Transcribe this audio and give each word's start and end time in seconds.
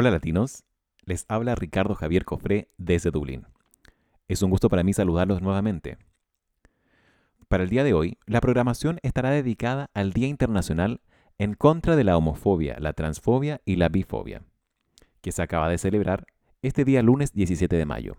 Hola 0.00 0.12
latinos, 0.12 0.64
les 1.04 1.26
habla 1.28 1.54
Ricardo 1.54 1.94
Javier 1.94 2.24
Cofré 2.24 2.70
desde 2.78 3.10
Dublín. 3.10 3.44
Es 4.28 4.40
un 4.40 4.48
gusto 4.48 4.70
para 4.70 4.82
mí 4.82 4.94
saludarlos 4.94 5.42
nuevamente. 5.42 5.98
Para 7.48 7.64
el 7.64 7.68
día 7.68 7.84
de 7.84 7.92
hoy, 7.92 8.16
la 8.24 8.40
programación 8.40 8.98
estará 9.02 9.28
dedicada 9.28 9.90
al 9.92 10.14
Día 10.14 10.26
Internacional 10.26 11.02
en 11.36 11.52
contra 11.52 11.96
de 11.96 12.04
la 12.04 12.16
homofobia, 12.16 12.78
la 12.80 12.94
transfobia 12.94 13.60
y 13.66 13.76
la 13.76 13.90
bifobia, 13.90 14.42
que 15.20 15.32
se 15.32 15.42
acaba 15.42 15.68
de 15.68 15.76
celebrar 15.76 16.24
este 16.62 16.86
día 16.86 17.02
lunes 17.02 17.34
17 17.34 17.76
de 17.76 17.84
mayo. 17.84 18.16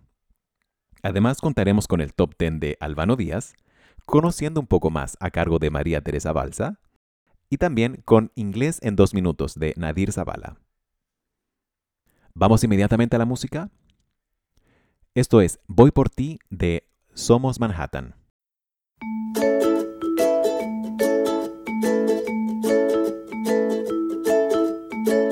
Además 1.01 1.41
contaremos 1.41 1.87
con 1.87 1.99
el 1.99 2.13
top 2.13 2.35
10 2.37 2.59
de 2.59 2.77
Albano 2.79 3.15
Díaz, 3.15 3.55
conociendo 4.05 4.59
un 4.59 4.67
poco 4.67 4.91
más 4.91 5.17
a 5.19 5.31
cargo 5.31 5.57
de 5.57 5.71
María 5.71 6.01
Teresa 6.01 6.31
Balsa, 6.31 6.79
y 7.49 7.57
también 7.57 8.03
con 8.05 8.31
Inglés 8.35 8.77
en 8.83 8.95
dos 8.95 9.15
minutos 9.15 9.55
de 9.55 9.73
Nadir 9.77 10.11
Zavala. 10.11 10.60
Vamos 12.33 12.63
inmediatamente 12.63 13.15
a 13.15 13.19
la 13.19 13.25
música. 13.25 13.69
Esto 15.13 15.41
es 15.41 15.59
Voy 15.67 15.91
por 15.91 16.09
ti 16.09 16.39
de 16.49 16.87
Somos 17.13 17.59
Manhattan. 17.59 18.15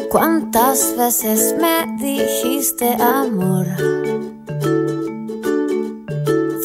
¿Cuántas 0.10 0.98
veces 0.98 1.56
me 1.62 1.86
dijiste 1.98 2.96
amor? 2.96 3.68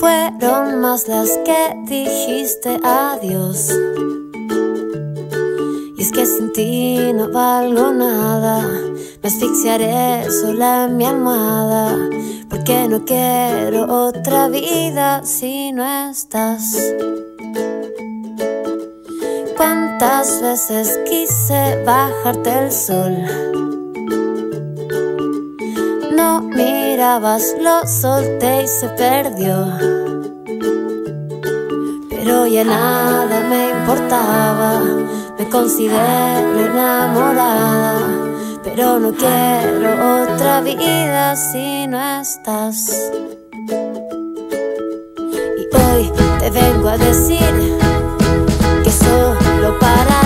Fueron 0.01 0.81
más 0.81 1.07
las 1.07 1.29
que 1.45 1.77
dijiste 1.87 2.81
adiós. 2.83 3.71
Y 5.97 6.03
es 6.03 6.11
que 6.11 6.27
sin 6.27 6.53
ti 6.53 7.13
no 7.13 7.31
valgo 7.31 7.93
nada. 7.93 8.94
Me 9.25 9.29
asfixiaré 9.29 10.31
sola 10.31 10.85
en 10.85 10.99
mi 10.99 11.07
almohada. 11.07 11.97
Porque 12.51 12.87
no 12.89 13.07
quiero 13.07 14.07
otra 14.07 14.49
vida 14.49 15.25
si 15.25 15.73
no 15.73 15.83
estás. 16.11 16.77
Cuántas 19.57 20.43
veces 20.43 21.01
quise 21.09 21.83
bajarte 21.87 22.51
el 22.51 22.71
sol. 22.71 23.17
No 26.15 26.43
mirabas, 26.43 27.57
lo 27.63 27.87
solté 27.87 28.65
y 28.65 28.69
se 28.69 28.89
perdió. 28.91 29.57
Pero 32.11 32.47
ya 32.47 32.65
nada 32.65 33.41
me 33.49 33.71
importaba, 33.71 34.83
me 35.39 35.49
considero 35.49 36.61
enamorada. 36.61 38.14
Pero 38.65 38.99
no 38.99 39.13
quiero 39.13 40.23
otra 40.23 40.61
vida 40.63 41.37
si 41.37 41.87
no 41.87 42.21
estás. 42.21 43.11
Y 45.59 45.77
hoy 45.77 46.13
te 46.41 46.51
vengo 46.51 46.89
a 46.89 46.97
decir 46.97 47.79
que 48.83 48.91
solo 48.91 49.79
para 49.79 50.24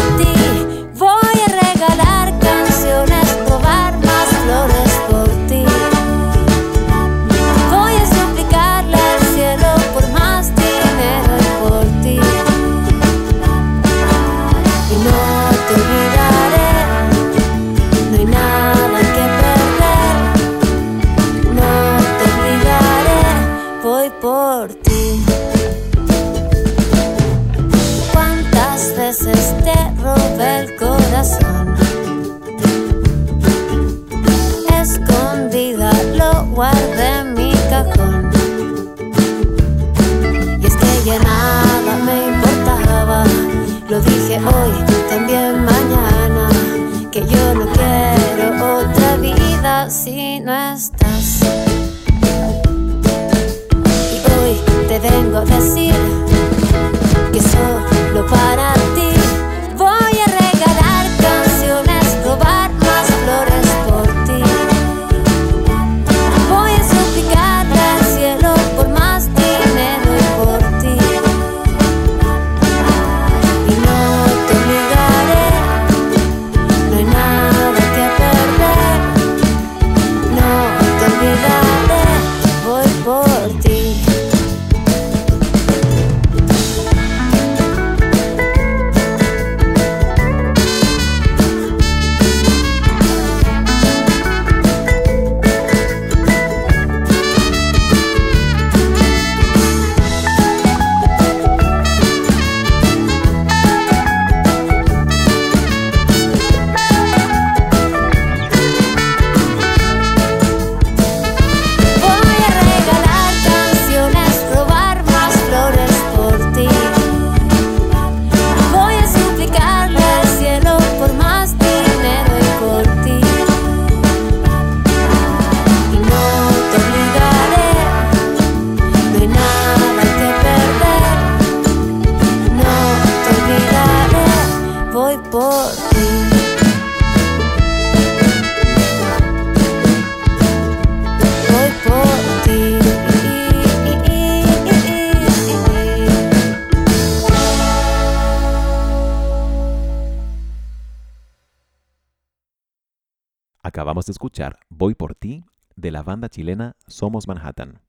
Acabamos 153.79 154.07
de 154.07 154.11
escuchar 154.11 154.59
Voy 154.71 154.97
por 154.97 155.15
ti 155.15 155.45
de 155.77 155.93
la 155.93 156.03
banda 156.03 156.29
chilena 156.29 156.75
Somos 156.89 157.29
Manhattan. 157.29 157.81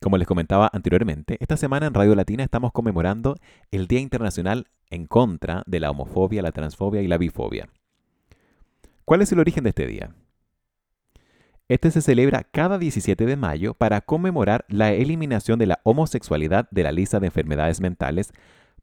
Como 0.00 0.18
les 0.18 0.26
comentaba 0.26 0.68
anteriormente, 0.72 1.36
esta 1.38 1.56
semana 1.56 1.86
en 1.86 1.94
Radio 1.94 2.16
Latina 2.16 2.42
estamos 2.42 2.72
conmemorando 2.72 3.36
el 3.70 3.86
Día 3.86 4.00
Internacional 4.00 4.66
en 4.90 5.06
contra 5.06 5.62
de 5.66 5.78
la 5.78 5.92
homofobia, 5.92 6.42
la 6.42 6.50
transfobia 6.50 7.00
y 7.00 7.06
la 7.06 7.16
bifobia. 7.16 7.68
¿Cuál 9.04 9.22
es 9.22 9.30
el 9.30 9.38
origen 9.38 9.62
de 9.62 9.70
este 9.70 9.86
día? 9.86 10.12
Este 11.68 11.92
se 11.92 12.02
celebra 12.02 12.42
cada 12.42 12.76
17 12.76 13.24
de 13.24 13.36
mayo 13.36 13.74
para 13.74 14.00
conmemorar 14.00 14.64
la 14.66 14.90
eliminación 14.90 15.60
de 15.60 15.66
la 15.66 15.80
homosexualidad 15.84 16.68
de 16.72 16.82
la 16.82 16.90
lista 16.90 17.20
de 17.20 17.28
enfermedades 17.28 17.80
mentales 17.80 18.32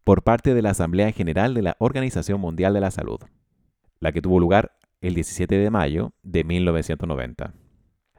por 0.06 0.24
parte 0.24 0.54
de 0.54 0.62
la 0.62 0.70
Asamblea 0.70 1.12
General 1.12 1.54
de 1.54 1.62
la 1.62 1.76
Organización 1.80 2.40
Mundial 2.40 2.74
de 2.74 2.80
la 2.80 2.92
Salud, 2.92 3.20
la 4.00 4.14
que 4.14 4.22
tuvo 4.22 4.40
lugar 4.40 4.72
el 5.08 5.14
17 5.14 5.58
de 5.58 5.70
mayo 5.70 6.14
de 6.24 6.44
1990. 6.44 7.54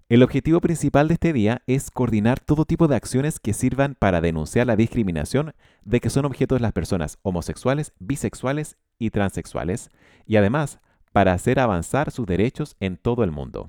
El 0.09 0.23
objetivo 0.23 0.61
principal 0.61 1.09
de 1.09 1.15
este 1.15 1.33
día 1.33 1.63
es 1.67 1.91
coordinar 1.91 2.39
todo 2.39 2.65
tipo 2.65 2.87
de 2.87 2.95
acciones 2.95 3.41
que 3.41 3.53
sirvan 3.53 3.97
para 3.99 4.21
denunciar 4.21 4.69
la 4.69 4.77
discriminación 4.77 5.53
de 5.85 5.99
que 5.99 6.11
son 6.11 6.27
objetos 6.27 6.61
las 6.61 6.73
personas 6.73 7.19
homosexuales, 7.23 7.93
bisexuales 7.99 8.77
y 9.01 9.11
transexuales, 9.11 9.91
y 10.27 10.37
además 10.37 10.79
para 11.11 11.33
hacer 11.33 11.59
avanzar 11.59 12.13
sus 12.13 12.25
derechos 12.25 12.77
en 12.79 12.99
todo 12.99 13.25
el 13.25 13.33
mundo. 13.33 13.69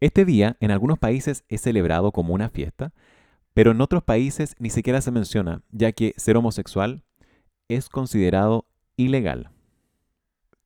Este 0.00 0.26
día 0.26 0.58
en 0.60 0.70
algunos 0.70 0.98
países 0.98 1.44
es 1.48 1.62
celebrado 1.62 2.12
como 2.12 2.34
una 2.34 2.50
fiesta, 2.50 2.92
pero 3.54 3.70
en 3.70 3.80
otros 3.80 4.02
países 4.02 4.54
ni 4.58 4.68
siquiera 4.68 5.00
se 5.00 5.10
menciona, 5.10 5.62
ya 5.70 5.92
que 5.92 6.12
ser 6.18 6.36
homosexual 6.36 7.04
es 7.68 7.88
considerado 7.88 8.66
ilegal. 8.96 9.50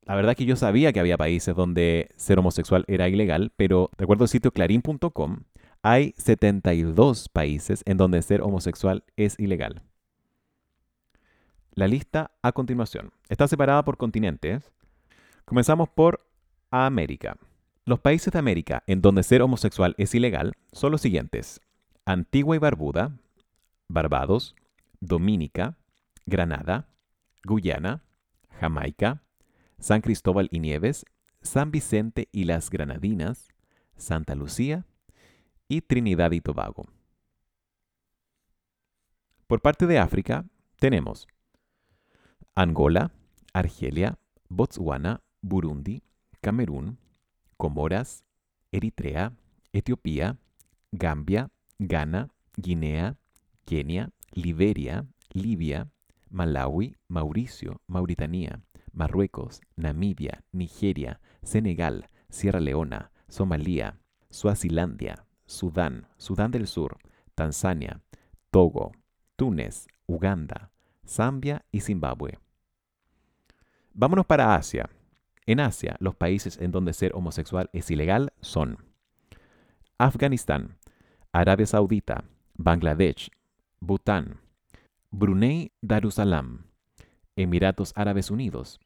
La 0.05 0.17
verdad 0.17 0.37
que 0.37 0.45
yo 0.45 0.57
sabía 0.57 0.93
que 0.93 1.01
había 1.01 1.17
países 1.17 1.55
donde 1.55 2.11
ser 2.17 2.39
homosexual 2.39 2.85
era 2.89 3.09
ilegal, 3.09 3.53
pero 3.57 3.91
de 3.97 4.05
acuerdo 4.05 4.25
al 4.25 4.29
sitio 4.29 4.51
clarín.com, 4.51 5.45
hay 5.83 6.15
72 6.17 7.29
países 7.29 7.83
en 7.87 7.97
donde 7.97 8.23
ser 8.23 8.43
homosexual 8.43 9.05
es 9.17 9.39
ilegal. 9.39 9.83
La 11.75 11.87
lista 11.87 12.33
a 12.43 12.53
continuación 12.53 13.13
está 13.29 13.49
separada 13.49 13.85
por 13.85 13.97
continentes. 13.97 14.71
Comenzamos 15.45 15.89
por 15.89 16.27
América. 16.71 17.37
Los 17.85 18.01
países 18.01 18.33
de 18.33 18.39
América 18.39 18.83
en 18.87 19.03
donde 19.03 19.23
ser 19.23 19.43
homosexual 19.43 19.95
es 19.99 20.15
ilegal 20.15 20.53
son 20.73 20.93
los 20.93 21.01
siguientes. 21.01 21.61
Antigua 22.05 22.57
y 22.57 22.59
Barbuda, 22.59 23.19
Barbados, 23.89 24.55
Dominica, 25.01 25.77
Granada, 26.27 26.89
Guyana, 27.45 28.03
Jamaica, 28.61 29.23
San 29.83 30.01
Cristóbal 30.01 30.49
y 30.53 30.61
Nieves, 30.61 31.05
San 31.41 31.73
Vicente 31.73 32.29
y 32.31 32.45
las 32.45 32.71
Granadinas, 32.71 33.49
Santa 33.97 34.37
Lucía 34.37 34.87
y 35.67 35.81
Trinidad 35.81 36.31
y 36.31 36.41
Tobago. 36.41 36.87
Por 39.49 39.61
parte 39.61 39.89
de 39.89 39.99
África 39.99 40.45
tenemos 40.79 41.27
Angola, 42.55 43.11
Argelia, 43.53 44.21
Botswana, 44.49 45.21
Burundi, 45.41 46.05
Camerún, 46.41 46.99
Comoras, 47.57 48.25
Eritrea, 48.71 49.33
Etiopía, 49.73 50.39
Gambia, 50.93 51.51
Ghana, 51.81 52.29
Guinea, 52.57 53.17
Kenia, 53.65 54.11
Liberia, 54.31 55.07
Libia, 55.33 55.91
Malawi, 56.31 56.95
Mauricio, 57.09 57.81
Mauritania, 57.89 58.63
Marruecos, 58.93 59.61
Namibia, 59.77 60.45
Nigeria, 60.53 61.21
Senegal, 61.43 62.09
Sierra 62.29 62.61
Leona, 62.61 63.11
Somalia, 63.29 63.99
Suazilandia, 64.31 65.27
Sudán, 65.47 66.09
Sudán 66.17 66.51
del 66.51 66.67
Sur, 66.67 66.99
Tanzania, 67.35 68.01
Togo, 68.51 68.93
Túnez, 69.37 69.87
Uganda, 70.07 70.71
Zambia 71.07 71.65
y 71.73 71.81
Zimbabue. 71.81 72.39
Vámonos 73.95 74.27
para 74.27 74.55
Asia. 74.55 74.89
En 75.45 75.61
Asia, 75.61 75.97
los 75.99 76.15
países 76.15 76.59
en 76.59 76.71
donde 76.71 76.93
ser 76.93 77.13
homosexual 77.15 77.69
es 77.73 77.91
ilegal 77.91 78.33
son 78.41 78.79
Afganistán, 79.99 80.79
Arabia 81.33 81.67
Saudita, 81.67 82.25
Bangladesh, 82.55 83.31
Bután, 83.81 84.41
Brunei 85.11 85.73
Darussalam, 85.81 86.67
Emiratos 87.37 87.93
Árabes 87.97 88.31
Unidos, 88.31 88.81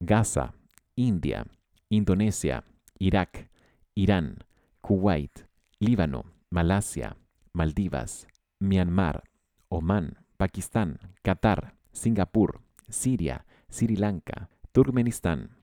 Gaza, 0.00 0.54
India, 0.96 1.46
Indonesia, 1.88 2.64
Irak, 2.98 3.48
Irán, 3.94 4.38
Kuwait, 4.80 5.46
Líbano, 5.78 6.24
Malasia, 6.50 7.16
Maldivas, 7.52 8.26
Myanmar, 8.58 9.24
Omán, 9.68 10.18
Pakistán, 10.36 10.98
Qatar, 11.22 11.76
Singapur, 11.92 12.60
Siria, 12.88 13.44
Sri 13.70 13.96
Lanka, 13.96 14.50
Turkmenistán, 14.72 15.56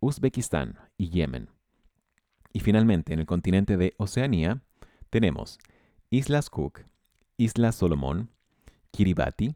Uzbekistán 0.00 0.78
y 0.96 1.10
Yemen. 1.10 1.48
Y 2.52 2.60
finalmente, 2.60 3.12
en 3.12 3.20
el 3.20 3.26
continente 3.26 3.76
de 3.76 3.94
Oceanía, 3.98 4.62
tenemos 5.10 5.58
Islas 6.10 6.50
Cook, 6.50 6.80
Islas 7.36 7.76
Solomón, 7.76 8.30
Kiribati, 8.90 9.54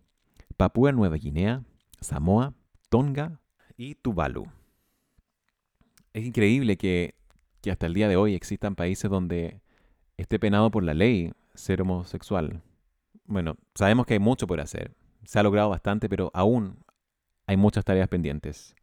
Papúa 0.56 0.92
Nueva 0.92 1.16
Guinea, 1.16 1.64
Samoa, 2.02 2.54
Tonga 2.88 3.40
y 3.76 3.94
Tuvalu. 3.94 4.46
Es 6.12 6.24
increíble 6.24 6.76
que, 6.76 7.14
que 7.60 7.70
hasta 7.70 7.86
el 7.86 7.94
día 7.94 8.08
de 8.08 8.16
hoy 8.16 8.34
existan 8.34 8.74
países 8.74 9.10
donde 9.10 9.60
esté 10.16 10.38
penado 10.38 10.70
por 10.70 10.82
la 10.84 10.94
ley 10.94 11.32
ser 11.54 11.82
homosexual. 11.82 12.62
Bueno, 13.24 13.56
sabemos 13.74 14.06
que 14.06 14.14
hay 14.14 14.20
mucho 14.20 14.46
por 14.46 14.60
hacer. 14.60 14.94
Se 15.24 15.38
ha 15.38 15.42
logrado 15.42 15.70
bastante, 15.70 16.08
pero 16.08 16.30
aún 16.34 16.84
hay 17.46 17.56
muchas 17.56 17.84
tareas 17.84 18.08
pendientes. 18.08 18.74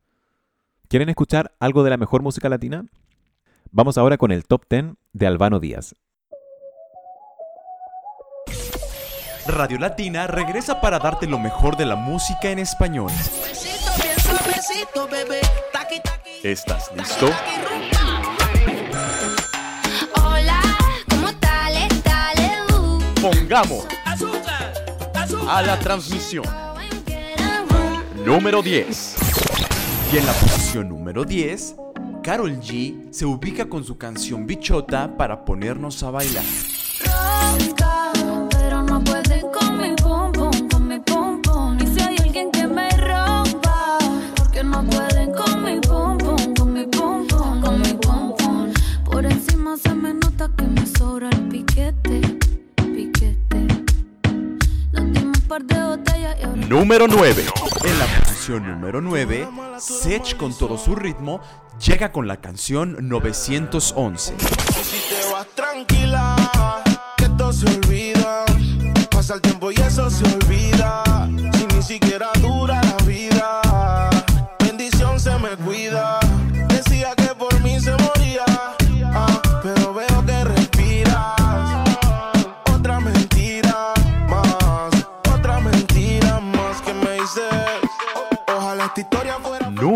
¿Quieren 0.88 1.09
escuchar 1.09 1.55
algo 1.59 1.83
de 1.83 1.91
la 1.91 1.97
mejor 1.97 2.23
música 2.23 2.49
latina? 2.49 2.85
Vamos 3.71 3.97
ahora 3.97 4.17
con 4.17 4.31
el 4.31 4.45
top 4.45 4.63
10 4.69 4.95
de 5.13 5.27
Albano 5.27 5.59
Díaz. 5.59 5.95
Radio 9.51 9.79
Latina 9.79 10.27
regresa 10.27 10.79
para 10.79 11.00
darte 11.00 11.25
lo 11.25 11.39
mejor 11.39 11.75
de 11.75 11.86
la 11.86 11.96
música 11.96 12.50
en 12.50 12.60
español. 12.60 13.12
¿Estás 16.44 16.91
listo? 16.96 17.29
Hola, 20.24 20.62
¿cómo 21.10 21.34
tal? 21.39 21.74
Pongamos 23.22 23.86
a 25.50 25.62
la 25.62 25.79
transmisión 25.79 26.46
número 28.24 28.62
10. 28.62 29.15
Y 30.13 30.18
en 30.18 30.25
la 30.25 30.34
posición 30.34 30.89
número 30.89 31.25
10, 31.25 31.75
Carol 32.24 32.60
G 32.62 33.12
se 33.12 33.25
ubica 33.25 33.68
con 33.68 33.84
su 33.84 33.98
canción 33.98 34.46
Bichota 34.46 35.18
para 35.18 35.44
ponernos 35.44 36.03
a 36.03 36.12
bailar. 36.12 36.44
Encima 49.71 49.77
se 49.77 49.95
me 49.95 50.13
nota 50.13 50.49
que 50.57 50.63
me 50.63 50.85
sobra 50.88 51.29
el 51.29 51.47
piquete, 51.47 52.21
piquete. 52.75 53.67
Nos 54.91 55.41
par 55.41 55.63
de 55.63 55.83
botellas 55.83 56.38
y 56.39 56.43
ahora 56.43 56.65
Número 56.65 57.07
9. 57.07 57.45
En 57.83 57.99
la 57.99 58.05
posición 58.19 58.67
número 58.67 59.01
9, 59.01 59.47
Sech 59.77 60.38
con 60.38 60.57
todo 60.57 60.77
su 60.77 60.95
ritmo 60.95 61.39
llega 61.85 62.11
con 62.11 62.27
la 62.27 62.38
canción 62.38 62.97
911. 63.01 64.33
Si 64.39 64.97
te 65.09 65.31
vas 65.31 65.45
tranquila, 65.53 66.35
que 67.17 67.25
esto 67.25 67.53
se 67.53 67.67
olvida. 67.67 68.45
Pasa 69.11 69.35
el 69.35 69.41
tiempo 69.41 69.71
y 69.71 69.75
eso 69.75 70.09
se 70.09 70.23
olvida. 70.23 71.03
Si 71.53 71.75
ni 71.75 71.83
siquiera 71.83 72.31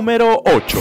Número 0.04 0.44
8. 0.46 0.80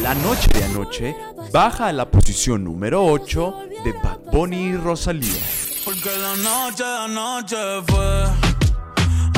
La 0.00 0.14
noche 0.14 0.48
de 0.52 0.62
anoche 0.62 1.16
baja 1.52 1.88
a 1.88 1.92
la 1.92 2.08
posición 2.08 2.62
número 2.62 3.04
8 3.04 3.54
de 3.82 3.92
Bad 3.94 4.30
Bunny 4.30 4.68
y 4.68 4.76
Rosalía. 4.76 5.42
Porque 5.84 6.08
la 6.16 6.36
noche 6.36 6.84
de 6.84 6.96
anoche 6.98 7.56
fue 7.88 8.24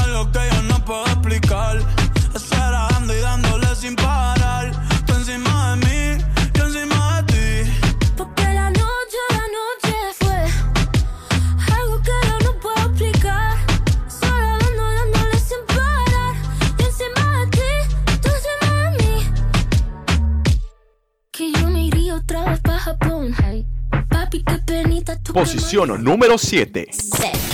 algo 0.05 0.31
que 0.31 0.41
yo 0.53 0.63
no 0.65 0.85
puedo 0.85 1.07
explicar. 1.07 1.79
Esperando 2.35 3.17
y 3.17 3.21
dándole 3.21 3.75
sin 3.75 3.97
parar. 3.97 4.36
Posición 25.33 26.03
número 26.03 26.39
7. 26.39 26.89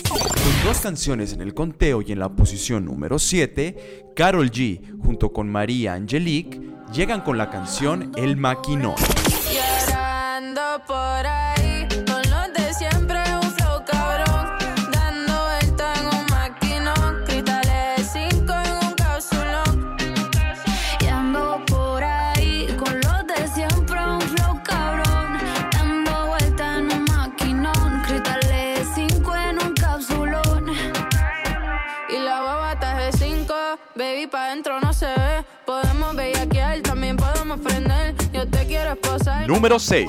Con 0.08 0.64
dos 0.64 0.80
canciones 0.80 1.32
en 1.32 1.40
el 1.40 1.54
conteo 1.54 2.02
y 2.02 2.12
en 2.12 2.18
la 2.18 2.28
posición 2.28 2.84
número 2.84 3.18
7, 3.18 4.12
Carol 4.14 4.50
G 4.50 4.98
junto 5.00 5.32
con 5.32 5.48
María 5.48 5.94
Angelique 5.94 6.60
llegan 6.92 7.22
con 7.22 7.38
la 7.38 7.50
canción 7.50 8.12
El 8.16 8.36
Maquinón. 8.36 8.94
Número 39.46 39.78
6. 39.78 40.08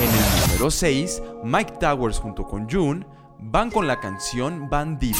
En 0.00 0.08
el 0.08 0.48
número 0.48 0.70
6, 0.70 1.22
Mike 1.44 1.74
Towers 1.80 2.18
junto 2.18 2.44
con 2.44 2.68
June 2.70 3.06
van 3.38 3.70
con 3.70 3.86
la 3.86 4.00
canción 4.00 4.68
Bandido. 4.68 5.18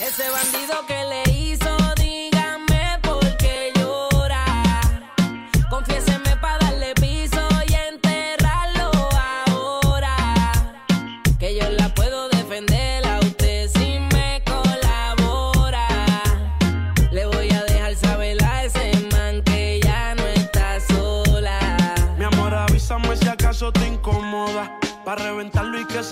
Ese 0.00 0.28
bandido 0.30 0.86
que 0.86 1.04
le 1.04 1.25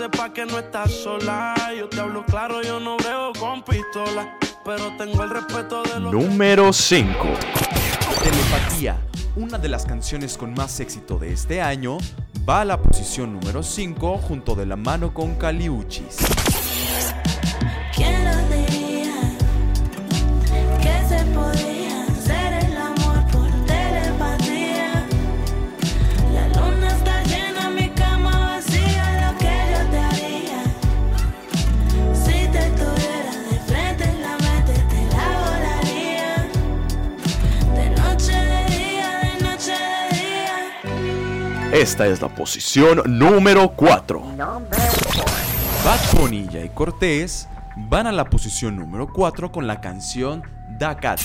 sepa 0.05 0.33
que 0.33 0.45
no 0.45 0.59
estás 0.59 0.93
sola. 0.93 1.55
Yo 1.79 1.89
te 1.89 1.99
hablo 1.99 2.25
claro, 2.27 2.63
yo 2.63 2.79
no 2.79 2.97
brego 2.97 3.33
con 3.39 3.63
pistola. 3.63 4.39
Pero 4.65 4.95
tengo 4.99 5.23
el 5.23 5.31
respeto 5.31 5.83
de 5.83 6.01
los. 6.01 6.13
Número 6.13 6.73
5. 6.73 7.13
Telepatía, 8.23 8.99
una 9.37 9.57
de 9.59 9.69
las 9.69 9.87
canciones 9.87 10.37
con 10.37 10.53
más 10.53 10.79
éxito 10.81 11.19
de 11.19 11.33
este 11.33 11.63
año, 11.63 11.97
va 12.49 12.61
a 12.61 12.65
la 12.65 12.81
posición 12.81 13.33
número 13.33 13.63
5 13.63 14.19
junto 14.19 14.55
de 14.55 14.67
la 14.67 14.77
mano 14.77 15.15
con 15.15 15.37
Caliuchis. 15.37 16.17
Esta 41.85 42.07
es 42.07 42.23
la 42.23 42.29
posición 42.29 43.03
número 43.05 43.69
4. 43.77 44.23
Bad 44.39 46.01
Bunny 46.15 46.49
y 46.51 46.71
Cortés 46.71 47.47
van 47.77 48.07
a 48.07 48.13
la 48.13 48.25
posición 48.25 48.75
número 48.75 49.07
4 49.13 49.53
con 49.53 49.67
la 49.67 49.83
canción 49.83 50.43
Da 50.79 50.97
Cat. 50.97 51.21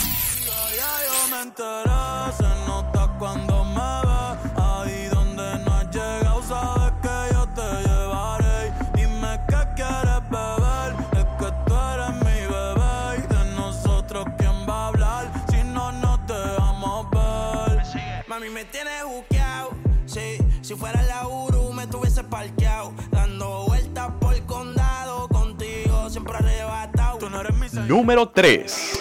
Número 27.90 28.30
3. 28.30 29.00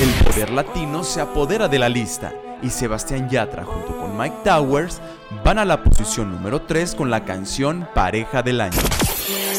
El 0.00 0.24
poder 0.24 0.50
latino 0.50 1.02
se 1.02 1.20
apodera 1.20 1.66
de 1.66 1.80
la 1.80 1.88
lista 1.88 2.32
y 2.62 2.70
Sebastián 2.70 3.28
Yatra 3.28 3.64
junto 3.64 3.88
con 3.98 4.16
Mike 4.16 4.36
Towers 4.44 5.00
van 5.44 5.58
a 5.58 5.64
la 5.64 5.82
posición 5.82 6.30
número 6.30 6.62
3 6.62 6.94
con 6.94 7.10
la 7.10 7.24
canción 7.24 7.88
Pareja 7.96 8.40
del 8.44 8.60
Año. 8.60 8.78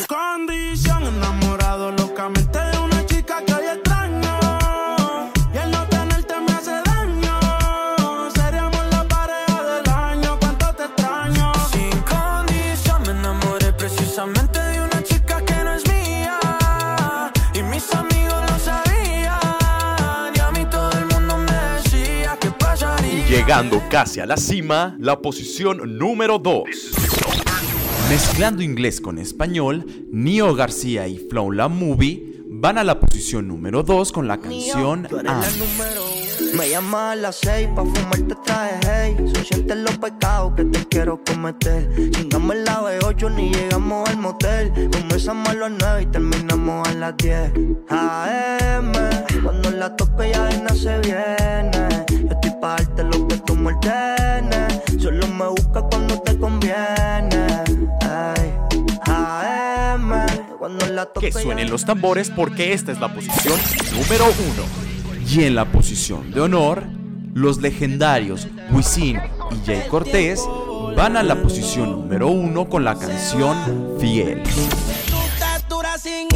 Condición 0.07 1.19
Llegando 23.49 23.81
casi 23.89 24.19
a 24.19 24.27
la 24.27 24.37
cima, 24.37 24.95
la 24.99 25.23
posición 25.23 25.97
número 25.97 26.37
2. 26.37 26.69
Mezclando 28.07 28.61
inglés 28.61 29.01
con 29.01 29.17
español, 29.17 29.87
Nio 30.11 30.53
García 30.53 31.07
y 31.07 31.17
Flow 31.17 31.51
La 31.51 31.67
Movie 31.67 32.43
van 32.45 32.77
a 32.77 32.83
la 32.83 32.99
posición 32.99 33.47
número 33.47 33.81
2 33.81 34.11
con 34.11 34.27
la 34.27 34.39
canción 34.39 35.07
uno. 35.09 36.19
Me 36.55 36.69
llamas 36.69 37.13
a 37.13 37.15
las 37.15 37.37
seis 37.37 37.67
pa' 37.75 37.85
fumarte 37.85 38.35
traje 38.45 38.79
hey. 38.87 39.15
Se 39.33 39.43
sienten 39.43 39.83
los 39.83 39.97
pecados 39.97 40.53
que 40.55 40.65
te 40.65 40.85
quiero 40.85 41.19
cometer. 41.23 41.89
Chingamos 42.11 42.55
la 42.55 42.83
B8 42.83 43.33
ni 43.35 43.51
llegamos 43.51 44.07
al 44.09 44.17
motel. 44.17 44.71
Comenzamos 44.91 45.49
a 45.49 45.53
las 45.55 45.71
9 45.71 46.01
y 46.03 46.05
terminamos 46.05 46.87
a 46.87 46.93
las 46.93 47.17
10 47.17 47.51
AM 47.89 48.91
Cuando 49.43 49.71
la 49.71 49.95
toco 49.95 50.23
ya 50.23 50.45
de 50.45 50.57
nada 50.59 50.75
se 50.75 50.99
viene. 50.99 52.05
Yo 52.09 52.29
estoy 52.29 52.51
pa' 52.61 52.75
darte 52.75 53.03
lo 53.03 53.28
me 53.55 53.73
ordenes 53.73 54.81
Solo 55.01 55.27
me 55.27 55.47
buscas 55.47 55.83
cuando 55.89 56.19
te 56.21 56.37
conviene 56.37 57.47
Ay. 58.01 58.53
AM 59.05 60.25
Cuando 60.57 60.85
la 60.87 61.05
toco 61.05 61.21
Que 61.21 61.31
suenen 61.31 61.69
los 61.69 61.85
tambores 61.85 62.29
porque 62.29 62.73
esta 62.73 62.91
es 62.91 62.99
la 62.99 63.13
posición 63.13 63.57
número 63.93 64.25
1. 64.25 65.29
Y 65.29 65.43
en 65.43 65.55
la 65.55 65.65
posición 65.65 66.31
de 66.31 66.41
honor, 66.41 66.83
los 67.33 67.59
legendarios 67.61 68.47
Wisin 68.71 69.19
y 69.51 69.65
Jay 69.65 69.87
Cortés 69.87 70.43
van 70.95 71.17
a 71.17 71.23
la 71.23 71.35
posición 71.35 71.91
número 71.91 72.29
1 72.29 72.69
con 72.69 72.83
la 72.83 72.97
canción 72.97 73.95
Fiel. 73.99 74.41
Tu 74.43 75.21
textura 75.39 75.97
sin 75.97 76.27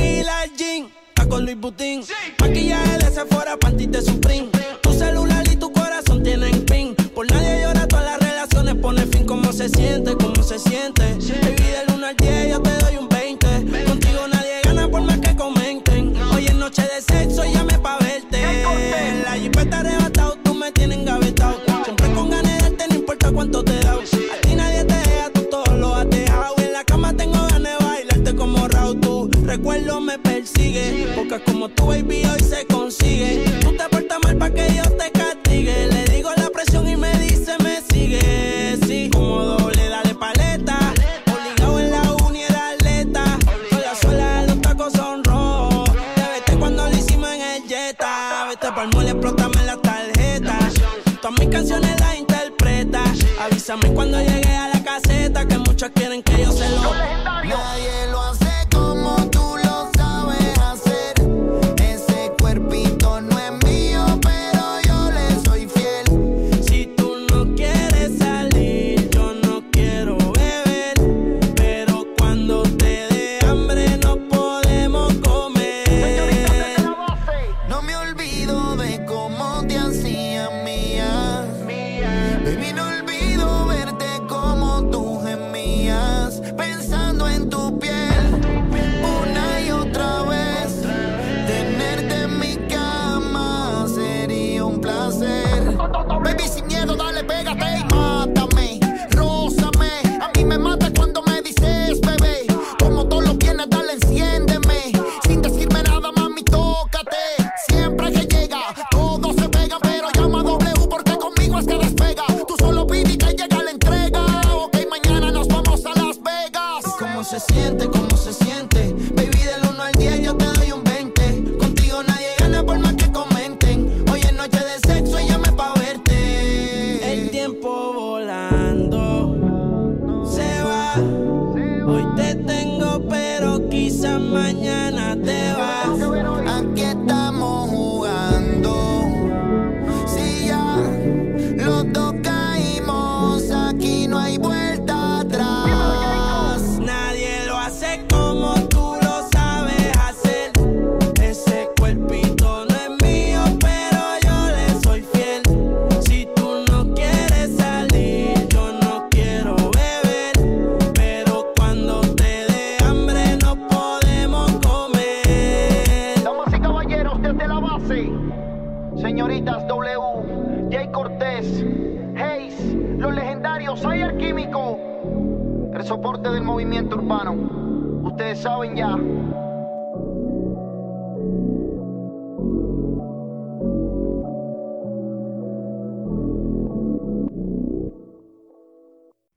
Luis 1.40 1.60
Butín. 1.60 2.04
Maquillaje 2.40 2.98
de 3.00 3.12
Sephora, 3.12 3.58
panty 3.58 3.88
de 3.88 4.02
Supreme. 4.02 4.50
Tu 4.82 4.94
celular 4.94 5.44
y 5.52 5.56
tu 5.56 5.72
corazón 5.72 6.24
tienen 6.24 6.64
pin. 6.66 6.96
Por 7.14 7.30
nadie 7.32 7.62
llora, 7.62 7.88
todas 7.88 8.06
las 8.06 8.20
relaciones 8.20 8.76
pone 8.76 9.06
fin. 9.06 9.26
¿Cómo 9.26 9.54
se 9.54 9.70
siente? 9.70 10.16
¿Cómo 10.16 10.42
se 10.42 10.58
siente? 10.58 11.04
Baby, 11.04 11.64
del 11.64 11.96
1 11.96 12.08
al 12.08 12.16
10 12.16 12.50
yo 12.50 12.62
te 12.62 12.72
doy 12.84 12.98
un 12.98 13.08
20. 13.08 13.48
Contigo 13.86 14.28
nadie 14.28 14.62
gana 14.64 14.90
por 14.90 15.02
más 15.02 15.20
que 15.20 15.36
comenten. 15.36 16.16
Hoy 16.34 16.46
es 16.48 16.56
noche 16.56 16.82
de 16.82 17.02
sexo, 17.02 17.44
llame 17.46 17.78
pa' 17.78 18.00
verte. 18.00 18.42
En 18.42 19.24
la 19.24 19.34
jipeta 19.34 19.82
arrebatado, 19.82 20.38
tú 20.44 20.56
me 20.56 20.72
tienes 20.72 20.98
engavetado. 20.98 21.60
Siempre 21.84 22.12
con 22.14 22.32
ganas 22.32 22.52
de 22.52 22.64
darte, 22.64 22.88
no 22.90 22.96
importa 22.96 23.32
cuánto 23.32 23.64
te 23.64 23.80
da. 23.80 23.94
A 23.94 24.42
ti 24.42 24.56
nadie 24.56 24.84
te 24.84 24.96
deja, 24.96 25.30
tú 25.30 25.44
todo 25.52 25.78
lo 25.78 25.94
has 25.94 26.10
dejado. 26.10 26.56
En 26.58 26.74
la 26.74 26.84
cama 26.84 27.16
tengo 27.16 27.40
ganas 27.48 27.78
de 27.78 27.86
bailarte 27.86 28.36
como 28.36 28.68
Raúl. 28.68 29.00
Tu 29.00 29.30
recuerdo 29.46 30.02
me 30.02 30.18
persigue. 30.18 31.14
Porque 31.16 31.40
como 31.44 31.70
tu 31.70 31.86
baby 31.86 32.26
hoy 32.26 32.40
se 32.40 32.66
consigue. 32.66 33.46
Tú 33.62 33.72
te 33.78 33.88
portas 33.88 34.18
mal 34.24 34.36
pa' 34.38 34.50
que 34.50 34.66
Dios 34.66 34.90
te 34.98 35.23
Avísame 53.74 53.96
cuando 53.96 54.20
llegue 54.20 54.56
a 54.56 54.68
la 54.68 54.84
caseta 54.84 55.48
que 55.48 55.58
mucho 55.58 55.72
muchas 55.72 55.90
quieren 55.96 56.22
que 56.22 56.44
yo 56.44 56.52
se 56.52 56.70
lo. 56.70 57.23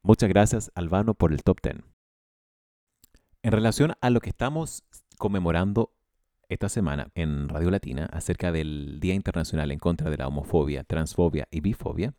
Muchas 0.07 0.29
gracias, 0.29 0.71
Albano, 0.77 1.14
por 1.14 1.33
el 1.33 1.42
top 1.42 1.59
10. 1.61 1.79
En 3.42 3.51
relación 3.51 3.95
a 4.01 4.11
lo 4.11 4.21
que 4.21 4.31
estamos 4.31 4.85
conmemorando 5.19 5.97
esta 6.49 6.69
semana 6.69 7.11
en 7.16 7.49
Radio 7.49 7.73
Latina 7.73 8.09
acerca 8.12 8.53
del 8.53 9.01
Día 9.01 9.14
Internacional 9.14 9.73
en 9.73 9.81
contra 9.81 10.09
de 10.09 10.16
la 10.16 10.29
homofobia, 10.29 10.85
transfobia 10.85 11.49
y 11.51 11.61
bifobia, 11.61 12.14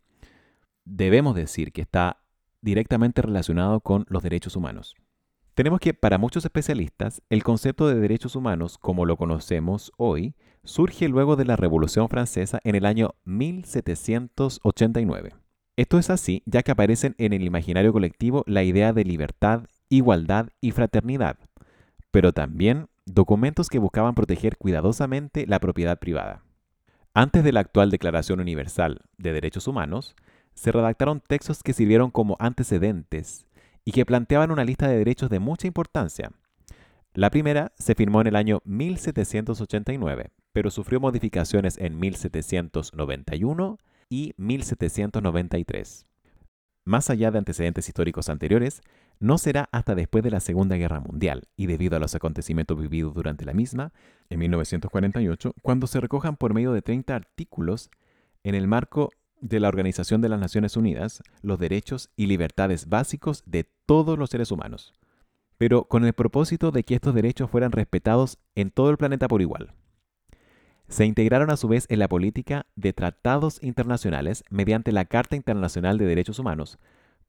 debemos 0.83 1.33
decir 1.33 1.71
que 1.71 1.79
está 1.79 2.25
directamente 2.59 3.21
relacionado 3.21 3.79
con 3.79 4.05
los 4.09 4.21
derechos 4.21 4.57
humanos. 4.57 4.97
Tenemos 5.53 5.79
que, 5.79 5.93
para 5.93 6.17
muchos 6.17 6.43
especialistas, 6.43 7.21
el 7.29 7.45
concepto 7.45 7.87
de 7.87 7.95
derechos 7.95 8.35
humanos, 8.35 8.77
como 8.77 9.05
lo 9.05 9.15
conocemos 9.15 9.93
hoy, 9.95 10.35
surge 10.65 11.07
luego 11.07 11.37
de 11.37 11.45
la 11.45 11.55
Revolución 11.55 12.09
Francesa 12.09 12.59
en 12.65 12.75
el 12.75 12.85
año 12.85 13.15
1789. 13.23 15.46
Esto 15.77 15.99
es 15.99 16.09
así 16.09 16.41
ya 16.47 16.63
que 16.63 16.71
aparecen 16.71 17.13
en 17.19 17.33
el 17.33 17.43
imaginario 17.43 17.93
colectivo 17.93 18.43
la 18.47 18.63
idea 18.63 18.93
de 18.93 19.03
libertad, 19.03 19.65
igualdad 19.89 20.49
y 20.59 20.71
fraternidad, 20.71 21.37
pero 22.09 22.33
también 22.33 22.87
documentos 23.05 23.69
que 23.69 23.77
buscaban 23.77 24.15
proteger 24.15 24.57
cuidadosamente 24.57 25.45
la 25.45 25.59
propiedad 25.59 25.99
privada. 25.99 26.41
Antes 27.13 27.43
de 27.43 27.51
la 27.51 27.59
actual 27.59 27.91
Declaración 27.91 28.39
Universal 28.39 29.01
de 29.19 29.33
Derechos 29.33 29.67
Humanos, 29.67 30.15
se 30.55 30.71
redactaron 30.71 31.21
textos 31.21 31.61
que 31.61 31.73
sirvieron 31.73 32.09
como 32.09 32.37
antecedentes 32.39 33.45
y 33.85 33.91
que 33.91 34.05
planteaban 34.05 34.49
una 34.49 34.65
lista 34.65 34.87
de 34.87 34.97
derechos 34.97 35.29
de 35.29 35.39
mucha 35.39 35.67
importancia. 35.67 36.31
La 37.13 37.29
primera 37.29 37.71
se 37.77 37.93
firmó 37.93 38.21
en 38.21 38.27
el 38.27 38.35
año 38.35 38.61
1789, 38.65 40.31
pero 40.53 40.71
sufrió 40.71 40.99
modificaciones 40.99 41.77
en 41.77 41.99
1791 41.99 43.77
y 44.09 44.33
1793. 44.37 46.05
Más 46.85 47.09
allá 47.09 47.31
de 47.31 47.39
antecedentes 47.39 47.87
históricos 47.89 48.29
anteriores, 48.29 48.81
no 49.19 49.37
será 49.37 49.67
hasta 49.71 49.95
después 49.95 50.23
de 50.23 50.31
la 50.31 50.39
Segunda 50.39 50.77
Guerra 50.77 50.99
Mundial 50.99 51.47
y 51.57 51.65
debido 51.65 51.97
a 51.97 51.99
los 51.99 52.15
acontecimientos 52.15 52.79
vividos 52.79 53.13
durante 53.13 53.45
la 53.45 53.53
misma, 53.53 53.91
en 54.29 54.39
1948, 54.39 55.53
cuando 55.61 55.87
se 55.87 55.99
recojan 55.99 56.37
por 56.37 56.53
medio 56.53 56.71
de 56.71 56.81
30 56.81 57.15
artículos 57.15 57.89
en 58.43 58.55
el 58.55 58.67
marco 58.67 59.09
de 59.41 59.59
la 59.59 59.67
Organización 59.67 60.21
de 60.21 60.29
las 60.29 60.39
Naciones 60.39 60.77
Unidas 60.77 61.21
los 61.41 61.59
derechos 61.59 62.09
y 62.15 62.27
libertades 62.27 62.89
básicos 62.89 63.43
de 63.45 63.69
todos 63.85 64.17
los 64.17 64.29
seres 64.29 64.51
humanos, 64.51 64.93
pero 65.57 65.85
con 65.85 66.05
el 66.05 66.13
propósito 66.13 66.71
de 66.71 66.83
que 66.83 66.95
estos 66.95 67.13
derechos 67.13 67.49
fueran 67.49 67.71
respetados 67.71 68.39
en 68.55 68.71
todo 68.71 68.89
el 68.89 68.97
planeta 68.97 69.27
por 69.27 69.41
igual. 69.41 69.73
Se 70.87 71.05
integraron 71.05 71.49
a 71.49 71.57
su 71.57 71.67
vez 71.67 71.85
en 71.89 71.99
la 71.99 72.07
política 72.07 72.65
de 72.75 72.93
tratados 72.93 73.61
internacionales 73.61 74.43
mediante 74.49 74.91
la 74.91 75.05
Carta 75.05 75.35
Internacional 75.35 75.97
de 75.97 76.05
Derechos 76.05 76.39
Humanos, 76.39 76.77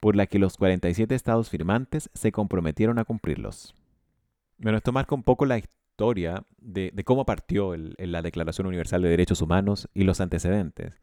por 0.00 0.14
la 0.14 0.26
que 0.26 0.38
los 0.38 0.56
47 0.56 1.14
estados 1.14 1.50
firmantes 1.50 2.08
se 2.14 2.30
comprometieron 2.30 2.98
a 2.98 3.04
cumplirlos. 3.04 3.74
Bueno, 4.58 4.78
esto 4.78 4.92
marca 4.92 5.14
un 5.14 5.24
poco 5.24 5.44
la 5.44 5.58
historia 5.58 6.44
de, 6.60 6.92
cómo 7.04 7.26
partió 7.26 7.74
la 7.76 8.22
Declaración 8.22 8.68
Universal 8.68 9.02
de 9.02 9.08
Derechos 9.08 9.42
Humanos 9.42 9.88
y 9.92 10.04
los 10.04 10.20
antecedentes. 10.20 10.94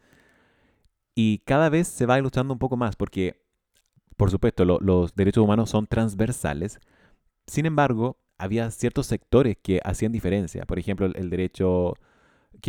Y 1.13 1.39
cada 1.39 1.69
vez 1.69 1.87
se 1.89 2.05
va 2.05 2.19
ilustrando 2.19 2.53
un 2.53 2.59
poco 2.59 2.77
más 2.77 2.95
porque, 2.95 3.41
por 4.15 4.31
supuesto, 4.31 4.63
lo- 4.63 4.79
los 4.79 5.13
derechos 5.15 5.43
humanos 5.43 5.69
son 5.69 5.87
transversales. 5.87 6.79
Sin 7.47 7.65
embargo, 7.65 8.17
había 8.37 8.71
ciertos 8.71 9.07
sectores 9.07 9.57
que 9.61 9.81
hacían 9.83 10.11
diferencia. 10.13 10.65
Por 10.65 10.79
ejemplo, 10.79 11.05
el 11.07 11.29
derecho 11.29 11.95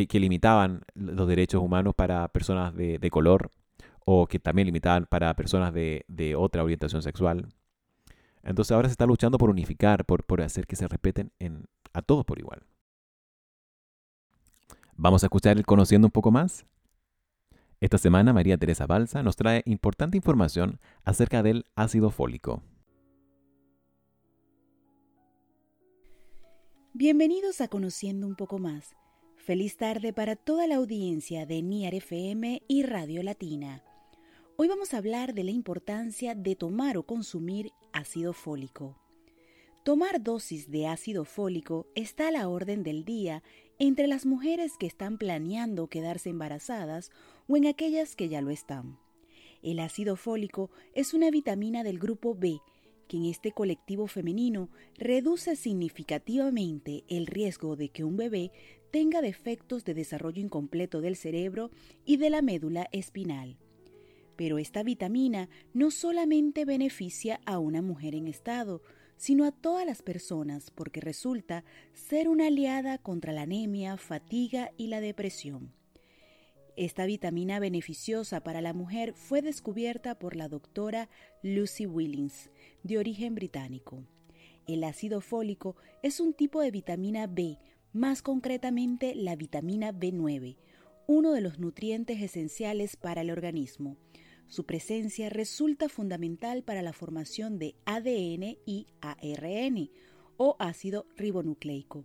que, 0.04 0.20
limitaban 0.20 0.82
los 0.94 1.26
derechos 1.26 1.62
humanos 1.62 1.94
para 1.94 2.28
personas 2.28 2.74
de, 2.74 3.09
color 3.11 3.50
o 4.04 4.26
que 4.26 4.38
también 4.38 4.66
limitaban 4.66 5.06
para 5.06 5.35
personas 5.35 5.72
de, 5.72 6.35
otra 6.37 6.62
orientación 6.62 7.02
sexual. 7.02 7.48
Entonces 8.42 8.72
ahora 8.72 8.88
se 8.88 8.92
está 8.92 9.06
luchando 9.06 9.38
por 9.38 9.48
unificar, 9.48 10.04
por, 10.04 10.42
hacer 10.42 10.66
que 10.66 10.76
se 10.76 10.87
respeten 10.87 11.32
en, 11.38 11.64
a 11.94 12.02
todos 12.02 12.24
por 12.26 12.38
igual. 12.38 12.62
Vamos 14.96 15.22
a 15.22 15.26
escuchar 15.26 15.56
el 15.56 15.64
Conociendo 15.64 16.06
un 16.06 16.12
poco 16.12 16.30
más. 16.30 16.66
Esta 17.80 17.98
semana 17.98 18.32
María 18.32 18.56
Teresa 18.56 18.87
Balsa 18.87 19.22
nos 19.22 19.37
trae 19.37 19.62
importante 19.66 20.16
información 20.16 20.78
acerca 21.04 21.42
del 21.42 21.64
ácido 21.74 22.11
fólico. 22.11 22.62
Bienvenidos 26.94 27.61
a 27.61 27.68
Conociendo 27.68 28.26
un 28.26 28.37
poco 28.37 28.59
más. 28.59 28.96
Feliz 29.46 29.76
tarde 29.76 30.12
para 30.12 30.35
toda 30.35 30.66
la 30.66 30.74
audiencia 30.74 31.46
de 31.46 31.62
NIAR 31.62 31.94
FM 31.94 32.64
y 32.66 32.82
Radio 32.82 33.22
Latina. 33.22 33.85
Hoy 34.56 34.66
vamos 34.66 34.92
a 34.92 34.96
hablar 34.96 35.35
de 35.35 35.44
la 35.44 35.52
importancia 35.52 36.35
de 36.35 36.56
tomar 36.56 36.96
o 36.96 37.04
consumir 37.04 37.72
ácido 37.92 38.32
fólico. 38.32 38.96
Tomar 39.85 40.20
dosis 40.20 40.68
de 40.68 40.88
ácido 40.88 41.24
fólico 41.24 41.87
está 41.94 42.26
a 42.26 42.30
la 42.32 42.48
orden 42.48 42.82
del 42.82 43.04
día 43.04 43.44
entre 43.78 44.09
las 44.09 44.26
mujeres 44.26 44.72
que 44.80 44.87
están 44.87 45.16
planeando 45.16 45.87
quedarse 45.87 46.30
embarazadas 46.30 47.12
o 47.46 47.56
en 47.56 47.66
aquellas 47.66 48.16
que 48.16 48.28
ya 48.28 48.40
lo 48.40 48.50
están. 48.50 48.98
El 49.62 49.78
ácido 49.78 50.16
fólico 50.16 50.72
es 50.92 51.14
una 51.14 51.30
vitamina 51.30 51.85
del 51.85 52.00
grupo 52.00 52.35
B 52.35 52.61
que 53.07 53.16
en 53.16 53.27
este 53.27 53.53
colectivo 53.53 54.07
femenino 54.07 54.69
reduce 54.99 55.57
significativamente 55.57 57.05
el 57.09 57.27
riesgo 57.27 57.77
de 57.77 57.88
que 57.88 58.05
un 58.05 58.16
bebé 58.16 58.53
tenga 58.90 59.21
defectos 59.21 59.85
de 59.85 59.95
desarrollo 59.95 60.40
incompleto 60.40 61.01
del 61.01 61.16
cerebro 61.16 61.71
y 62.05 62.16
de 62.16 62.31
la 62.31 62.42
médula 62.42 62.88
espinal. 62.92 63.59
Pero 64.37 64.59
esta 64.59 64.83
vitamina 64.83 65.49
no 65.73 65.90
solamente 65.90 66.64
beneficia 66.64 67.40
a 67.47 67.59
una 67.59 67.83
mujer 67.83 68.14
en 68.14 68.27
estado, 68.27 68.83
sino 69.16 69.45
a 69.45 69.53
todas 69.53 69.87
las 69.87 70.03
personas 70.03 70.71
porque 70.71 71.01
resulta 71.01 71.64
ser 71.95 72.29
una 72.29 72.49
aliada 72.49 72.99
contra 72.99 73.33
la 73.33 73.42
anemia, 73.42 73.97
fatiga 73.97 74.73
y 74.77 74.88
la 74.88 75.01
depresión. 75.01 75.73
Esta 76.76 77.06
vitamina 77.06 77.58
beneficiosa 77.58 78.42
para 78.42 78.60
la 78.60 78.74
mujer 78.74 79.14
fue 79.14 79.40
descubierta 79.40 80.18
por 80.18 80.36
la 80.36 80.46
doctora 80.46 81.08
Lucy 81.42 81.86
Willings, 81.86 82.50
de 82.82 82.98
origen 82.98 83.34
británico. 83.34 84.04
El 84.66 84.84
ácido 84.84 85.22
fólico 85.22 85.76
es 86.02 86.20
un 86.20 86.34
tipo 86.34 86.60
de 86.60 86.70
vitamina 86.70 87.26
B, 87.26 87.58
más 87.94 88.20
concretamente 88.20 89.14
la 89.14 89.36
vitamina 89.36 89.90
B9, 89.90 90.58
uno 91.06 91.32
de 91.32 91.40
los 91.40 91.58
nutrientes 91.58 92.20
esenciales 92.20 92.96
para 92.96 93.22
el 93.22 93.30
organismo. 93.30 93.96
Su 94.46 94.66
presencia 94.66 95.30
resulta 95.30 95.88
fundamental 95.88 96.62
para 96.62 96.82
la 96.82 96.92
formación 96.92 97.58
de 97.58 97.74
ADN 97.86 98.58
y 98.66 98.86
ARN, 99.00 99.88
o 100.36 100.56
ácido 100.58 101.06
ribonucleico, 101.16 102.04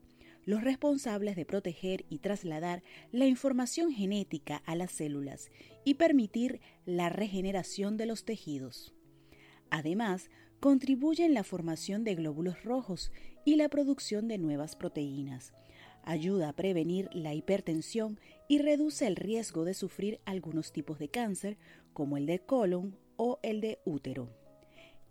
los 0.52 0.66
responsables 0.66 1.38
de 1.38 1.46
proteger 1.46 2.04
y 2.10 2.18
trasladar 2.18 2.84
la 3.14 3.26
información 3.26 3.90
genética 3.90 4.58
a 4.66 4.76
las 4.76 4.92
células 4.92 5.50
y 5.86 5.94
permitir 5.94 6.60
la 6.86 7.08
regeneración 7.08 7.96
de 7.96 8.06
los 8.06 8.26
tejidos. 8.26 8.94
Además, 9.70 10.30
contribuye 10.60 11.24
en 11.24 11.34
la 11.34 11.46
formación 11.46 12.04
de 12.04 12.16
glóbulos 12.16 12.66
rojos 12.66 13.14
y 13.46 13.56
la 13.56 13.70
producción 13.70 14.28
de 14.28 14.40
nuevas 14.40 14.76
proteínas. 14.76 15.54
Ayuda 16.04 16.50
a 16.50 16.54
prevenir 16.54 17.08
la 17.14 17.34
hipertensión 17.34 18.20
y 18.50 18.58
reduce 18.58 19.08
el 19.08 19.16
riesgo 19.16 19.64
de 19.64 19.74
sufrir 19.74 20.20
algunos 20.26 20.74
tipos 20.74 21.00
de 21.00 21.08
cáncer, 21.08 21.58
como 21.94 22.18
el 22.18 22.26
de 22.26 22.40
colon 22.40 22.98
o 23.16 23.40
el 23.42 23.62
de 23.62 23.80
útero. 23.86 24.41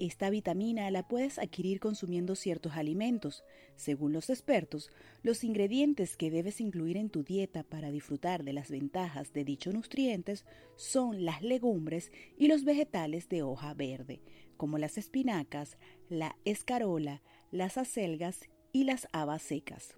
Esta 0.01 0.31
vitamina 0.31 0.91
la 0.91 1.07
puedes 1.07 1.39
adquirir 1.39 1.79
consumiendo 1.79 2.35
ciertos 2.35 2.73
alimentos. 2.73 3.45
Según 3.77 4.15
los 4.15 4.31
expertos, 4.31 4.91
los 5.23 5.45
ingredientes 5.45 6.17
que 6.17 6.31
debes 6.31 6.63
incluir 6.63 6.97
en 6.97 7.11
tu 7.11 7.23
dieta 7.23 7.65
para 7.65 7.91
disfrutar 7.91 8.43
de 8.43 8.55
las 8.55 8.71
ventajas 8.71 9.35
de 9.35 9.45
dichos 9.45 9.75
nutrientes 9.75 10.47
son 10.75 11.27
las 11.27 11.43
legumbres 11.43 12.13
y 12.39 12.49
los 12.49 12.65
vegetales 12.65 13.29
de 13.29 13.43
hoja 13.43 13.75
verde, 13.75 14.23
como 14.57 14.79
las 14.79 14.97
espinacas, 14.97 15.77
la 16.09 16.35
escarola, 16.47 17.21
las 17.51 17.77
acelgas 17.77 18.49
y 18.73 18.85
las 18.85 19.07
habas 19.13 19.43
secas. 19.43 19.95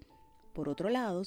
Por 0.51 0.67
otro 0.67 0.89
lado, 0.89 1.23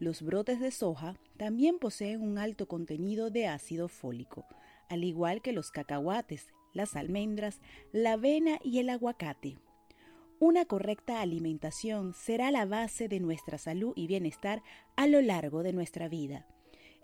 los 0.00 0.22
brotes 0.22 0.60
de 0.60 0.70
soja 0.70 1.14
también 1.36 1.78
poseen 1.78 2.22
un 2.22 2.38
alto 2.38 2.68
contenido 2.68 3.28
de 3.28 3.48
ácido 3.48 3.86
fólico, 3.88 4.46
al 4.88 5.04
igual 5.04 5.42
que 5.42 5.52
los 5.52 5.70
cacahuates, 5.70 6.53
las 6.74 6.96
almendras, 6.96 7.60
la 7.92 8.12
avena 8.12 8.58
y 8.62 8.80
el 8.80 8.90
aguacate. 8.90 9.56
Una 10.40 10.66
correcta 10.66 11.20
alimentación 11.20 12.12
será 12.12 12.50
la 12.50 12.66
base 12.66 13.08
de 13.08 13.20
nuestra 13.20 13.56
salud 13.56 13.94
y 13.96 14.06
bienestar 14.06 14.62
a 14.96 15.06
lo 15.06 15.22
largo 15.22 15.62
de 15.62 15.72
nuestra 15.72 16.08
vida. 16.08 16.46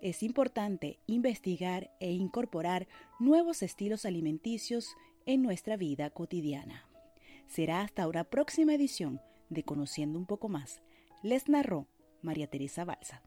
Es 0.01 0.21
importante 0.21 0.99
investigar 1.07 1.91
e 1.99 2.11
incorporar 2.11 2.87
nuevos 3.19 3.63
estilos 3.63 4.05
alimenticios 4.05 4.95
en 5.25 5.41
nuestra 5.41 5.77
vida 5.77 6.09
cotidiana. 6.09 6.85
Será 7.47 7.81
hasta 7.81 8.07
una 8.07 8.23
próxima 8.25 8.73
edición 8.73 9.21
de 9.49 9.63
Conociendo 9.63 10.17
un 10.19 10.25
poco 10.25 10.49
más. 10.49 10.81
Les 11.23 11.49
narró 11.49 11.87
María 12.21 12.47
Teresa 12.47 12.85
Balsa. 12.85 13.21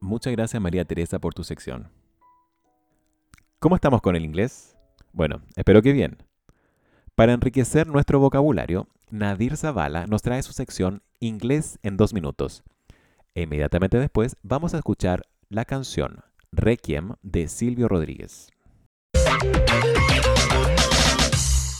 Muchas 0.00 0.32
gracias 0.32 0.60
María 0.60 0.84
Teresa 0.84 1.18
por 1.20 1.32
tu 1.32 1.44
sección. 1.44 2.01
¿Cómo 3.62 3.76
estamos 3.76 4.02
con 4.02 4.16
el 4.16 4.24
inglés? 4.24 4.76
Bueno, 5.12 5.40
espero 5.54 5.82
que 5.82 5.92
bien. 5.92 6.16
Para 7.14 7.32
enriquecer 7.32 7.86
nuestro 7.86 8.18
vocabulario, 8.18 8.88
Nadir 9.08 9.56
Zavala 9.56 10.08
nos 10.08 10.20
trae 10.20 10.42
su 10.42 10.52
sección 10.52 11.00
Inglés 11.20 11.78
en 11.84 11.96
dos 11.96 12.12
minutos. 12.12 12.64
E 13.36 13.42
inmediatamente 13.42 14.00
después 14.00 14.36
vamos 14.42 14.74
a 14.74 14.78
escuchar 14.78 15.28
la 15.48 15.64
canción 15.64 16.24
Requiem 16.50 17.12
de 17.22 17.46
Silvio 17.46 17.86
Rodríguez. 17.86 18.48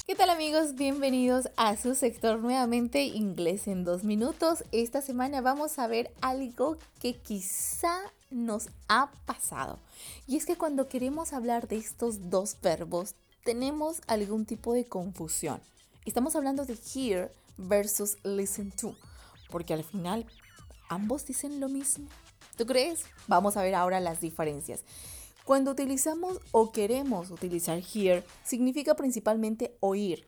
¿Qué 0.07 0.15
tal 0.15 0.31
amigos? 0.31 0.77
Bienvenidos 0.77 1.49
a 1.57 1.77
su 1.77 1.97
sector 1.97 2.39
nuevamente 2.39 3.03
Inglés 3.03 3.67
en 3.67 3.83
dos 3.83 4.05
minutos. 4.05 4.63
Esta 4.71 5.03
semana 5.03 5.41
vamos 5.41 5.81
a 5.81 5.89
ver 5.89 6.13
algo 6.21 6.77
que 7.01 7.15
quizá 7.15 7.93
nos 8.33 8.69
ha 8.89 9.13
pasado. 9.27 9.79
Y 10.27 10.37
es 10.37 10.47
que 10.47 10.57
cuando 10.57 10.89
queremos 10.89 11.33
hablar 11.33 11.69
de 11.69 11.77
estos 11.77 12.31
dos 12.31 12.57
verbos 12.63 13.15
tenemos 13.45 14.01
algún 14.07 14.47
tipo 14.47 14.73
de 14.75 14.87
confusión. 14.87 15.61
Estamos 16.05 16.37
hablando 16.37 16.65
de 16.65 16.79
hear 16.95 17.33
versus 17.57 18.17
listen 18.25 18.73
to, 18.73 18.97
porque 19.51 19.75
al 19.75 19.85
final 19.85 20.27
ambos 20.89 21.27
dicen 21.27 21.61
lo 21.61 21.69
mismo. 21.69 22.09
¿Tú 22.57 22.67
crees? 22.67 23.05
Vamos 23.29 23.57
a 23.57 23.63
ver 23.63 23.75
ahora 23.75 24.01
las 24.01 24.21
diferencias. 24.21 24.85
Cuando 25.45 25.73
utilizamos 25.73 26.39
o 26.53 26.71
queremos 26.71 27.31
utilizar 27.31 27.83
hear, 27.95 28.25
significa 28.45 28.95
principalmente 28.95 29.77
oír. 29.81 30.25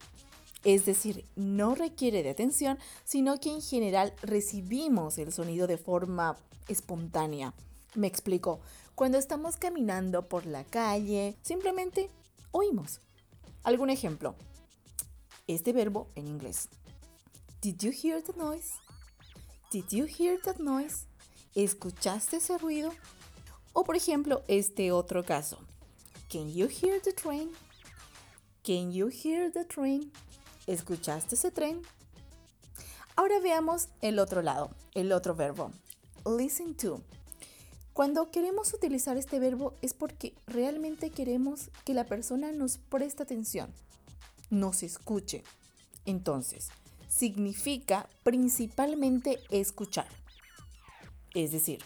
Es 0.65 0.87
decir, 0.87 1.27
no 1.37 1.75
requiere 1.75 2.23
de 2.23 2.31
atención, 2.31 2.79
sino 3.05 3.39
que 3.39 3.51
en 3.51 3.61
general 3.61 4.15
recibimos 4.23 5.19
el 5.19 5.33
sonido 5.33 5.67
de 5.67 5.77
forma 5.77 6.37
espontánea. 6.69 7.53
Me 7.95 8.07
explico. 8.07 8.61
Cuando 8.95 9.19
estamos 9.19 9.57
caminando 9.57 10.29
por 10.29 10.47
la 10.47 10.65
calle, 10.65 11.37
simplemente 11.43 12.11
oímos. 12.51 13.01
¿Algún 13.63 13.91
ejemplo? 13.91 14.35
Este 15.47 15.73
verbo 15.73 16.09
en 16.15 16.27
inglés. 16.27 16.69
Did 17.61 17.77
you 17.79 17.93
hear 17.93 18.23
the 18.23 18.33
noise? 18.37 18.75
Did 19.71 19.87
you 19.91 20.07
hear 20.07 20.41
that 20.43 20.59
noise? 20.59 21.07
¿Escuchaste 21.55 22.39
ese 22.39 22.59
ruido? 22.59 22.93
O 23.73 23.85
por 23.85 23.97
ejemplo, 23.97 24.43
este 24.49 24.91
otro 24.93 25.25
caso. 25.25 25.59
Can 26.29 26.53
you 26.53 26.67
hear 26.67 27.01
the 27.01 27.13
train? 27.13 27.51
Can 28.65 28.93
you 28.93 29.09
hear 29.09 29.53
the 29.53 29.65
train? 29.65 30.11
¿Escuchaste 30.67 31.37
ese 31.37 31.51
tren? 31.51 31.83
Ahora 33.17 33.39
veamos 33.39 33.89
el 34.01 34.19
otro 34.19 34.43
lado, 34.43 34.71
el 34.95 35.13
otro 35.13 35.35
verbo. 35.35 35.71
Listen 36.27 36.75
to. 36.75 37.01
Cuando 37.95 38.33
queremos 38.33 38.75
utilizar 38.75 39.17
este 39.17 39.39
verbo 39.39 39.75
es 39.81 39.95
porque 39.95 40.35
realmente 40.49 41.11
queremos 41.11 41.71
que 41.85 41.95
la 41.95 42.03
persona 42.03 42.51
nos 42.51 42.77
preste 42.77 43.23
atención, 43.23 43.73
nos 44.51 44.83
escuche. 44.83 45.45
Entonces, 46.05 46.71
significa 47.09 48.09
principalmente 48.25 49.39
escuchar. 49.49 50.09
Es 51.35 51.53
decir, 51.53 51.85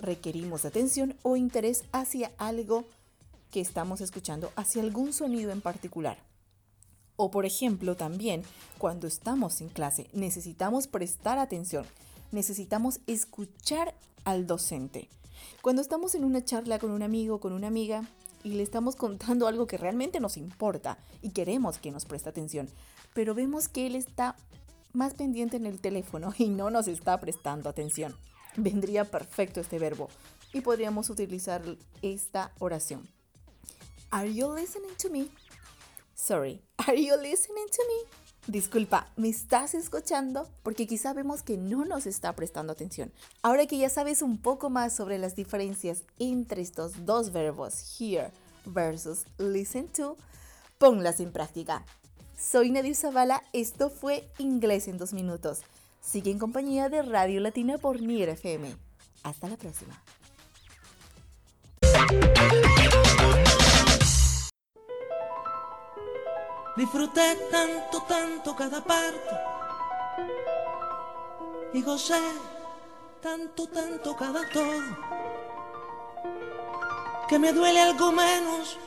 requerimos 0.00 0.66
atención 0.66 1.16
o 1.22 1.36
interés 1.36 1.84
hacia 1.92 2.30
algo 2.36 2.84
que 3.50 3.62
estamos 3.62 4.02
escuchando, 4.02 4.52
hacia 4.54 4.82
algún 4.82 5.14
sonido 5.14 5.50
en 5.50 5.62
particular. 5.62 6.18
O 7.16 7.30
por 7.30 7.46
ejemplo, 7.46 7.96
también 7.96 8.42
cuando 8.76 9.06
estamos 9.06 9.62
en 9.62 9.70
clase 9.70 10.10
necesitamos 10.12 10.88
prestar 10.88 11.38
atención, 11.38 11.86
necesitamos 12.32 13.00
escuchar 13.06 13.94
al 14.24 14.46
docente. 14.46 15.08
Cuando 15.60 15.82
estamos 15.82 16.14
en 16.14 16.24
una 16.24 16.44
charla 16.44 16.78
con 16.78 16.90
un 16.90 17.02
amigo 17.02 17.36
o 17.36 17.40
con 17.40 17.52
una 17.52 17.68
amiga 17.68 18.04
y 18.44 18.54
le 18.54 18.62
estamos 18.62 18.96
contando 18.96 19.46
algo 19.46 19.66
que 19.66 19.78
realmente 19.78 20.20
nos 20.20 20.36
importa 20.36 20.98
y 21.20 21.30
queremos 21.30 21.78
que 21.78 21.90
nos 21.90 22.04
preste 22.04 22.28
atención, 22.28 22.68
pero 23.14 23.34
vemos 23.34 23.68
que 23.68 23.86
él 23.86 23.96
está 23.96 24.36
más 24.92 25.14
pendiente 25.14 25.56
en 25.56 25.66
el 25.66 25.80
teléfono 25.80 26.34
y 26.38 26.48
no 26.48 26.70
nos 26.70 26.88
está 26.88 27.18
prestando 27.20 27.68
atención 27.68 28.14
vendría 28.56 29.04
perfecto 29.04 29.60
este 29.60 29.78
verbo 29.78 30.08
y 30.52 30.60
podríamos 30.60 31.10
utilizar 31.10 31.62
esta 32.02 32.52
oración. 32.58 33.08
Are 34.10 34.32
you 34.32 34.54
listening 34.54 34.94
to 34.98 35.10
me? 35.10 35.28
Sorry, 36.14 36.60
are 36.76 36.96
you 36.96 37.16
listening 37.16 37.66
to 37.66 37.82
me? 37.88 38.21
Disculpa, 38.48 39.06
¿me 39.16 39.28
estás 39.28 39.72
escuchando? 39.72 40.48
Porque 40.64 40.88
quizá 40.88 41.12
vemos 41.12 41.44
que 41.44 41.56
no 41.56 41.84
nos 41.84 42.06
está 42.06 42.32
prestando 42.34 42.72
atención. 42.72 43.12
Ahora 43.40 43.66
que 43.66 43.78
ya 43.78 43.88
sabes 43.88 44.20
un 44.20 44.36
poco 44.36 44.68
más 44.68 44.92
sobre 44.92 45.16
las 45.18 45.36
diferencias 45.36 46.02
entre 46.18 46.60
estos 46.60 47.06
dos 47.06 47.30
verbos, 47.30 48.00
hear 48.00 48.32
versus 48.64 49.26
listen 49.38 49.86
to, 49.86 50.16
ponlas 50.78 51.20
en 51.20 51.30
práctica. 51.30 51.84
Soy 52.36 52.72
Nadir 52.72 52.96
Zavala, 52.96 53.44
esto 53.52 53.90
fue 53.90 54.28
Inglés 54.38 54.88
en 54.88 54.98
dos 54.98 55.12
minutos. 55.12 55.60
Sigue 56.00 56.32
en 56.32 56.40
compañía 56.40 56.88
de 56.88 57.02
Radio 57.02 57.40
Latina 57.40 57.78
por 57.78 58.02
Nier 58.02 58.30
FM. 58.30 58.74
Hasta 59.22 59.48
la 59.48 59.56
próxima. 59.56 60.02
Disfruté 66.74 67.36
tanto, 67.50 68.00
tanto 68.08 68.56
cada 68.56 68.80
parte. 68.82 69.36
Y 71.74 71.82
gocé 71.82 72.22
tanto, 73.20 73.66
tanto 73.68 74.16
cada 74.16 74.40
todo. 74.48 74.96
Que 77.28 77.38
me 77.38 77.52
duele 77.52 77.78
algo 77.78 78.10
menos 78.10 78.78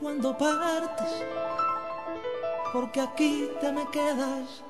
cuando 0.00 0.36
partes. 0.38 1.22
Porque 2.72 3.00
aquí 3.02 3.50
te 3.60 3.70
me 3.72 3.90
quedas 3.90 4.62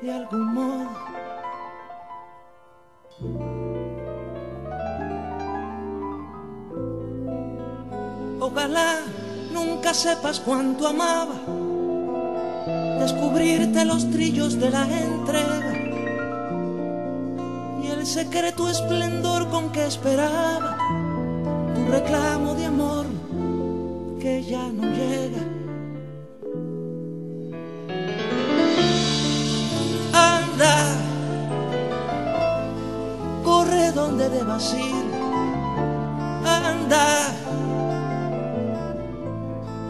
de 0.00 0.12
algún 0.12 0.54
modo. 0.54 0.90
Ojalá 8.40 9.02
nunca 9.52 9.92
sepas 9.92 10.40
cuánto 10.40 10.88
amaba 10.88 11.61
descubrirte 13.02 13.84
los 13.84 14.08
trillos 14.10 14.60
de 14.60 14.70
la 14.70 14.84
entrega 14.84 15.72
y 17.82 17.86
el 17.88 18.06
secreto 18.06 18.68
esplendor 18.68 19.48
con 19.48 19.72
que 19.72 19.84
esperaba 19.84 20.78
tu 21.74 21.90
reclamo 21.90 22.54
de 22.54 22.66
amor 22.66 23.06
que 24.20 24.44
ya 24.44 24.68
no 24.68 24.84
llega. 24.98 25.42
Anda, 30.12 30.76
corre 33.42 33.90
donde 33.90 34.28
debas 34.28 34.74
ir. 34.74 35.06
Anda, 36.46 37.08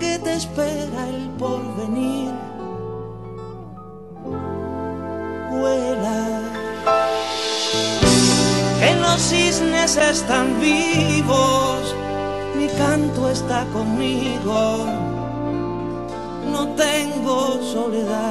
que 0.01 0.18
te 0.18 0.33
espera 0.33 1.09
el 1.11 1.29
porvenir. 1.38 2.51
Los 9.12 9.20
cisnes 9.20 9.96
están 9.96 10.59
vivos, 10.59 11.94
mi 12.57 12.66
canto 12.79 13.29
está 13.29 13.66
conmigo, 13.66 14.87
no 16.51 16.68
tengo 16.68 17.61
soledad. 17.62 18.21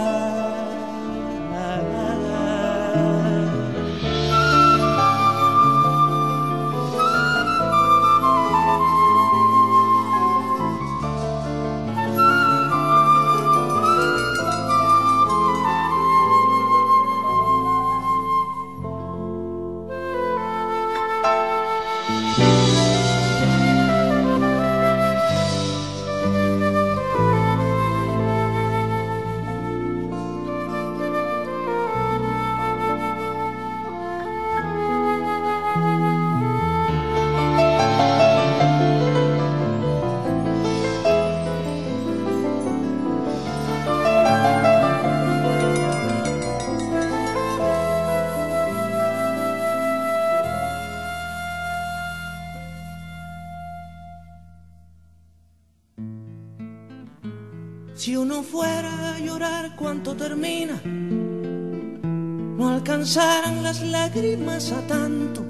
Fuera 58.51 59.13
a 59.13 59.19
llorar 59.19 59.77
cuánto 59.77 60.13
termina, 60.13 60.81
no 60.83 62.67
alcanzaran 62.67 63.63
las 63.63 63.81
lágrimas 63.81 64.73
a 64.73 64.81
tanto. 64.87 65.41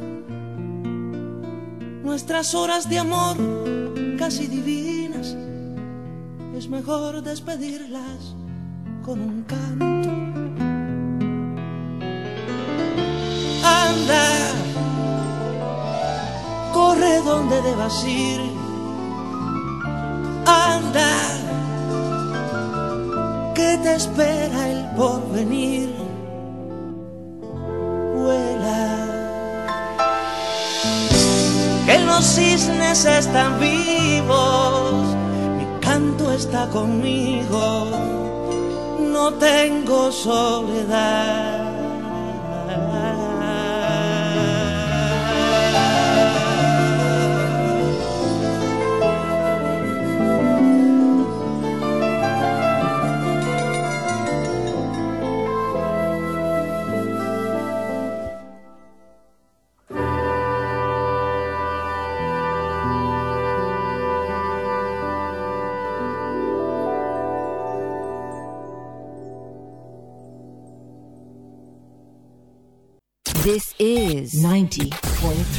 Nuestras 2.04 2.54
horas 2.54 2.88
de 2.88 3.00
amor 3.00 3.38
casi 4.20 4.46
divinas, 4.46 5.36
es 6.56 6.70
mejor 6.70 7.24
despedirlas 7.24 8.36
con 9.04 9.20
un 9.20 9.44
canto. 9.46 10.10
Anda, 13.66 14.28
corre 16.72 17.20
donde 17.24 17.62
debas 17.64 18.06
ir. 18.06 18.51
Espera 23.96 24.70
el 24.70 24.86
porvenir. 24.96 25.90
Vuela, 28.16 28.88
que 31.86 32.00
los 32.00 32.26
cisnes 32.26 33.06
están 33.06 33.60
vivos, 33.60 35.16
mi 35.58 35.66
canto 35.80 36.32
está 36.32 36.68
conmigo, 36.70 37.90
no 39.00 39.34
tengo 39.34 40.12
soledad. 40.12 41.61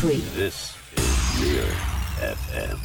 90.3. 0.02 0.34
This 0.34 0.76
is 0.96 1.40
Real 1.40 1.64
FM. 2.18 2.78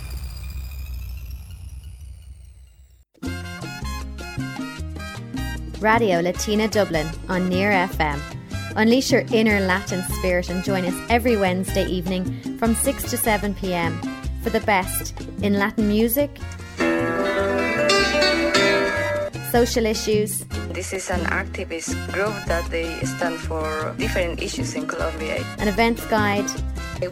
Radio 5.80 6.19
Latina 6.19 6.67
Dublin 6.67 7.08
on 7.30 7.49
Near 7.49 7.71
FM. 7.71 8.19
Unleash 8.75 9.12
your 9.12 9.23
inner 9.32 9.60
Latin 9.62 10.03
spirit 10.13 10.49
and 10.49 10.63
join 10.63 10.86
us 10.86 10.95
every 11.10 11.38
Wednesday 11.38 11.86
evening 11.86 12.58
from 12.58 12.75
6 12.75 13.03
to 13.10 13.17
7 13.17 13.53
pm 13.56 13.99
for 14.43 14.49
the 14.49 14.60
best 14.62 15.19
in 15.41 15.53
Latin 15.53 15.88
music, 15.88 16.30
social 19.51 19.86
issues, 19.86 20.45
This 20.77 20.93
is 20.93 21.10
an 21.10 21.21
activist 21.34 21.95
group 22.13 22.36
that 22.45 22.69
they 22.69 22.99
stand 23.01 23.39
for 23.39 23.95
different 23.97 24.41
issues 24.43 24.75
in 24.75 24.86
Colombia. 24.86 25.43
an 25.58 25.67
events 25.67 26.06
guide, 26.06 26.45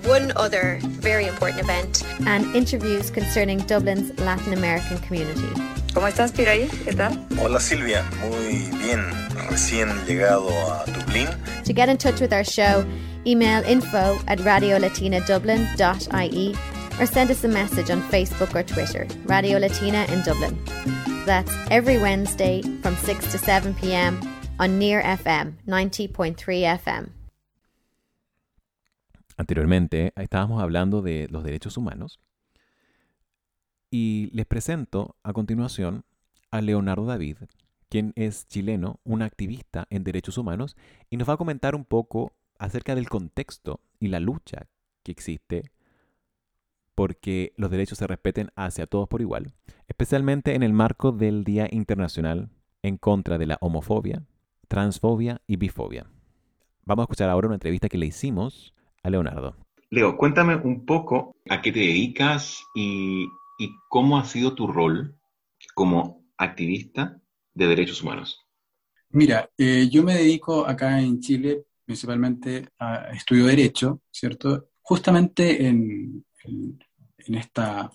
One 0.05 0.31
other 0.35 0.79
very 0.83 1.27
important 1.27 1.61
event. 1.61 2.03
and 2.25 2.45
interviews 2.55 3.09
concerning 3.11 3.59
Dublin's 3.59 4.17
Latin 4.19 4.53
American 4.53 4.97
community. 4.99 5.47
¿Cómo 5.93 6.07
estás, 6.07 6.31
Piraí? 6.33 6.67
¿Qué 6.83 6.93
tal? 6.95 7.17
Hola 7.39 7.59
Silvia, 7.59 8.03
muy 8.21 8.67
bien. 8.83 9.01
Recién 9.49 9.89
llegado 10.05 10.49
a 10.49 10.83
Dublín. 10.87 11.29
To 11.65 11.73
get 11.73 11.87
in 11.89 11.97
touch 11.97 12.19
with 12.19 12.33
our 12.33 12.43
show, 12.43 12.83
email 13.25 13.63
info 13.63 14.19
at 14.27 14.39
radiolatinadublin.ie 14.39 16.55
or 16.99 17.05
send 17.05 17.29
us 17.31 17.43
a 17.43 17.47
message 17.47 17.89
on 17.91 18.01
Facebook 18.09 18.55
or 18.55 18.63
Twitter, 18.63 19.07
Radio 19.25 19.59
Latina 19.59 20.05
in 20.09 20.21
Dublin. 20.23 20.57
That's 21.25 21.51
every 21.71 21.97
Wednesday 21.99 22.61
from 22.81 22.95
6 22.97 23.31
to 23.31 23.37
7 23.37 23.73
pm 23.75 24.19
on 24.59 24.77
Near 24.79 25.01
FM 25.01 25.53
90.3 25.67 26.35
FM. 26.35 27.09
Anteriormente 29.37 30.13
estábamos 30.15 30.61
hablando 30.61 31.01
de 31.01 31.27
los 31.29 31.43
derechos 31.43 31.77
humanos 31.77 32.19
y 33.91 34.29
les 34.33 34.45
presento 34.45 35.15
a 35.23 35.33
continuación 35.33 36.05
a 36.51 36.61
Leonardo 36.61 37.05
David, 37.05 37.37
quien 37.89 38.13
es 38.15 38.47
chileno, 38.47 38.99
un 39.03 39.21
activista 39.21 39.87
en 39.89 40.03
derechos 40.03 40.37
humanos 40.37 40.75
y 41.09 41.17
nos 41.17 41.27
va 41.29 41.33
a 41.33 41.37
comentar 41.37 41.75
un 41.75 41.85
poco 41.85 42.33
acerca 42.57 42.95
del 42.95 43.09
contexto 43.09 43.81
y 43.99 44.07
la 44.07 44.19
lucha 44.19 44.67
que 45.03 45.11
existe 45.11 45.71
porque 46.95 47.53
los 47.57 47.69
derechos 47.69 47.97
se 47.97 48.07
respeten 48.07 48.51
hacia 48.55 48.87
todos 48.87 49.09
por 49.09 49.19
igual, 49.19 49.51
especialmente 49.87 50.55
en 50.55 50.63
el 50.63 50.71
marco 50.71 51.11
del 51.11 51.43
Día 51.43 51.67
Internacional 51.69 52.49
en 52.81 52.97
contra 52.97 53.37
de 53.37 53.45
la 53.45 53.57
homofobia, 53.59 54.23
transfobia 54.69 55.41
y 55.45 55.57
bifobia. 55.57 56.07
Vamos 56.85 57.03
a 57.03 57.05
escuchar 57.05 57.29
ahora 57.29 57.47
una 57.47 57.55
entrevista 57.55 57.89
que 57.89 57.97
le 57.97 58.05
hicimos 58.05 58.73
a 59.05 59.09
Leonardo. 59.09 59.55
Leo, 59.91 60.17
cuéntame 60.17 60.55
un 60.55 60.85
poco 60.85 61.35
a 61.49 61.61
qué 61.61 61.71
te 61.71 61.79
dedicas 61.79 62.63
y, 62.73 63.25
y 63.59 63.69
cómo 63.87 64.17
ha 64.17 64.25
sido 64.25 64.55
tu 64.55 64.67
rol 64.67 65.15
como 65.73 66.25
activista 66.37 67.21
de 67.53 67.67
derechos 67.67 68.01
humanos. 68.01 68.45
Mira, 69.11 69.49
eh, 69.57 69.87
yo 69.89 70.03
me 70.03 70.15
dedico 70.15 70.65
acá 70.67 70.99
en 70.99 71.19
Chile 71.19 71.65
principalmente 71.85 72.67
a 72.79 73.11
estudio 73.11 73.45
Derecho, 73.45 74.01
¿cierto? 74.11 74.69
Justamente 74.81 75.67
en, 75.67 76.25
en, 76.43 76.79
en 77.19 77.35
esta, 77.35 77.89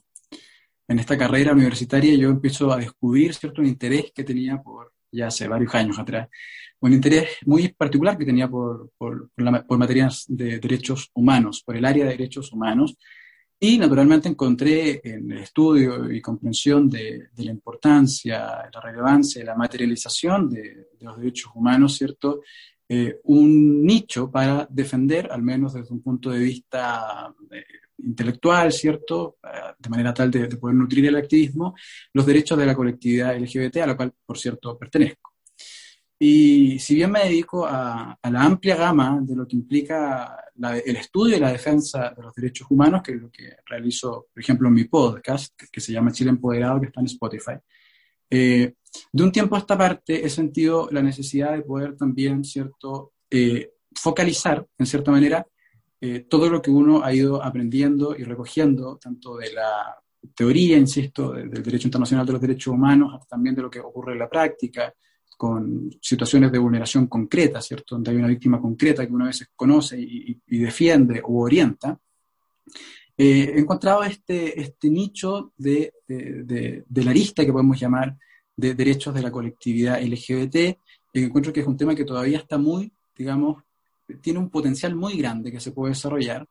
en 0.87 0.99
esta 0.99 1.19
carrera 1.19 1.53
universitaria 1.53 2.15
yo 2.15 2.31
empiezo 2.31 2.73
a 2.73 2.77
descubrir, 2.77 3.35
¿cierto?, 3.35 3.61
un 3.61 3.67
interés 3.67 4.13
que 4.15 4.23
tenía 4.25 4.63
por, 4.63 4.93
ya 5.11 5.27
hace 5.27 5.49
varios 5.49 5.75
años 5.75 5.99
atrás, 5.99 6.29
un 6.81 6.93
interés 6.93 7.29
muy 7.47 7.69
particular 7.69 8.17
que 8.17 8.25
tenía 8.25 8.49
por, 8.49 8.91
por, 8.99 9.31
por, 9.31 9.45
la- 9.45 9.63
por 9.67 9.79
materias 9.79 10.25
de 10.29 10.59
derechos 10.59 11.11
humanos, 11.15 11.63
por 11.65 11.77
el 11.77 11.85
área 11.85 12.05
de 12.05 12.13
derechos 12.13 12.53
humanos, 12.53 12.97
y 13.63 13.77
naturalmente 13.77 14.29
encontré 14.29 15.01
en 15.05 15.31
el 15.33 15.39
estudio 15.39 16.11
y 16.11 16.21
comprensión 16.23 16.89
de, 16.89 17.29
de 17.35 17.45
la 17.45 17.51
importancia, 17.51 18.71
la 18.73 18.81
relevancia, 18.81 19.45
la 19.45 19.55
materialización 19.55 20.49
de, 20.49 20.63
de 20.63 21.05
los 21.05 21.19
derechos 21.19 21.53
humanos, 21.55 21.95
¿cierto? 21.97 22.41
Eh, 22.89 23.21
un 23.25 23.85
nicho 23.85 24.31
para 24.31 24.67
defender, 24.71 25.29
al 25.31 25.43
menos 25.43 25.75
desde 25.75 25.93
un 25.95 26.03
punto 26.03 26.31
de 26.31 26.39
vista 26.41 27.33
eh, 27.51 27.65
intelectual, 27.99 28.73
¿cierto? 28.73 29.37
Eh, 29.45 29.49
de 29.79 29.89
manera 29.91 30.13
tal 30.15 30.31
de, 30.31 30.49
de 30.49 30.57
poder 30.57 30.75
nutrir 30.77 31.05
el 31.07 31.17
activismo, 31.17 31.75
los 32.15 32.25
derechos 32.27 32.59
de 32.59 32.67
la 32.67 32.75
colectividad 32.75 33.37
LGBT, 33.37 33.77
a 33.83 33.87
la 33.89 33.97
cual, 33.97 34.13
por 34.25 34.39
cierto, 34.39 34.77
pertenezco. 34.79 35.30
Y 36.23 36.79
si 36.81 36.95
bien 36.97 37.11
me 37.11 37.21
dedico 37.25 37.67
a, 37.67 38.13
a 38.21 38.31
la 38.31 38.43
amplia 38.43 38.77
gama 38.77 39.21
de 39.23 39.35
lo 39.35 39.49
que 39.49 39.57
implica 39.57 40.37
la- 40.57 40.77
el 40.77 40.97
estudio 40.97 41.39
y 41.39 41.41
la 41.41 41.51
defensa 41.51 42.13
de 42.15 42.23
los 42.23 42.35
derechos 42.35 42.67
humanos, 42.71 43.01
que 43.03 43.13
es 43.13 43.21
lo 43.23 43.31
que 43.31 43.57
realizo, 43.65 44.27
por 44.31 44.43
ejemplo, 44.43 44.69
en 44.69 44.75
mi 44.75 44.85
podcast, 44.85 45.59
que, 45.73 45.81
se 45.81 45.93
llama 45.93 46.13
Chile 46.13 46.29
Empoderado, 46.29 46.79
que 46.79 46.89
está 46.89 47.01
en 47.01 47.07
Spotify, 47.07 47.53
eh, 48.29 48.75
de 49.11 49.23
un 49.23 49.33
tiempo 49.33 49.57
a 49.57 49.61
esta 49.61 49.79
parte 49.79 50.23
he 50.27 50.29
sentido 50.29 50.89
la 50.91 51.01
necesidad 51.01 51.53
de 51.53 51.63
poder 51.63 51.97
también, 51.97 52.45
¿cierto?, 52.45 53.15
eh, 53.31 53.71
focalizar, 53.95 54.67
en 54.77 54.87
cierta 54.87 55.11
manera, 55.11 55.47
eh, 56.03 56.27
todo 56.29 56.51
lo 56.51 56.61
que 56.61 56.71
uno 56.71 57.03
ha 57.03 57.15
ido 57.15 57.43
aprendiendo 57.43 58.15
y 58.15 58.25
recogiendo, 58.25 58.99
tanto 58.99 59.39
de 59.39 59.53
la 59.55 59.97
teoría, 60.37 60.77
insisto, 60.77 61.33
de- 61.33 61.49
del 61.49 61.63
derecho 61.63 61.89
internacional 61.89 62.27
de 62.27 62.33
los 62.33 62.43
derechos 62.43 62.75
humanos, 62.75 63.27
también 63.27 63.55
de 63.55 63.63
lo 63.63 63.71
que 63.71 63.81
ocurre 63.81 64.13
en 64.13 64.19
la 64.19 64.29
práctica, 64.29 64.93
con 65.41 65.89
situaciones 66.03 66.53
de 66.53 66.59
vulneración 66.59 67.07
concreta, 67.07 67.63
¿cierto? 67.63 67.95
Donde 67.95 68.11
hay 68.11 68.19
una 68.19 68.27
víctima 68.29 68.61
concreta 68.61 69.07
que 69.07 69.13
uno 69.15 69.25
a 69.25 69.29
veces 69.29 69.49
conoce 69.57 69.99
y, 69.99 70.39
y- 70.49 70.59
defiende 70.59 71.23
o 71.25 71.41
orienta. 71.45 71.99
Eh, 73.17 73.55
he 73.55 73.59
encontrado 73.59 74.03
este, 74.05 74.61
este 74.61 74.91
nicho 74.91 75.55
de, 75.57 75.95
de, 76.07 76.45
de- 76.45 76.85
de 76.87 77.05
la 77.05 77.11
arista 77.13 77.43
que 77.47 77.53
podemos 77.53 77.81
llamar 77.81 78.19
de 78.55 78.75
derechos 78.75 79.15
de 79.15 79.23
la 79.23 79.31
colectividad 79.31 79.99
LGBT, 80.03 80.57
y 81.15 81.23
encuentro 81.25 81.55
que 81.55 81.61
es 81.61 81.67
un 81.67 81.79
tema 81.79 81.95
que 81.95 82.05
todavía 82.05 82.37
está 82.37 82.59
muy, 82.59 82.93
digamos, 83.17 83.63
tiene 84.21 84.41
un 84.41 84.51
potencial 84.51 84.95
muy 84.95 85.17
grande 85.17 85.51
que 85.51 85.61
se 85.61 85.73
puede 85.73 85.93
desarrollar, 85.95 86.47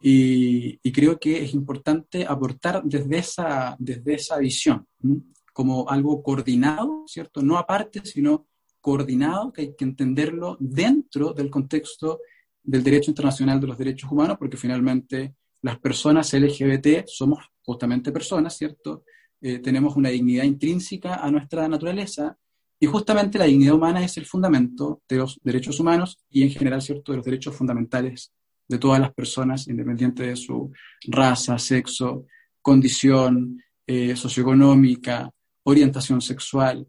y, 0.00 0.80
y 0.82 0.90
creo 0.90 1.18
que 1.20 1.44
es 1.44 1.52
importante 1.52 2.24
aportar 2.26 2.82
desde 2.82 3.18
esa, 3.18 3.76
desde 3.78 4.14
esa 4.14 4.38
visión, 4.38 4.86
¿m? 5.04 5.20
Como 5.52 5.88
algo 5.88 6.22
coordinado, 6.22 7.04
¿cierto? 7.06 7.42
No 7.42 7.58
aparte, 7.58 8.04
sino 8.04 8.46
coordinado, 8.80 9.52
que 9.52 9.62
hay 9.62 9.74
que 9.76 9.84
entenderlo 9.84 10.56
dentro 10.58 11.32
del 11.32 11.50
contexto 11.50 12.20
del 12.62 12.82
derecho 12.82 13.10
internacional 13.10 13.60
de 13.60 13.66
los 13.66 13.78
derechos 13.78 14.10
humanos, 14.10 14.36
porque 14.38 14.56
finalmente 14.56 15.34
las 15.62 15.78
personas 15.78 16.32
LGBT 16.32 17.06
somos 17.06 17.44
justamente 17.62 18.12
personas, 18.12 18.56
¿cierto? 18.56 19.04
Eh, 19.40 19.58
tenemos 19.58 19.96
una 19.96 20.08
dignidad 20.08 20.44
intrínseca 20.44 21.16
a 21.16 21.30
nuestra 21.30 21.68
naturaleza 21.68 22.36
y 22.78 22.86
justamente 22.86 23.38
la 23.38 23.44
dignidad 23.44 23.74
humana 23.74 24.04
es 24.04 24.16
el 24.16 24.26
fundamento 24.26 25.02
de 25.08 25.16
los 25.18 25.38
derechos 25.42 25.78
humanos 25.78 26.18
y 26.30 26.42
en 26.42 26.50
general, 26.50 26.82
¿cierto?, 26.82 27.12
de 27.12 27.18
los 27.18 27.24
derechos 27.24 27.54
fundamentales 27.54 28.32
de 28.68 28.78
todas 28.78 29.00
las 29.00 29.12
personas, 29.12 29.68
independiente 29.68 30.24
de 30.24 30.36
su 30.36 30.72
raza, 31.06 31.58
sexo, 31.58 32.26
condición 32.60 33.62
eh, 33.86 34.16
socioeconómica, 34.16 35.30
orientación 35.64 36.20
sexual, 36.20 36.86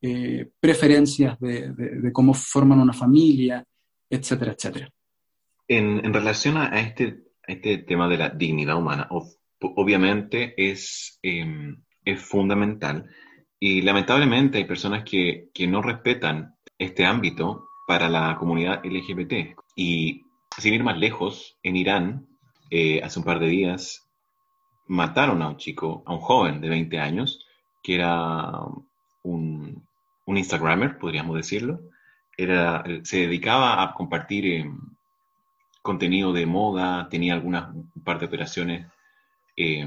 eh, 0.00 0.48
preferencias 0.60 1.38
de, 1.40 1.72
de- 1.72 2.00
de 2.00 2.12
cómo 2.12 2.34
forman 2.34 2.80
una 2.80 2.92
familia, 2.92 3.64
etcétera, 4.10 4.52
etcétera. 4.52 4.88
En, 5.68 6.04
en 6.04 6.12
relación 6.12 6.56
a 6.58 6.78
este, 6.80 7.22
a 7.46 7.52
este 7.52 7.78
tema 7.78 8.08
de 8.08 8.18
la 8.18 8.28
dignidad 8.30 8.76
humana, 8.76 9.08
ob- 9.10 9.36
obviamente 9.76 10.54
es, 10.56 11.18
eh, 11.22 11.46
es 12.04 12.20
fundamental 12.20 13.08
y 13.58 13.80
lamentablemente 13.82 14.58
hay 14.58 14.64
personas 14.64 15.04
que, 15.04 15.48
que 15.54 15.66
no 15.66 15.80
respetan 15.80 16.54
este 16.78 17.06
ámbito 17.06 17.66
para 17.86 18.08
la 18.10 18.36
comunidad 18.38 18.84
LGBT. 18.84 19.54
Y 19.76 20.22
sin 20.58 20.74
ir 20.74 20.84
más 20.84 20.98
lejos, 20.98 21.56
en 21.62 21.76
Irán, 21.76 22.26
eh, 22.70 23.00
hace 23.02 23.18
un 23.20 23.24
par 23.24 23.38
de 23.40 23.48
días, 23.48 24.06
mataron 24.86 25.40
a 25.42 25.48
un 25.48 25.56
chico, 25.56 26.02
a 26.06 26.12
un 26.12 26.20
joven 26.20 26.60
de 26.60 26.68
20 26.68 26.98
años, 26.98 27.43
que 27.84 27.94
era 27.96 28.62
un, 29.22 29.86
un 30.24 30.36
Instagrammer, 30.36 30.98
podríamos 30.98 31.36
decirlo. 31.36 31.80
Era, 32.36 32.82
se 33.02 33.18
dedicaba 33.18 33.82
a 33.82 33.92
compartir 33.92 34.46
eh, 34.46 34.70
contenido 35.82 36.32
de 36.32 36.46
moda, 36.46 37.08
tenía 37.10 37.34
algunas 37.34 37.72
un 37.74 38.02
par 38.02 38.18
de 38.18 38.26
operaciones 38.26 38.86
eh, 39.56 39.86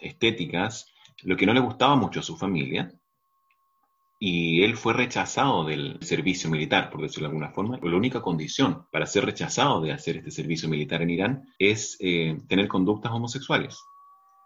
estéticas, 0.00 0.92
lo 1.22 1.36
que 1.36 1.44
no 1.44 1.52
le 1.52 1.60
gustaba 1.60 1.96
mucho 1.96 2.20
a 2.20 2.24
su 2.24 2.36
familia. 2.36 2.90
Y 4.20 4.64
él 4.64 4.76
fue 4.76 4.94
rechazado 4.94 5.64
del 5.64 5.98
servicio 6.00 6.50
militar, 6.50 6.90
por 6.90 7.02
decirlo 7.02 7.28
de 7.28 7.32
alguna 7.34 7.52
forma. 7.52 7.78
La 7.80 7.96
única 7.96 8.20
condición 8.20 8.86
para 8.90 9.06
ser 9.06 9.26
rechazado 9.26 9.80
de 9.80 9.92
hacer 9.92 10.16
este 10.16 10.32
servicio 10.32 10.68
militar 10.68 11.02
en 11.02 11.10
Irán 11.10 11.54
es 11.58 11.96
eh, 12.00 12.40
tener 12.48 12.66
conductas 12.66 13.12
homosexuales. 13.12 13.78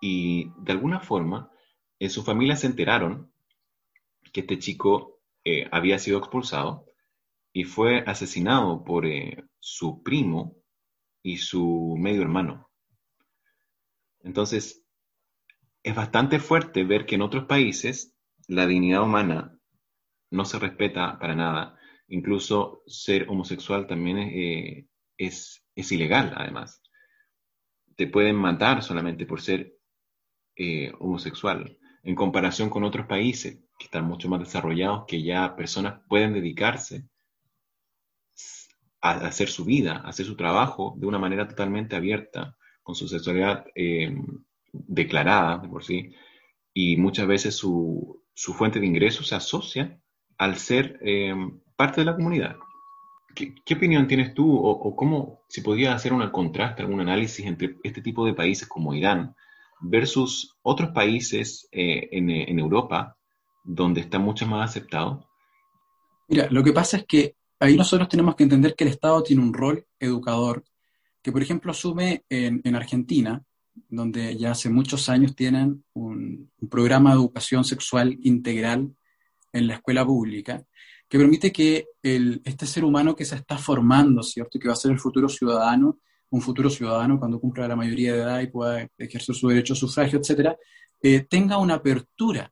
Y 0.00 0.50
de 0.58 0.72
alguna 0.72 1.00
forma, 1.00 1.48
en 2.02 2.10
su 2.10 2.24
familia 2.24 2.56
se 2.56 2.66
enteraron 2.66 3.32
que 4.32 4.40
este 4.40 4.58
chico 4.58 5.20
eh, 5.44 5.68
había 5.70 6.00
sido 6.00 6.18
expulsado 6.18 6.86
y 7.52 7.62
fue 7.62 8.02
asesinado 8.04 8.82
por 8.82 9.06
eh, 9.06 9.44
su 9.60 10.02
primo 10.02 10.56
y 11.22 11.36
su 11.36 11.94
medio 11.96 12.22
hermano. 12.22 12.68
Entonces, 14.18 14.84
es 15.84 15.94
bastante 15.94 16.40
fuerte 16.40 16.82
ver 16.82 17.06
que 17.06 17.14
en 17.14 17.22
otros 17.22 17.44
países 17.44 18.16
la 18.48 18.66
dignidad 18.66 19.04
humana 19.04 19.56
no 20.32 20.44
se 20.44 20.58
respeta 20.58 21.20
para 21.20 21.36
nada. 21.36 21.78
Incluso 22.08 22.82
ser 22.88 23.28
homosexual 23.28 23.86
también 23.86 24.18
es, 24.18 24.32
eh, 24.34 25.62
es, 25.76 25.92
ilegal, 25.92 26.34
además. 26.36 26.82
Te 27.94 28.08
pueden 28.08 28.34
matar 28.34 28.82
solamente 28.82 29.24
por 29.24 29.40
ser 29.40 29.78
homosexual, 30.98 31.78
en 32.02 32.14
comparación 32.14 32.68
con 32.68 32.84
otros 32.84 33.06
países 33.06 33.58
que 33.78 33.84
están 33.84 34.04
mucho 34.04 34.28
más 34.28 34.40
desarrollados, 34.40 35.04
que 35.06 35.22
ya 35.22 35.54
personas 35.56 36.00
pueden 36.08 36.32
dedicarse 36.32 37.04
a 39.00 39.10
hacer 39.26 39.48
su 39.48 39.64
vida, 39.64 40.02
a 40.04 40.08
hacer 40.08 40.26
su 40.26 40.36
trabajo 40.36 40.94
de 40.96 41.06
una 41.06 41.18
manera 41.18 41.46
totalmente 41.48 41.96
abierta, 41.96 42.56
con 42.82 42.94
su 42.94 43.06
sexualidad 43.06 43.66
eh, 43.74 44.14
declarada 44.72 45.58
de 45.58 45.68
por 45.68 45.84
sí, 45.84 46.12
y 46.74 46.96
muchas 46.96 47.26
veces 47.26 47.54
su, 47.54 48.22
fuente 48.34 48.80
de 48.80 48.86
ingresos 48.86 49.28
se 49.28 49.34
asocia 49.34 50.00
al 50.38 50.56
ser 50.56 50.98
eh, 51.02 51.34
parte 51.76 52.00
de 52.00 52.06
la 52.06 52.16
comunidad. 52.16 52.56
¿Qué, 53.34 53.74
opinión 53.74 54.06
tienes 54.06 54.34
tú 54.34 54.54
o, 54.54 54.94
cómo 54.94 55.40
se 55.48 55.62
podría 55.62 55.94
hacer 55.94 56.12
un 56.12 56.28
contraste, 56.30 56.82
algún 56.82 57.00
análisis 57.00 57.46
entre 57.46 57.76
este 57.82 58.02
tipo 58.02 58.26
de 58.26 58.34
países 58.34 58.68
como 58.68 58.94
Irán 58.94 59.34
versus 59.82 60.56
otros 60.62 60.90
países 60.90 61.68
eh, 61.72 62.08
en, 62.12 62.30
en, 62.30 62.58
Europa 62.58 63.16
donde 63.64 64.00
está 64.00 64.18
mucho 64.18 64.46
más 64.46 64.70
aceptado? 64.70 65.26
Mira, 66.28 66.48
lo 66.50 66.62
que 66.62 66.72
pasa 66.72 66.98
es 66.98 67.04
que 67.06 67.36
ahí 67.58 67.76
nosotros 67.76 68.08
tenemos 68.08 68.36
que 68.36 68.44
entender 68.44 68.74
que 68.74 68.84
el 68.84 68.90
Estado 68.90 69.22
tiene 69.22 69.42
un 69.42 69.52
rol 69.52 69.84
educador 69.98 70.64
que, 71.22 71.32
por 71.32 71.42
ejemplo, 71.42 71.70
asume 71.70 72.24
en, 72.28 72.60
en 72.64 72.74
Argentina, 72.74 73.42
donde 73.88 74.36
ya 74.36 74.50
hace 74.50 74.68
muchos 74.68 75.08
años 75.08 75.34
tienen 75.34 75.84
un, 75.94 76.50
un 76.58 76.68
programa 76.68 77.10
de 77.10 77.16
educación 77.16 77.64
sexual 77.64 78.18
integral 78.22 78.92
en 79.52 79.66
la 79.66 79.74
escuela 79.74 80.04
pública, 80.04 80.64
que 81.08 81.18
permite 81.18 81.52
que 81.52 81.86
el, 82.02 82.40
este 82.44 82.66
ser 82.66 82.84
humano 82.84 83.14
que 83.14 83.24
se 83.24 83.36
está 83.36 83.58
formando, 83.58 84.22
¿cierto? 84.22 84.58
Que 84.58 84.68
va 84.68 84.74
a 84.74 84.76
ser 84.76 84.92
el 84.92 84.98
futuro 84.98 85.28
ciudadano, 85.28 86.00
un 86.32 86.40
futuro 86.40 86.70
ciudadano 86.70 87.18
cuando 87.18 87.38
cumpla 87.38 87.68
la 87.68 87.76
mayoría 87.76 88.14
de 88.14 88.22
edad 88.22 88.40
y 88.40 88.46
pueda 88.46 88.88
ejercer 88.96 89.34
su 89.34 89.48
derecho 89.48 89.74
a 89.74 89.76
sufragio, 89.76 90.18
etcétera, 90.18 90.56
eh, 91.00 91.20
tenga 91.28 91.58
una 91.58 91.74
apertura 91.74 92.50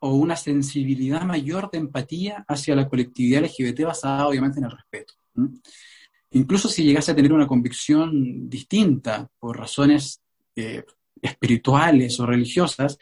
o 0.00 0.14
una 0.14 0.34
sensibilidad 0.34 1.22
mayor 1.22 1.70
de 1.70 1.78
empatía 1.78 2.44
hacia 2.48 2.74
la 2.74 2.88
colectividad 2.88 3.44
LGBT 3.44 3.84
basada 3.84 4.26
obviamente 4.26 4.58
en 4.58 4.64
el 4.64 4.72
respeto. 4.72 5.14
Incluso 6.32 6.68
si 6.68 6.82
llegase 6.82 7.12
a 7.12 7.14
tener 7.14 7.32
una 7.32 7.46
convicción 7.46 8.48
distinta 8.48 9.28
por 9.38 9.56
razones 9.56 10.20
eh, 10.56 10.84
espirituales 11.22 12.18
o 12.18 12.26
religiosas, 12.26 12.98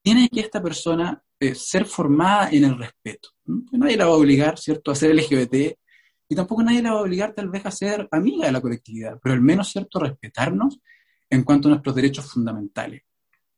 tiene 0.00 0.28
que 0.28 0.40
esta 0.40 0.62
persona 0.62 1.20
eh, 1.40 1.56
ser 1.56 1.86
formada 1.86 2.50
en 2.50 2.64
el 2.64 2.78
respeto. 2.78 3.30
¿m? 3.48 3.62
Nadie 3.72 3.96
la 3.96 4.06
va 4.06 4.12
a 4.12 4.16
obligar, 4.16 4.58
¿cierto?, 4.58 4.92
a 4.92 4.94
ser 4.94 5.12
LGBT 5.14 5.76
y 6.32 6.34
tampoco 6.34 6.62
nadie 6.62 6.80
la 6.80 6.94
va 6.94 7.00
a 7.00 7.02
obligar 7.02 7.34
tal 7.34 7.50
vez 7.50 7.66
a 7.66 7.70
ser 7.70 8.08
amiga 8.10 8.46
de 8.46 8.52
la 8.52 8.62
colectividad, 8.62 9.18
pero 9.22 9.34
al 9.34 9.42
menos, 9.42 9.68
¿cierto?, 9.68 9.98
respetarnos 9.98 10.80
en 11.28 11.44
cuanto 11.44 11.68
a 11.68 11.72
nuestros 11.72 11.94
derechos 11.94 12.24
fundamentales. 12.32 13.02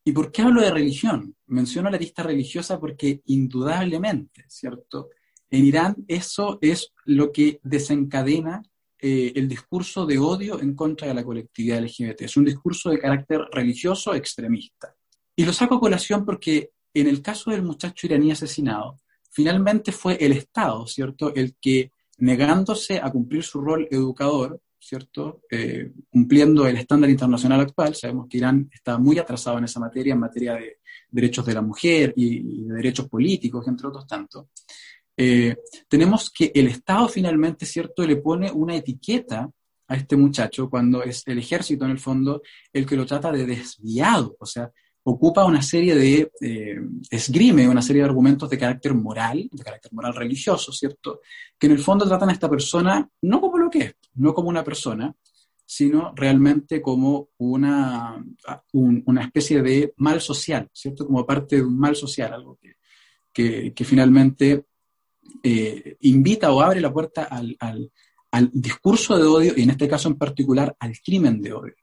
¿Y 0.02 0.10
por 0.10 0.32
qué 0.32 0.42
hablo 0.42 0.60
de 0.60 0.72
religión? 0.72 1.36
Menciono 1.46 1.88
la 1.88 1.98
lista 1.98 2.24
religiosa 2.24 2.80
porque 2.80 3.22
indudablemente, 3.26 4.44
¿cierto? 4.48 5.10
En 5.48 5.64
Irán 5.64 6.04
eso 6.08 6.58
es 6.60 6.92
lo 7.04 7.30
que 7.30 7.60
desencadena 7.62 8.60
eh, 8.98 9.32
el 9.36 9.46
discurso 9.46 10.04
de 10.04 10.18
odio 10.18 10.60
en 10.60 10.74
contra 10.74 11.06
de 11.06 11.14
la 11.14 11.22
colectividad 11.22 11.80
LGBT. 11.80 12.22
Es 12.22 12.36
un 12.36 12.44
discurso 12.44 12.90
de 12.90 12.98
carácter 12.98 13.42
religioso 13.52 14.16
extremista. 14.16 14.96
Y 15.36 15.44
lo 15.44 15.52
saco 15.52 15.76
a 15.76 15.80
colación 15.80 16.24
porque 16.24 16.72
en 16.92 17.06
el 17.06 17.22
caso 17.22 17.52
del 17.52 17.62
muchacho 17.62 18.08
iraní 18.08 18.32
asesinado, 18.32 18.96
finalmente 19.30 19.92
fue 19.92 20.16
el 20.16 20.32
Estado, 20.32 20.88
¿cierto?, 20.88 21.32
el 21.36 21.54
que 21.60 21.92
negándose 22.18 22.98
a 22.98 23.10
cumplir 23.10 23.42
su 23.42 23.60
rol 23.60 23.88
educador, 23.90 24.60
¿cierto? 24.78 25.42
Eh, 25.50 25.92
cumpliendo 26.10 26.66
el 26.66 26.76
estándar 26.76 27.10
internacional 27.10 27.60
actual, 27.60 27.94
sabemos 27.94 28.26
que 28.28 28.38
Irán 28.38 28.68
está 28.72 28.98
muy 28.98 29.18
atrasado 29.18 29.58
en 29.58 29.64
esa 29.64 29.80
materia, 29.80 30.14
en 30.14 30.20
materia 30.20 30.54
de 30.54 30.78
derechos 31.10 31.46
de 31.46 31.54
la 31.54 31.62
mujer 31.62 32.12
y, 32.16 32.64
de 32.64 32.74
derechos 32.74 33.08
políticos, 33.08 33.66
entre 33.66 33.88
otros 33.88 34.06
tantos. 34.06 34.46
Eh, 35.16 35.56
tenemos 35.88 36.30
que 36.30 36.50
el 36.54 36.66
Estado 36.66 37.08
finalmente, 37.08 37.66
¿cierto?, 37.66 38.06
le 38.06 38.16
pone 38.16 38.50
una 38.50 38.76
etiqueta 38.76 39.48
a 39.86 39.96
este 39.96 40.16
muchacho 40.16 40.68
cuando 40.68 41.02
es 41.02 41.22
el 41.26 41.38
ejército, 41.38 41.84
en 41.84 41.92
el 41.92 41.98
fondo, 41.98 42.42
el 42.72 42.86
que 42.86 42.96
lo 42.96 43.06
trata 43.06 43.30
de 43.30 43.46
desviado, 43.46 44.36
o 44.38 44.46
sea, 44.46 44.70
ocupa 45.06 45.44
una 45.44 45.60
serie 45.62 45.94
de, 45.94 46.30
eh, 46.40 46.80
esgrime 47.10 47.68
una 47.68 47.82
serie 47.82 48.02
de 48.02 48.08
argumentos 48.08 48.48
de 48.48 48.58
carácter 48.58 48.94
moral, 48.94 49.48
de 49.52 49.62
carácter 49.62 49.92
moral 49.92 50.14
religioso, 50.14 50.72
¿cierto? 50.72 51.20
Que 51.58 51.66
en 51.66 51.72
el 51.72 51.78
fondo 51.78 52.06
tratan 52.06 52.30
a 52.30 52.32
esta 52.32 52.48
persona 52.48 53.08
no 53.22 53.40
como 53.40 53.58
lo 53.58 53.68
que 53.70 53.78
es, 53.78 53.94
no 54.14 54.32
como 54.34 54.48
una 54.48 54.64
persona, 54.64 55.14
sino 55.66 56.12
realmente 56.14 56.80
como 56.82 57.28
una, 57.38 58.22
un- 58.72 59.02
una 59.06 59.22
especie 59.24 59.62
de 59.62 59.92
mal 59.98 60.20
social, 60.20 60.68
¿cierto? 60.72 61.06
Como 61.06 61.24
parte 61.26 61.56
de 61.56 61.62
un 61.62 61.78
mal 61.78 61.96
social, 61.96 62.32
algo 62.32 62.58
que, 62.60 62.76
que, 63.32 63.72
que 63.74 63.84
finalmente 63.84 64.64
eh, 65.42 65.96
invita 66.00 66.52
o 66.52 66.60
abre 66.60 66.80
la 66.80 66.92
puerta 66.92 67.24
al, 67.24 67.56
al- 67.60 67.90
al 68.30 68.50
discurso 68.52 69.16
de 69.16 69.24
odio 69.24 69.52
y 69.56 69.62
en 69.62 69.70
este 69.70 69.88
caso 69.88 70.08
en 70.08 70.16
particular 70.16 70.74
al 70.78 70.92
crimen 71.04 71.40
de 71.40 71.52
odio. 71.52 71.74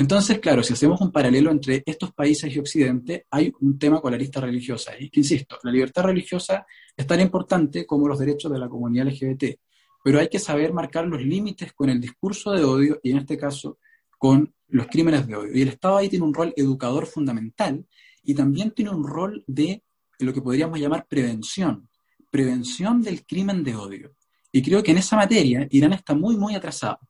Entonces, 0.00 0.38
claro, 0.38 0.62
si 0.62 0.74
hacemos 0.74 1.00
un 1.00 1.10
paralelo 1.10 1.50
entre 1.50 1.82
estos 1.84 2.12
países 2.12 2.54
y 2.54 2.58
Occidente, 2.60 3.26
hay 3.32 3.52
un 3.60 3.76
tema 3.80 4.00
con 4.00 4.12
la 4.12 4.18
lista 4.18 4.40
religiosa. 4.40 4.92
Y 4.96 5.10
que, 5.10 5.18
insisto, 5.18 5.58
la 5.64 5.72
libertad 5.72 6.04
religiosa 6.04 6.64
es 6.96 7.04
tan 7.04 7.20
importante 7.20 7.84
como 7.84 8.06
los 8.06 8.20
derechos 8.20 8.52
de 8.52 8.60
la 8.60 8.68
comunidad 8.68 9.08
LGBT, 9.08 9.58
pero 10.04 10.20
hay 10.20 10.28
que 10.28 10.38
saber 10.38 10.72
marcar 10.72 11.04
los 11.08 11.20
límites 11.20 11.72
con 11.72 11.90
el 11.90 12.00
discurso 12.00 12.52
de 12.52 12.62
odio 12.62 13.00
y 13.02 13.10
en 13.10 13.18
este 13.18 13.36
caso 13.36 13.78
con 14.18 14.54
los 14.68 14.86
crímenes 14.86 15.26
de 15.26 15.34
odio. 15.34 15.56
Y 15.56 15.62
el 15.62 15.68
Estado 15.68 15.96
ahí 15.96 16.08
tiene 16.08 16.24
un 16.24 16.34
rol 16.34 16.54
educador 16.56 17.06
fundamental 17.06 17.84
y 18.22 18.34
también 18.34 18.70
tiene 18.70 18.92
un 18.92 19.04
rol 19.04 19.42
de 19.48 19.82
lo 20.20 20.32
que 20.32 20.42
podríamos 20.42 20.78
llamar 20.78 21.08
prevención, 21.08 21.88
prevención 22.30 23.02
del 23.02 23.26
crimen 23.26 23.64
de 23.64 23.74
odio. 23.74 24.14
Y 24.52 24.62
creo 24.62 24.80
que 24.82 24.92
en 24.92 24.98
esa 24.98 25.16
materia 25.16 25.66
Irán 25.70 25.92
está 25.92 26.14
muy, 26.14 26.36
muy 26.36 26.54
atrasado. 26.54 27.00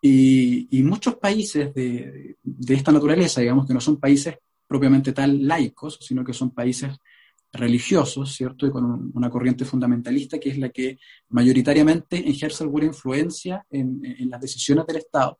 Y, 0.00 0.82
muchos 0.82 1.16
países 1.16 1.72
de, 1.74 2.36
de 2.42 2.74
esta 2.74 2.92
naturaleza, 2.92 3.40
digamos 3.40 3.66
que 3.66 3.74
no 3.74 3.80
son 3.80 3.98
países 4.00 4.36
propiamente 4.66 5.12
tal 5.12 5.46
laicos, 5.46 5.98
sino 6.00 6.24
que 6.24 6.32
son 6.32 6.50
países 6.50 6.90
religiosos, 7.52 8.32
¿cierto? 8.34 8.66
Y 8.66 8.70
con 8.70 8.84
un- 8.84 9.10
una 9.14 9.28
corriente 9.30 9.64
fundamentalista 9.64 10.38
que 10.40 10.50
es 10.50 10.58
la 10.58 10.70
que 10.70 10.98
mayoritariamente 11.28 12.28
ejerce 12.28 12.64
alguna 12.64 12.86
influencia 12.86 13.64
en, 13.70 14.00
en 14.04 14.30
las 14.30 14.40
decisiones 14.40 14.86
del 14.86 14.96
Estado. 14.96 15.38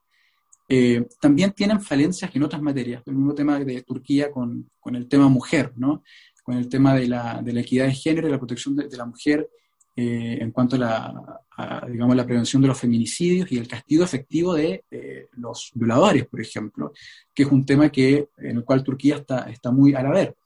Eh, 0.68 1.07
también 1.20 1.53
tienen 1.53 1.80
falencias 1.80 2.30
en 2.34 2.43
otras 2.43 2.62
materias, 2.62 3.03
el 3.07 3.14
mismo 3.14 3.34
tema 3.34 3.59
de 3.59 3.82
Turquía 3.82 4.30
con, 4.30 4.70
con 4.78 4.95
el 4.95 5.09
tema 5.09 5.28
mujer, 5.28 5.72
¿no? 5.76 6.03
Con 6.43 6.57
el 6.57 6.68
tema 6.68 6.95
de 6.95 7.09
la, 7.09 7.40
de 7.43 7.53
la 7.53 7.61
equidad 7.61 7.86
de 7.86 7.95
género 7.95 8.28
y 8.28 8.30
la 8.30 8.38
protección 8.38 8.76
de 8.76 8.97
la 8.97 9.07
mujer 9.07 9.49
eh, 9.95 10.38
en 10.40 10.51
cuanto 10.51 10.76
a 10.76 10.78
la, 10.78 11.86
digamos, 11.88 12.16
la 12.16 12.24
prevención 12.24 12.62
de 12.62 12.68
los 12.68 12.78
feminicidios 12.78 13.51
y 13.53 13.59
el 13.59 13.68
castigo 13.68 14.05
efectivo 14.05 14.55
de 14.55 14.84
eh, 14.90 15.28
los 15.32 15.70
violadores, 15.74 16.26
por 16.26 16.40
ejemplo, 16.40 16.93
que 17.34 17.43
es 17.43 17.49
un 17.51 17.66
tema 17.66 17.90
que, 17.90 18.28
en 18.38 18.57
el 18.57 18.64
cual 18.64 18.82
Turquía 18.82 19.16
está, 19.16 19.51
está 19.51 19.70
muy 19.70 19.95
a 19.95 20.03
la 20.03 20.11
ver. 20.11 20.36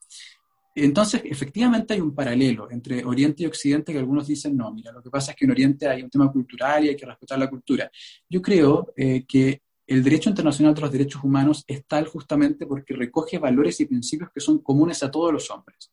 Entonces, 0.74 1.22
efectivamente 1.24 1.94
hay 1.94 2.00
un 2.00 2.14
paralelo 2.14 2.70
entre 2.70 3.02
Oriente 3.02 3.42
y 3.42 3.46
Occidente 3.46 3.92
que 3.92 3.98
algunos 3.98 4.26
dicen, 4.26 4.54
no, 4.56 4.70
mira, 4.74 4.92
lo 4.92 5.02
que 5.02 5.08
pasa 5.08 5.30
es 5.30 5.36
que 5.36 5.46
en 5.46 5.52
Oriente 5.52 5.88
hay 5.88 6.02
un 6.02 6.10
tema 6.10 6.30
cultural 6.30 6.84
y 6.84 6.88
hay 6.88 6.96
que 6.96 7.06
respetar 7.06 7.38
la 7.38 7.48
cultura. 7.48 7.90
Yo 8.28 8.42
creo 8.42 8.92
eh, 8.94 9.24
que 9.26 9.62
el 9.86 10.02
derecho 10.02 10.28
internacional 10.28 10.74
de 10.74 10.80
los 10.82 10.92
derechos 10.92 11.24
humanos 11.24 11.64
es 11.66 11.86
tal 11.86 12.06
justamente 12.06 12.66
porque 12.66 12.94
recoge 12.94 13.38
valores 13.38 13.80
y 13.80 13.86
principios 13.86 14.30
que 14.34 14.40
son 14.40 14.58
comunes 14.58 15.02
a 15.02 15.10
todos 15.10 15.32
los 15.32 15.50
hombres. 15.50 15.90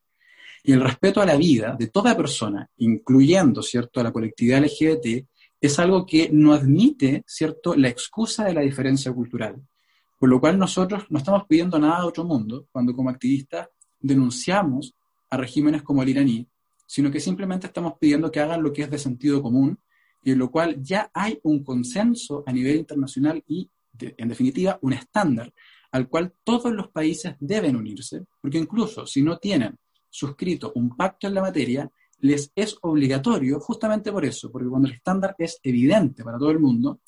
Y 0.63 0.71
el 0.71 0.81
respeto 0.81 1.21
a 1.21 1.25
la 1.25 1.35
vida 1.35 1.75
de 1.77 1.87
toda 1.87 2.15
persona, 2.15 2.69
incluyendo, 2.77 3.61
¿cierto?, 3.61 3.99
a 3.99 4.03
la 4.03 4.13
colectividad 4.13 4.63
LGBT, 4.63 5.27
es 5.59 5.79
algo 5.79 6.05
que 6.05 6.29
no 6.31 6.53
admite, 6.53 7.23
¿cierto?, 7.27 7.75
la 7.75 7.89
excusa 7.89 8.45
de 8.45 8.53
la 8.53 8.61
diferencia 8.61 9.11
cultural. 9.11 9.61
Por 10.17 10.29
lo 10.29 10.39
cual 10.39 10.57
nosotros 10.57 11.03
no 11.09 11.17
estamos 11.17 11.43
pidiendo 11.47 11.77
nada 11.77 11.99
de 11.99 12.07
otro 12.07 12.23
mundo 12.23 12.67
cuando 12.71 12.95
como 12.95 13.09
activistas 13.09 13.67
denunciamos 13.99 14.95
a 15.29 15.37
regímenes 15.37 15.83
como 15.83 16.01
el 16.01 16.09
iraní, 16.09 16.47
sino 16.85 17.11
que 17.11 17.19
simplemente 17.19 17.67
estamos 17.67 17.95
pidiendo 17.99 18.31
que 18.31 18.39
hagan 18.39 18.63
lo 18.63 18.71
que 18.71 18.83
es 18.83 18.89
de 18.89 18.97
sentido 18.97 19.41
común 19.41 19.77
y 20.23 20.31
en 20.31 20.39
lo 20.39 20.49
cual 20.49 20.81
ya 20.81 21.11
hay 21.13 21.39
un 21.43 21.63
consenso 21.63 22.43
a 22.45 22.53
nivel 22.53 22.77
internacional 22.77 23.43
y, 23.47 23.69
en 23.99 24.29
definitiva, 24.29 24.79
un 24.81 24.93
estándar 24.93 25.53
al 25.91 26.07
cual 26.07 26.33
todos 26.43 26.71
los 26.71 26.87
países 26.89 27.35
deben 27.39 27.75
unirse, 27.75 28.23
porque 28.41 28.57
incluso 28.57 29.05
si 29.05 29.21
no 29.21 29.37
tienen 29.37 29.77
suscrito 30.13 30.71
un 30.75 30.95
pacto 30.95 31.25
en 31.25 31.33
la 31.33 31.41
materia, 31.41 31.89
les 32.19 32.51
es 32.55 32.77
obligatorio 32.81 33.59
justamente 33.59 34.11
por 34.11 34.23
eso, 34.23 34.51
porque 34.51 34.69
cuando 34.69 34.87
el 34.87 34.93
estándar 34.93 35.35
es 35.39 35.59
evidente 35.63 36.23
para 36.23 36.37
todo 36.37 36.51
el 36.51 36.59
mundo, 36.59 36.99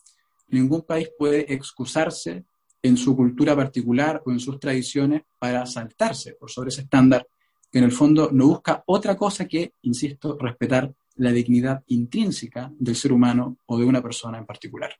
ningún 0.48 0.82
país 0.82 1.10
puede 1.18 1.54
excusarse 1.54 2.46
en 2.82 2.98
su 2.98 3.16
cultura 3.16 3.56
particular 3.56 4.24
o 4.26 4.32
en 4.32 4.40
sus 4.40 4.60
tradiciones 4.60 5.22
para 5.38 5.66
saltarse 5.68 6.34
por 6.34 6.50
sobre 6.50 6.70
ese 6.70 6.82
estándar 6.82 7.28
que 7.72 7.78
en 7.78 7.86
el 7.86 7.92
fondo 7.92 8.30
no 8.32 8.48
busca 8.48 8.84
otra 8.88 9.16
cosa 9.16 9.48
que, 9.48 9.74
insisto, 9.84 10.38
respetar 10.40 10.92
la 11.18 11.32
dignidad 11.32 11.84
intrínseca 11.88 12.72
del 12.78 12.96
ser 12.96 13.14
humano 13.14 13.58
o 13.68 13.78
de 13.78 13.86
una 13.86 14.02
persona 14.02 14.40
en 14.40 14.46
particular. 14.48 14.92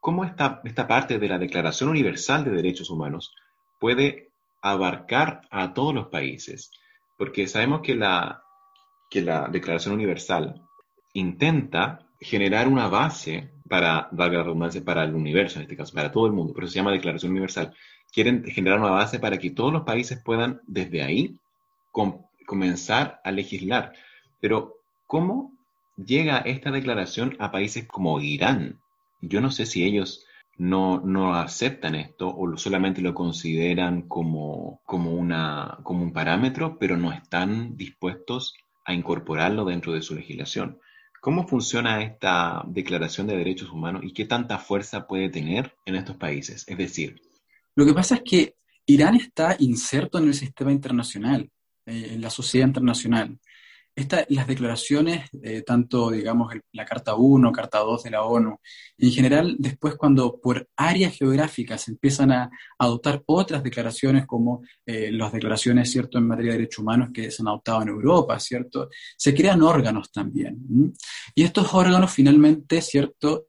¿Cómo 0.00 0.24
esta, 0.24 0.62
esta 0.64 0.88
parte 0.88 1.18
de 1.18 1.28
la 1.28 1.38
Declaración 1.38 1.90
Universal 1.90 2.44
de 2.44 2.52
Derechos 2.52 2.90
Humanos 2.90 3.34
puede 3.78 4.31
abarcar 4.62 5.42
a 5.50 5.74
todos 5.74 5.94
los 5.94 6.08
países? 6.08 6.70
Porque 7.18 7.46
sabemos 7.46 7.80
que 7.82 7.94
la, 7.94 8.42
que 9.10 9.22
la 9.22 9.48
Declaración 9.48 9.94
Universal 9.94 10.62
intenta 11.14 12.06
generar 12.20 12.68
una 12.68 12.88
base 12.88 13.50
para, 13.68 14.08
valga 14.12 14.38
la 14.38 14.44
redundancia, 14.44 14.84
para 14.84 15.04
el 15.04 15.14
universo, 15.14 15.58
en 15.58 15.62
este 15.62 15.76
caso, 15.76 15.94
para 15.94 16.12
todo 16.12 16.26
el 16.26 16.32
mundo, 16.32 16.52
por 16.54 16.64
eso 16.64 16.72
se 16.72 16.78
llama 16.78 16.92
Declaración 16.92 17.32
Universal. 17.32 17.74
Quieren 18.12 18.44
generar 18.44 18.78
una 18.78 18.90
base 18.90 19.18
para 19.18 19.38
que 19.38 19.50
todos 19.50 19.72
los 19.72 19.82
países 19.82 20.20
puedan, 20.22 20.60
desde 20.66 21.02
ahí, 21.02 21.36
com- 21.90 22.22
comenzar 22.46 23.20
a 23.24 23.30
legislar. 23.32 23.92
Pero, 24.40 24.76
¿cómo 25.06 25.52
llega 25.96 26.38
esta 26.38 26.70
declaración 26.70 27.36
a 27.38 27.50
países 27.50 27.86
como 27.86 28.20
Irán? 28.20 28.80
Yo 29.20 29.40
no 29.40 29.50
sé 29.50 29.66
si 29.66 29.84
ellos 29.84 30.26
no, 30.58 31.00
no 31.00 31.34
aceptan 31.34 31.94
esto 31.94 32.34
o 32.34 32.56
solamente 32.56 33.00
lo 33.00 33.14
consideran 33.14 34.02
como, 34.02 34.80
como, 34.84 35.12
una, 35.12 35.78
como 35.82 36.02
un 36.02 36.12
parámetro, 36.12 36.78
pero 36.78 36.96
no 36.96 37.12
están 37.12 37.76
dispuestos 37.76 38.54
a 38.84 38.94
incorporarlo 38.94 39.64
dentro 39.64 39.92
de 39.92 40.02
su 40.02 40.14
legislación. 40.14 40.78
¿Cómo 41.20 41.46
funciona 41.46 42.02
esta 42.02 42.62
Declaración 42.66 43.28
de 43.28 43.36
Derechos 43.36 43.70
Humanos 43.70 44.02
y 44.04 44.12
qué 44.12 44.24
tanta 44.24 44.58
fuerza 44.58 45.06
puede 45.06 45.28
tener 45.28 45.72
en 45.86 45.94
estos 45.94 46.16
países? 46.16 46.64
Es 46.66 46.76
decir, 46.76 47.20
Lo 47.76 47.86
que 47.86 47.94
pasa 47.94 48.16
es 48.16 48.22
que 48.24 48.56
Irán 48.86 49.14
está 49.14 49.56
inserto 49.60 50.18
en 50.18 50.24
el 50.24 50.34
sistema 50.34 50.72
internacional, 50.72 51.48
eh, 51.86 52.10
en 52.14 52.20
la 52.20 52.30
sociedad 52.30 52.66
internacional. 52.66 53.38
Esta, 53.94 54.24
las 54.28 54.46
declaraciones, 54.46 55.28
eh, 55.42 55.62
tanto, 55.62 56.10
digamos, 56.10 56.52
la 56.72 56.84
Carta 56.84 57.14
1, 57.14 57.52
Carta 57.52 57.80
2 57.80 58.04
de 58.04 58.10
la 58.10 58.22
ONU, 58.24 58.58
en 58.98 59.10
general, 59.10 59.56
después 59.58 59.96
cuando 59.96 60.40
por 60.40 60.68
áreas 60.76 61.16
geográficas 61.16 61.82
se 61.82 61.90
empiezan 61.90 62.32
a 62.32 62.50
adoptar 62.78 63.22
otras 63.26 63.62
declaraciones, 63.62 64.26
como 64.26 64.62
eh, 64.86 65.10
las 65.12 65.32
declaraciones, 65.32 65.90
¿cierto?, 65.90 66.18
en 66.18 66.26
materia 66.26 66.52
de 66.52 66.58
derechos 66.58 66.78
humanos 66.78 67.10
que 67.12 67.30
se 67.30 67.42
han 67.42 67.48
adoptado 67.48 67.82
en 67.82 67.88
Europa, 67.88 68.38
¿cierto?, 68.40 68.88
se 69.16 69.34
crean 69.34 69.62
órganos 69.62 70.10
también. 70.10 70.58
Y 71.34 71.42
estos 71.42 71.72
órganos, 71.74 72.10
finalmente, 72.12 72.80
¿cierto?, 72.80 73.48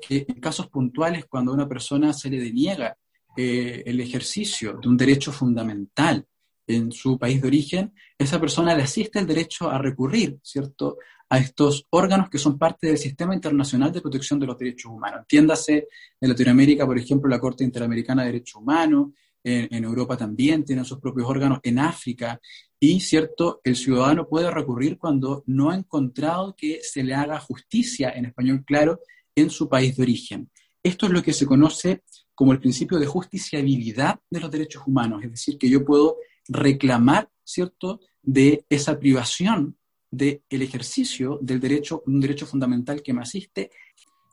que 0.00 0.24
en 0.26 0.40
casos 0.40 0.68
puntuales, 0.68 1.26
cuando 1.26 1.52
a 1.52 1.54
una 1.54 1.68
persona 1.68 2.12
se 2.12 2.30
le 2.30 2.40
deniega 2.40 2.96
eh, 3.36 3.82
el 3.86 4.00
ejercicio 4.00 4.78
de 4.80 4.88
un 4.88 4.96
derecho 4.96 5.30
fundamental 5.30 6.26
en 6.66 6.92
su 6.92 7.18
país 7.18 7.40
de 7.40 7.48
origen, 7.48 7.92
esa 8.18 8.40
persona 8.40 8.74
le 8.74 8.82
asiste 8.82 9.18
el 9.18 9.26
derecho 9.26 9.70
a 9.70 9.78
recurrir, 9.78 10.38
¿cierto?, 10.42 10.98
a 11.28 11.38
estos 11.38 11.86
órganos 11.90 12.30
que 12.30 12.38
son 12.38 12.56
parte 12.56 12.86
del 12.86 12.98
Sistema 12.98 13.34
Internacional 13.34 13.90
de 13.92 14.00
Protección 14.00 14.38
de 14.38 14.46
los 14.46 14.56
Derechos 14.56 14.92
Humanos. 14.92 15.20
Entiéndase, 15.20 15.88
en 16.20 16.28
Latinoamérica, 16.28 16.86
por 16.86 16.98
ejemplo, 16.98 17.28
la 17.28 17.40
Corte 17.40 17.64
Interamericana 17.64 18.22
de 18.22 18.32
Derechos 18.32 18.60
Humanos, 18.60 19.08
en, 19.42 19.84
Europa 19.84 20.16
también 20.16 20.64
tienen 20.64 20.84
sus 20.84 20.98
propios 20.98 21.28
órganos, 21.28 21.60
en 21.62 21.78
África, 21.78 22.40
y, 22.80 23.00
¿cierto?, 23.00 23.60
el 23.64 23.76
ciudadano 23.76 24.28
puede 24.28 24.50
recurrir 24.50 24.98
cuando 24.98 25.44
no 25.46 25.70
ha 25.70 25.76
encontrado 25.76 26.54
que 26.56 26.80
se 26.82 27.04
le 27.04 27.14
haga 27.14 27.38
justicia, 27.38 28.10
en 28.10 28.26
español 28.26 28.64
claro, 28.64 29.00
en 29.36 29.50
su 29.50 29.68
país 29.68 29.96
de 29.96 30.02
origen. 30.02 30.50
Esto 30.82 31.06
es 31.06 31.12
lo 31.12 31.22
que 31.22 31.32
se 31.32 31.46
conoce 31.46 32.02
como 32.34 32.52
el 32.52 32.60
principio 32.60 32.98
de 32.98 33.06
justiciabilidad 33.06 34.20
de 34.28 34.40
los 34.40 34.50
derechos 34.50 34.82
humanos, 34.86 35.22
es 35.24 35.30
decir, 35.30 35.58
que 35.58 35.70
yo 35.70 35.84
puedo 35.84 36.16
reclamar, 36.48 37.28
¿cierto?, 37.44 38.00
de 38.22 38.64
esa 38.68 38.98
privación 38.98 39.76
del 40.10 40.42
ejercicio 40.50 41.38
del 41.42 41.60
derecho, 41.60 42.02
un 42.06 42.20
derecho 42.20 42.46
fundamental 42.46 43.02
que 43.02 43.12
me 43.12 43.22
asiste. 43.22 43.70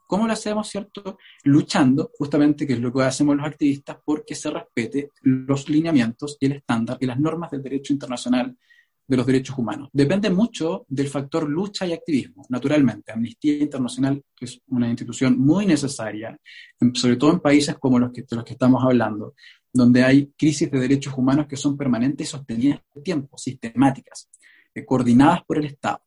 ¿Cómo 0.08 0.28
lo 0.28 0.34
hacemos, 0.34 0.68
cierto? 0.70 1.18
Luchando, 1.44 2.12
justamente, 2.18 2.68
que 2.68 2.74
es 2.74 2.80
lo 2.80 2.94
que 2.94 3.04
hacemos 3.04 3.36
los 3.36 3.46
activistas, 3.46 3.98
porque 4.04 4.36
se 4.36 4.50
respete 4.50 5.12
los 5.22 5.70
lineamientos 5.70 6.38
y 6.40 6.46
el 6.46 6.54
estándar 6.54 6.98
y 7.00 7.06
las 7.06 7.20
normas 7.20 7.52
del 7.52 7.64
derecho 7.64 7.94
internacional 7.94 8.56
de 9.06 9.18
los 9.18 9.26
derechos 9.26 9.58
humanos. 9.58 9.90
Depende 9.92 10.30
mucho 10.30 10.86
del 10.88 11.08
factor 11.08 11.50
lucha 11.50 11.86
y 11.86 11.94
activismo, 11.94 12.46
naturalmente. 12.50 13.12
Amnistía 13.12 13.58
Internacional 13.58 14.24
es 14.40 14.62
una 14.68 14.88
institución 14.88 15.38
muy 15.38 15.66
necesaria, 15.66 16.38
sobre 16.94 17.18
todo 17.18 17.34
en 17.34 17.40
países 17.40 17.76
como 17.80 18.00
los 18.00 18.12
que, 18.12 18.22
de 18.22 18.36
los 18.36 18.46
que 18.46 18.54
estamos 18.54 18.84
hablando, 18.84 19.36
donde 19.74 20.04
hay 20.04 20.32
crisis 20.38 20.70
de 20.70 20.80
derechos 20.80 21.16
humanos 21.18 21.48
que 21.48 21.58
son 21.58 21.76
permanentes 21.76 22.28
y 22.28 22.32
sostenidas 22.32 22.82
en 22.94 23.04
tiempo, 23.04 23.38
sistemáticas, 23.38 24.30
eh, 24.74 24.86
coordinadas 24.86 25.44
por 25.44 25.58
el 25.58 25.66
Estado. 25.66 26.00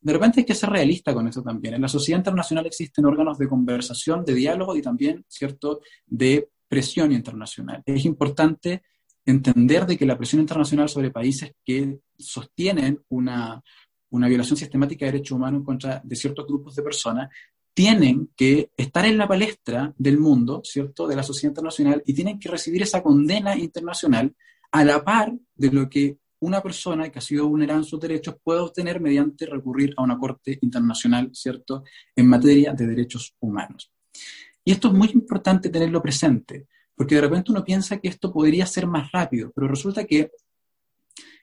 De 0.00 0.12
repente 0.12 0.40
hay 0.40 0.44
que 0.44 0.54
ser 0.54 0.68
realista 0.68 1.14
con 1.14 1.26
eso 1.28 1.42
también. 1.42 1.74
En 1.74 1.82
la 1.82 1.88
sociedad 1.88 2.18
internacional 2.18 2.66
existen 2.66 3.06
órganos 3.06 3.38
de 3.38 3.48
conversación, 3.48 4.24
de 4.24 4.34
diálogo 4.34 4.76
y 4.76 4.82
también, 4.82 5.24
¿cierto?, 5.28 5.80
de 6.06 6.50
presión 6.68 7.12
internacional. 7.12 7.82
Es 7.86 8.04
importante 8.04 8.82
entender 9.24 9.86
de 9.86 9.96
que 9.96 10.04
la 10.04 10.18
presión 10.18 10.42
internacional 10.42 10.88
sobre 10.88 11.10
países 11.10 11.52
que 11.64 12.00
sostienen 12.18 13.00
una, 13.08 13.62
una 14.10 14.28
violación 14.28 14.56
sistemática 14.56 15.06
de 15.06 15.12
derechos 15.12 15.36
humanos 15.36 15.62
contra 15.64 16.00
de 16.04 16.16
ciertos 16.16 16.46
grupos 16.46 16.74
de 16.74 16.82
personas 16.82 17.30
tienen 17.74 18.30
que 18.36 18.70
estar 18.76 19.04
en 19.04 19.18
la 19.18 19.26
palestra 19.26 19.92
del 19.98 20.18
mundo, 20.18 20.62
¿cierto?, 20.64 21.08
de 21.08 21.16
la 21.16 21.24
sociedad 21.24 21.50
internacional 21.50 22.02
y 22.06 22.14
tienen 22.14 22.38
que 22.38 22.48
recibir 22.48 22.82
esa 22.82 23.02
condena 23.02 23.56
internacional 23.58 24.34
a 24.70 24.84
la 24.84 25.04
par 25.04 25.32
de 25.56 25.70
lo 25.72 25.90
que 25.90 26.18
una 26.38 26.62
persona 26.62 27.10
que 27.10 27.18
ha 27.18 27.22
sido 27.22 27.48
vulnerada 27.48 27.80
en 27.80 27.84
sus 27.84 27.98
derechos 27.98 28.36
puede 28.42 28.60
obtener 28.60 29.00
mediante 29.00 29.46
recurrir 29.46 29.92
a 29.96 30.02
una 30.02 30.18
corte 30.18 30.58
internacional, 30.62 31.30
¿cierto?, 31.32 31.82
en 32.14 32.28
materia 32.28 32.72
de 32.72 32.86
derechos 32.86 33.34
humanos. 33.40 33.90
Y 34.64 34.70
esto 34.70 34.88
es 34.88 34.94
muy 34.94 35.10
importante 35.12 35.68
tenerlo 35.68 36.00
presente, 36.00 36.68
porque 36.94 37.16
de 37.16 37.22
repente 37.22 37.50
uno 37.50 37.64
piensa 37.64 37.98
que 37.98 38.08
esto 38.08 38.32
podría 38.32 38.66
ser 38.66 38.86
más 38.86 39.10
rápido, 39.10 39.50
pero 39.52 39.66
resulta 39.66 40.04
que 40.04 40.30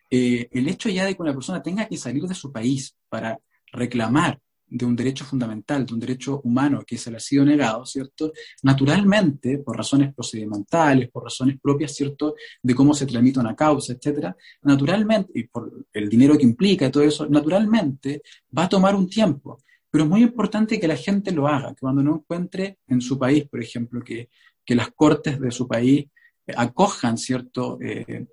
eh, 0.10 0.48
el 0.52 0.68
hecho 0.70 0.88
ya 0.90 1.06
de 1.06 1.16
que 1.16 1.22
una 1.22 1.34
persona 1.34 1.62
tenga 1.62 1.88
que 1.88 1.98
salir 1.98 2.24
de 2.24 2.36
su 2.36 2.52
país 2.52 2.96
para 3.10 3.38
reclamar 3.74 4.40
de 4.72 4.86
un 4.86 4.96
derecho 4.96 5.26
fundamental, 5.26 5.86
de 5.86 5.94
un 5.94 6.00
derecho 6.00 6.40
humano 6.46 6.84
que 6.88 6.98
se 6.98 7.12
le 7.12 7.18
ha 7.18 7.20
sido 7.20 7.44
negado, 7.44 7.86
¿cierto? 7.86 8.32
Naturalmente, 8.64 9.58
por 9.58 9.76
razones 9.76 10.14
procedimentales, 10.14 11.12
por 11.12 11.26
razones 11.26 11.60
propias, 11.62 11.94
¿cierto? 11.94 12.36
De 12.64 12.74
cómo 12.74 12.94
se 12.94 13.06
tramita 13.06 13.42
una 13.42 13.54
causa, 13.54 13.92
etcétera, 13.92 14.36
naturalmente, 14.62 15.32
y 15.36 15.44
por 15.44 15.86
el 15.92 16.08
dinero 16.08 16.38
que 16.38 16.46
implica 16.46 16.88
y 16.88 16.92
todo 16.92 17.04
eso, 17.04 17.28
naturalmente 17.28 18.22
va 18.58 18.64
a 18.64 18.70
tomar 18.70 18.96
un 18.96 19.10
tiempo. 19.10 19.62
Pero 19.90 20.06
es 20.06 20.10
muy 20.10 20.22
importante 20.22 20.80
que 20.80 20.88
la 20.88 20.96
gente 20.96 21.34
lo 21.34 21.50
haga, 21.50 21.74
que 21.74 21.82
cuando 21.82 22.02
no 22.02 22.16
encuentre 22.16 22.78
en 22.88 23.02
su 23.02 23.20
país, 23.20 23.50
por 23.50 23.62
ejemplo, 23.62 24.02
que, 24.02 24.30
que 24.66 24.74
las 24.74 24.92
cortes 24.92 25.38
de 25.38 25.52
su 25.52 25.68
país 25.68 26.06
eh, 26.48 26.54
acojan, 26.56 27.18
¿cierto? 27.18 27.78
Eh, 27.82 28.26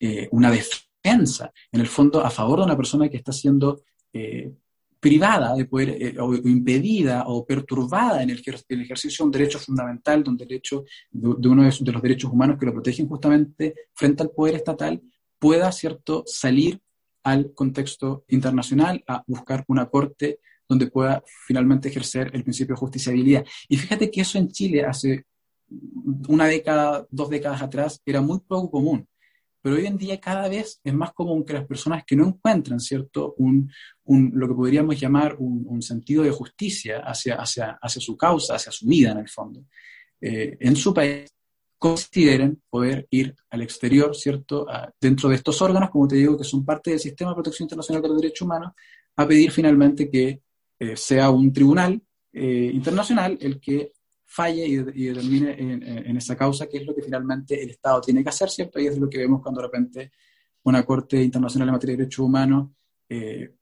eh, 0.00 0.28
una 0.32 0.50
defensa, 0.50 1.52
en 1.70 1.80
el 1.80 1.86
fondo, 1.86 2.24
a 2.24 2.30
favor 2.30 2.58
de 2.58 2.64
una 2.64 2.76
persona 2.76 3.08
que 3.08 3.18
está 3.18 3.30
siendo 3.30 3.82
privada 5.04 5.54
de 5.54 5.66
poder, 5.66 5.90
eh, 6.00 6.14
o 6.18 6.32
impedida 6.34 7.24
o 7.26 7.44
perturbada 7.44 8.22
en 8.22 8.30
el, 8.30 8.42
el 8.70 8.80
ejercicio 8.80 9.22
de 9.22 9.26
un 9.26 9.32
derecho 9.32 9.58
fundamental, 9.58 10.24
de 10.24 10.30
un 10.30 10.36
derecho, 10.38 10.84
de, 11.10 11.46
uno 11.46 11.62
de 11.62 11.92
los 11.92 12.02
derechos 12.02 12.32
humanos 12.32 12.56
que 12.58 12.64
lo 12.64 12.72
protegen 12.72 13.06
justamente 13.06 13.74
frente 13.92 14.22
al 14.22 14.30
poder 14.30 14.54
estatal, 14.54 15.02
pueda, 15.38 15.70
¿cierto?, 15.72 16.24
salir 16.26 16.80
al 17.22 17.52
contexto 17.52 18.24
internacional 18.28 19.04
a 19.06 19.22
buscar 19.26 19.62
una 19.68 19.90
corte 19.90 20.38
donde 20.66 20.86
pueda 20.86 21.22
finalmente 21.46 21.90
ejercer 21.90 22.30
el 22.32 22.42
principio 22.42 22.74
de 22.74 22.80
justiciabilidad. 22.80 23.44
Y 23.68 23.76
fíjate 23.76 24.10
que 24.10 24.22
eso 24.22 24.38
en 24.38 24.48
Chile 24.48 24.86
hace 24.86 25.26
una 26.28 26.46
década, 26.46 27.06
dos 27.10 27.28
décadas 27.28 27.60
atrás, 27.60 28.00
era 28.06 28.22
muy 28.22 28.40
poco 28.40 28.70
común. 28.70 29.06
Pero 29.64 29.76
hoy 29.76 29.86
en 29.86 29.96
día 29.96 30.20
cada 30.20 30.46
vez 30.46 30.78
es 30.84 30.92
más 30.92 31.14
común 31.14 31.42
que 31.42 31.54
las 31.54 31.64
personas 31.64 32.04
que 32.06 32.14
no 32.14 32.26
encuentran, 32.26 32.78
¿cierto?, 32.78 33.34
un, 33.38 33.72
lo 34.04 34.46
que 34.46 34.52
podríamos 34.52 35.00
llamar 35.00 35.36
un, 35.38 35.80
sentido 35.80 36.22
de 36.22 36.30
justicia 36.30 36.98
hacia, 36.98 37.36
hacia, 37.36 37.78
hacia 37.80 38.02
su 38.02 38.14
causa, 38.14 38.56
hacia 38.56 38.70
su 38.70 38.86
vida 38.86 39.12
en 39.12 39.18
el 39.20 39.28
fondo, 39.30 39.64
eh, 40.20 40.58
en 40.60 40.76
su 40.76 40.92
país, 40.92 41.30
consideren 41.78 42.62
poder 42.68 43.06
ir 43.08 43.34
al 43.48 43.62
exterior, 43.62 44.14
¿cierto?, 44.14 44.66
dentro 45.00 45.30
de 45.30 45.36
estos 45.36 45.62
órganos, 45.62 45.88
como 45.88 46.08
te 46.08 46.16
digo, 46.16 46.36
que 46.36 46.44
son 46.44 46.62
parte 46.62 46.90
del 46.90 47.00
Sistema 47.00 47.30
de 47.30 47.36
Protección 47.36 47.64
Internacional 47.64 48.02
de 48.02 48.08
los 48.08 48.20
Derechos 48.20 48.42
Humanos, 48.42 48.72
a 49.16 49.26
pedir 49.26 49.50
finalmente 49.50 50.10
que 50.10 50.42
eh, 50.78 50.94
sea 50.94 51.30
un 51.30 51.50
tribunal 51.50 52.02
eh, 52.34 52.70
internacional 52.70 53.38
el 53.40 53.58
que 53.58 53.92
falle 54.34 54.66
y, 54.66 54.76
determine 54.76 55.52
en, 55.52 55.82
en- 55.82 56.16
esa 56.16 56.36
causa 56.36 56.68
qué 56.68 56.78
es 56.78 56.86
lo 56.86 56.94
que 56.94 57.02
finalmente 57.02 57.62
el 57.62 57.70
Estado 57.70 58.00
tiene 58.00 58.22
que 58.22 58.28
hacer, 58.30 58.50
¿cierto? 58.50 58.80
Y 58.80 58.86
es 58.86 58.98
lo 58.98 59.08
que 59.08 59.18
vemos 59.18 59.40
cuando 59.42 59.60
de 59.60 59.66
repente 59.68 60.12
una 60.64 60.82
Corte 60.84 61.22
Internacional 61.22 61.68
en 61.68 61.72
materia 61.72 61.92
de 61.96 61.98
derechos 62.02 62.24
humanos 62.24 62.70
eh, 63.08 63.54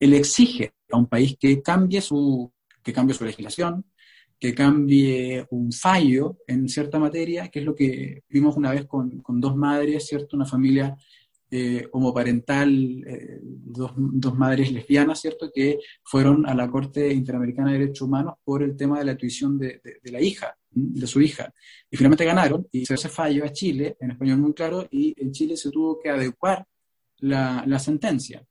exige 0.00 0.72
a 0.90 0.96
un 0.96 1.06
país 1.06 1.36
que 1.38 1.62
cambie 1.62 2.00
su, 2.00 2.52
que 2.82 2.92
cambie 2.92 3.14
su 3.14 3.24
legislación, 3.24 3.84
que 4.38 4.54
cambie 4.54 5.46
un 5.50 5.70
fallo 5.70 6.38
en 6.48 6.68
cierta 6.68 6.98
materia, 6.98 7.48
que 7.48 7.60
es 7.60 7.64
lo 7.64 7.74
que 7.76 8.24
vimos 8.28 8.56
una 8.56 8.72
vez 8.72 8.86
con, 8.86 9.20
con 9.20 9.40
dos 9.40 9.54
madres, 9.54 10.06
¿cierto? 10.08 10.36
Una 10.36 10.46
familia 10.46 10.96
eh, 11.54 11.86
homoparental, 11.92 13.04
eh, 13.06 13.38
dos, 13.42 13.92
dos 13.96 14.34
madres 14.38 14.72
lesbianas, 14.72 15.20
¿cierto? 15.20 15.50
Que 15.54 15.78
fueron 16.02 16.48
a 16.48 16.54
la 16.54 16.70
Corte 16.70 17.12
Interamericana 17.12 17.70
de 17.72 17.78
Derechos 17.80 18.08
Humanos 18.08 18.34
por 18.42 18.62
el 18.62 18.74
tema 18.74 18.98
de 18.98 19.04
la 19.04 19.16
tuición 19.16 19.58
de, 19.58 19.80
de- 19.84 19.98
de 20.02 20.10
la 20.10 20.20
hija, 20.22 20.56
de 20.70 21.06
su 21.06 21.20
hija. 21.20 21.52
Y 21.90 21.96
finalmente 21.98 22.24
ganaron 22.24 22.66
y 22.72 22.86
se 22.86 22.94
ese 22.94 23.08
fallo 23.10 23.44
a 23.44 23.52
Chile, 23.52 23.96
en 24.00 24.12
español 24.12 24.38
muy 24.38 24.54
claro, 24.54 24.88
y 24.90 25.14
en 25.22 25.30
Chile 25.30 25.56
se 25.56 25.70
tuvo 25.70 26.00
que 26.00 26.08
adecuar 26.08 26.66
la, 27.18 27.62
la 27.66 27.78
sentencia. 27.78 28.42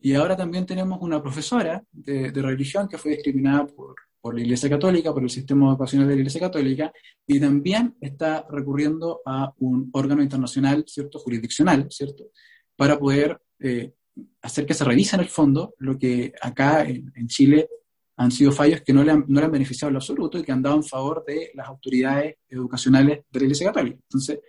Y 0.00 0.14
ahora 0.14 0.34
también 0.36 0.64
tenemos 0.64 0.98
una 1.02 1.20
profesora 1.22 1.84
de, 1.92 2.30
de 2.30 2.42
religión 2.42 2.88
que 2.88 2.96
fue 2.98 3.10
discriminada 3.12 3.66
por, 3.66 3.94
por 4.20 4.34
la 4.34 4.40
Iglesia 4.40 4.68
Católica, 4.68 5.12
por 5.12 5.22
el 5.22 5.30
sistema 5.30 5.68
educacional 5.70 6.08
de 6.08 6.14
la 6.14 6.20
Iglesia 6.20 6.40
Católica, 6.40 6.92
y 7.26 7.38
también 7.40 7.96
está 8.00 8.46
recurriendo 8.50 9.20
a 9.24 9.52
un 9.58 9.90
órgano 9.92 10.22
internacional, 10.22 10.84
¿cierto?, 10.86 11.18
jurisdiccional, 11.18 11.86
¿cierto?, 11.90 12.30
para 12.76 12.98
poder 12.98 13.40
eh, 13.60 13.92
hacer 14.42 14.66
que 14.66 14.74
se 14.74 14.84
revise 14.84 15.16
en 15.16 15.22
el 15.22 15.28
fondo 15.28 15.74
lo 15.78 15.98
que 15.98 16.32
acá 16.40 16.84
en, 16.84 17.26
Chile 17.26 17.68
han 18.16 18.30
sido 18.30 18.50
fallos 18.50 18.82
que 18.82 18.92
no 18.92 19.04
le, 19.04 19.12
han, 19.12 19.24
no 19.28 19.40
le 19.40 19.46
han 19.46 19.52
beneficiado 19.52 19.88
en 19.88 19.94
lo 19.94 19.98
absoluto 19.98 20.38
y 20.38 20.42
que 20.42 20.52
han 20.52 20.62
dado 20.62 20.76
en 20.76 20.84
favor 20.84 21.24
de 21.24 21.52
las 21.54 21.68
autoridades 21.68 22.36
educacionales 22.48 23.20
de 23.30 23.38
la 23.38 23.44
Iglesia 23.44 23.66
Católica. 23.66 23.98
Entonces, 24.02 24.40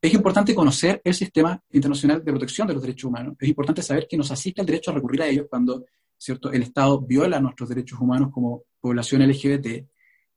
es 0.00 0.14
importante 0.14 0.54
conocer 0.54 1.00
el 1.02 1.14
sistema 1.14 1.60
internacional 1.70 2.22
de 2.22 2.30
protección 2.30 2.66
de 2.68 2.74
los 2.74 2.82
derechos 2.82 3.08
humanos. 3.08 3.34
Es 3.40 3.48
importante 3.48 3.82
saber 3.82 4.06
que 4.08 4.16
nos 4.16 4.30
asiste 4.30 4.60
el 4.60 4.66
derecho 4.66 4.90
a 4.90 4.94
recurrir 4.94 5.22
a 5.22 5.26
ellos 5.26 5.46
cuando 5.48 5.84
¿cierto? 6.18 6.52
el 6.52 6.62
Estado 6.62 7.00
viola 7.00 7.40
nuestros 7.40 7.68
derechos 7.68 7.98
humanos 8.00 8.30
como 8.32 8.64
población 8.88 9.22
LGBT 9.22 9.66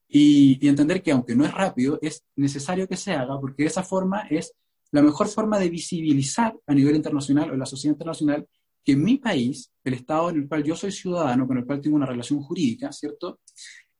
y, 0.07 0.57
y 0.59 0.67
entender 0.67 1.01
que 1.01 1.11
aunque 1.11 1.35
no 1.35 1.45
es 1.45 1.53
rápido, 1.53 1.99
es 2.01 2.23
necesario 2.35 2.87
que 2.87 2.97
se 2.97 3.13
haga 3.13 3.39
porque 3.39 3.63
de 3.63 3.69
esa 3.69 3.83
forma 3.83 4.27
es 4.29 4.53
la 4.91 5.01
mejor 5.01 5.27
forma 5.27 5.59
de 5.59 5.69
visibilizar 5.69 6.55
a 6.65 6.73
nivel 6.73 6.95
internacional 6.95 7.49
o 7.49 7.53
en 7.53 7.59
la 7.59 7.65
sociedad 7.65 7.93
internacional 7.93 8.47
que 8.83 8.95
mi 8.95 9.17
país, 9.17 9.71
el 9.83 9.93
Estado 9.93 10.29
en 10.29 10.37
el 10.37 10.47
cual 10.47 10.63
yo 10.63 10.75
soy 10.75 10.91
ciudadano, 10.91 11.47
con 11.47 11.57
el 11.57 11.65
cual 11.65 11.81
tengo 11.81 11.95
una 11.95 12.05
relación 12.05 12.41
jurídica, 12.41 12.91
¿cierto? 12.91 13.39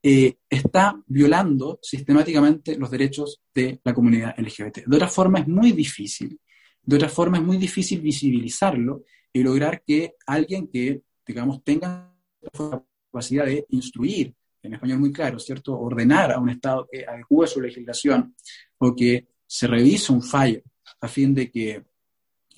Eh, 0.02 0.38
está 0.50 1.00
violando 1.08 1.80
sistemáticamente 1.82 2.78
los 2.78 2.90
derechos 2.90 3.42
de 3.54 3.80
la 3.84 3.94
comunidad 3.94 4.34
LGBT. 4.38 4.86
De 4.86 4.96
otra 4.96 5.10
forma 5.10 5.40
es 5.40 5.48
muy 5.48 5.74
difícil, 5.74 6.40
de 6.82 6.96
otra 6.96 7.10
forma 7.10 7.38
es 7.38 7.44
muy 7.44 7.58
difícil 7.58 8.02
visibilizarlo 8.02 9.04
y 9.34 9.44
lograr 9.44 9.84
que 9.86 10.16
alguien 10.26 10.68
que, 10.68 11.02
digamos, 11.26 11.64
tenga 11.64 12.16
la 12.42 12.84
capacidad 13.12 13.46
de 13.46 13.66
instruir, 13.70 14.34
en 14.62 14.74
español 14.74 15.00
muy 15.00 15.12
claro, 15.12 15.40
¿cierto? 15.40 15.80
Ordenar 15.80 16.32
a 16.32 16.40
un 16.40 16.50
Estado 16.50 16.88
que 16.92 17.06
adecue 17.06 17.48
su 17.48 17.62
legislación 17.62 18.36
o 18.78 18.96
que 18.96 19.28
se 19.46 19.68
revise 19.68 20.12
un 20.12 20.22
fallo 20.22 20.62
a 21.02 21.08
fin 21.08 21.34
de 21.34 21.50
que 21.50 21.84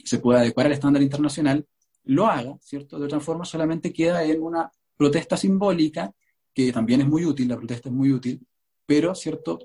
se 0.04 0.20
pueda 0.20 0.40
adecuar 0.40 0.66
al 0.66 0.74
estándar 0.74 1.02
internacional, 1.02 1.66
lo 2.06 2.28
haga, 2.28 2.58
¿cierto? 2.62 3.00
De 3.00 3.06
otra 3.06 3.20
forma 3.20 3.46
solamente 3.46 3.94
queda 3.94 4.24
en 4.24 4.42
una 4.42 4.72
protesta 4.98 5.38
simbólica, 5.38 6.14
que 6.54 6.72
también 6.72 7.02
es 7.02 7.08
muy 7.08 7.26
útil, 7.26 7.48
la 7.48 7.58
protesta 7.58 7.90
es 7.90 7.96
muy 7.96 8.12
útil, 8.12 8.46
pero, 8.86 9.16
¿cierto? 9.16 9.60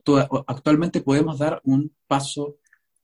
actualmente 0.46 1.00
podemos 1.00 1.38
dar 1.38 1.60
un 1.64 1.92
paso 2.06 2.58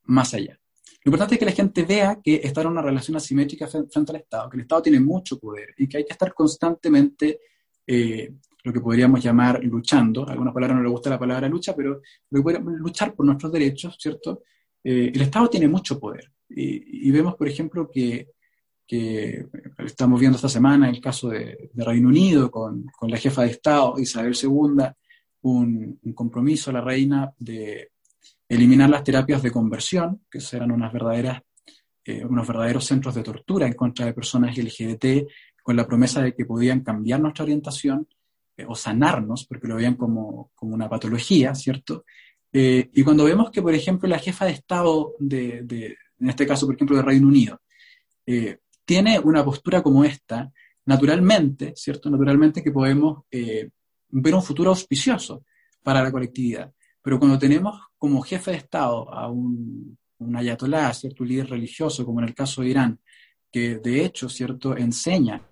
más 0.05 0.35
allá. 0.35 0.59
Lo 1.05 1.11
importante 1.11 1.35
es 1.35 1.39
que 1.41 1.47
la 1.47 1.53
gente 1.53 1.83
vea 1.83 2.21
que 2.23 2.41
está 2.45 2.61
en 2.61 2.69
una 2.69 2.83
relación 2.83 3.17
asimétrica 3.17 3.67
frente 3.67 4.13
al 4.13 4.17
Estado, 4.17 4.49
que 4.49 4.57
el 4.57 4.63
Estado 4.63 4.83
tiene 4.83 5.01
mucho 5.01 5.39
poder 5.39 5.75
y 5.77 5.89
que 5.89 5.97
hay 5.97 6.05
que 6.05 6.13
estar 6.13 6.33
constantemente, 6.33 7.41
eh, 7.85 8.33
lo 8.65 8.73
que 8.73 8.81
podríamos 8.81 9.23
llamar 9.23 9.63
luchando. 9.65 10.29
A 10.29 10.33
algunas 10.33 10.55
palabras 10.55 10.79
no 10.79 10.85
le 10.85 10.91
gusta 10.91 11.11
la 11.11 11.19
palabra 11.19 11.49
lucha, 11.49 11.75
pero 11.75 12.01
luchar 12.31 13.15
por 13.15 13.27
nuestros 13.27 13.53
derechos, 13.53 13.97
¿cierto? 13.99 14.43
Eh, 14.85 15.11
el 15.15 15.21
Estado 15.21 15.49
tiene 15.49 15.69
mucho 15.69 15.99
poder. 15.99 16.31
Y, 16.49 17.11
vemos, 17.11 17.35
por 17.35 17.49
ejemplo, 17.49 17.91
que, 17.91 18.29
estamos 19.79 20.21
viendo 20.21 20.37
esta 20.37 20.51
semana 20.51 20.91
el 20.91 21.01
caso 21.01 21.31
de, 21.31 21.71
Reino 21.75 22.09
Unido 22.09 22.51
con, 22.51 22.85
la 23.09 23.17
jefa 23.17 23.43
de 23.43 23.51
Estado, 23.51 23.99
Isabel 23.99 24.37
II, 24.41 24.85
un, 25.43 25.99
compromiso 26.15 26.71
a 26.71 26.75
la 26.75 26.83
reina 26.83 27.33
de 27.39 27.91
eliminar 28.49 28.91
las 28.91 29.03
terapias 29.03 29.43
de 29.43 29.51
conversión, 29.51 30.23
que 30.31 30.41
verdaderas, 30.93 31.41
eh, 32.05 32.25
unos 32.25 32.47
verdaderos 32.47 32.85
centros 32.85 33.15
de 33.15 33.23
tortura 33.23 33.67
en 33.67 33.73
contra 33.73 34.05
de 34.05 34.13
personas 34.13 34.59
LGBT, 34.59 35.27
con 35.63 35.75
la 35.75 35.87
promesa 35.87 36.21
de 36.21 36.35
que 36.35 36.45
podían 36.45 36.81
cambiar 36.81 37.21
nuestra 37.21 37.45
orientación 37.45 38.07
eh, 38.57 38.65
o 38.67 38.75
sanarnos, 38.75 39.47
porque 39.47 39.69
lo 39.69 39.77
veían 39.77 39.97
como, 39.97 40.51
como 40.55 40.75
una 40.75 40.89
patología, 40.89 41.55
¿cierto? 41.55 42.05
Eh, 42.53 42.91
y 42.93 43.03
cuando 43.03 43.25
vemos 43.25 43.51
que, 43.51 43.63
por 43.63 43.75
ejemplo, 43.75 44.09
la 44.09 44.19
jefa 44.19 44.45
de 44.45 44.53
Estado, 44.53 45.15
de, 45.19 45.97
en 46.19 46.29
este 46.29 46.47
caso, 46.47 46.67
por 46.67 46.75
ejemplo, 46.75 46.97
de 46.97 47.03
Reino 47.03 47.27
Unido, 47.27 47.61
eh, 48.27 48.59
tiene 48.85 49.19
una 49.19 49.45
postura 49.45 49.83
como 49.83 50.05
esta, 50.05 50.53
naturalmente, 50.85 51.73
¿cierto? 51.77 52.11
Naturalmente 52.11 52.63
que 52.63 52.71
podemos 52.71 53.25
eh, 53.31 53.71
ver 54.11 54.35
un 54.35 54.43
futuro 54.43 54.71
auspicioso 54.71 55.45
para 55.83 56.03
la 56.03 56.13
colectividad. 56.13 56.73
Pero 57.01 57.19
cuando 57.19 57.39
tenemos 57.39 57.81
como 57.97 58.21
jefe 58.21 58.51
de 58.51 58.59
Estado 58.59 59.13
a 59.13 59.29
un, 59.29 59.97
un 60.19 60.37
ayatolá, 60.37 60.93
¿cierto? 60.93 61.23
Un 61.23 61.31
líder 61.31 61.51
religioso, 61.51 62.05
como 62.05 62.21
en 62.21 62.29
el 62.29 62.35
caso 62.35 62.63
de 62.63 62.69
Irán, 62.69 63.01
que 63.51 63.79
de 63.79 64.05
hecho, 64.05 64.29
¿cierto? 64.29 64.77
Enseña 64.77 65.43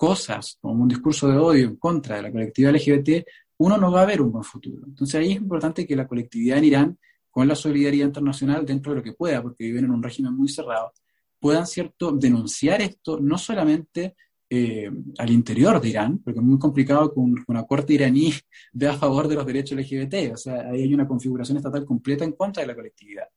cosas 0.00 0.56
como 0.62 0.82
un 0.82 0.88
discurso 0.88 1.28
de 1.28 1.36
odio 1.36 1.66
en 1.66 1.76
contra 1.76 2.16
de 2.16 2.22
la 2.22 2.32
colectividad 2.32 2.74
LGBT, 2.74 3.22
uno 3.58 3.76
no 3.76 3.92
va 3.92 4.00
a 4.00 4.06
ver 4.06 4.22
un 4.22 4.32
buen 4.32 4.44
futuro. 4.44 4.82
Entonces 4.86 5.20
ahí 5.20 5.32
es 5.32 5.36
importante 5.36 5.86
que 5.86 5.94
la 5.94 6.08
colectividad 6.08 6.56
en 6.56 6.64
Irán, 6.64 6.98
con 7.30 7.46
la 7.46 7.54
solidaridad 7.54 8.06
internacional 8.06 8.64
dentro 8.64 8.92
de 8.92 8.96
lo 8.96 9.02
que 9.02 9.12
pueda, 9.12 9.42
porque 9.42 9.64
viven 9.64 9.84
en 9.84 9.90
un 9.90 10.02
régimen 10.02 10.34
muy 10.34 10.48
cerrado, 10.48 10.94
puedan 11.38 11.66
cierto 11.66 12.12
denunciar 12.12 12.80
esto 12.80 13.20
no 13.20 13.36
solamente 13.36 14.16
eh, 14.48 14.90
al 15.18 15.30
interior 15.30 15.78
de 15.78 15.90
Irán, 15.90 16.18
porque 16.24 16.40
es 16.40 16.46
muy 16.46 16.58
complicado 16.58 17.12
que 17.12 17.20
una 17.20 17.64
corte 17.64 17.92
iraní 17.92 18.32
de 18.72 18.88
a 18.88 18.94
favor 18.94 19.28
de 19.28 19.34
los 19.34 19.44
derechos 19.44 19.78
LGBT, 19.78 20.32
o 20.32 20.36
sea, 20.38 20.70
ahí 20.70 20.84
hay 20.84 20.94
una 20.94 21.06
configuración 21.06 21.58
estatal 21.58 21.84
completa 21.84 22.24
en 22.24 22.32
contra 22.32 22.62
de 22.62 22.68
la 22.68 22.74
colectividad, 22.74 23.28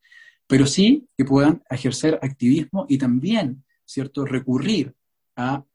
pero 0.48 0.66
sí 0.66 1.10
que 1.18 1.26
puedan 1.26 1.62
ejercer 1.70 2.18
activismo 2.22 2.86
y 2.88 2.98
también, 2.98 3.66
¿cierto?, 3.84 4.24
recurrir 4.24 4.96
a 5.36 5.66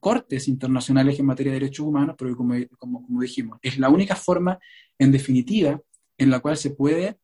cortes 0.00 0.48
internacionales 0.48 1.18
en 1.18 1.26
materia 1.26 1.52
de 1.52 1.60
derechos 1.60 1.86
humanos, 1.86 2.14
pero 2.18 2.36
como, 2.36 2.54
como, 2.78 3.20
dijimos, 3.20 3.58
es 3.62 3.78
la 3.78 3.88
única 3.88 4.16
forma, 4.16 4.58
en 4.98 5.12
definitiva, 5.12 5.80
en 6.18 6.30
la 6.30 6.40
cual 6.40 6.56
se 6.56 6.70
puede, 6.70 7.18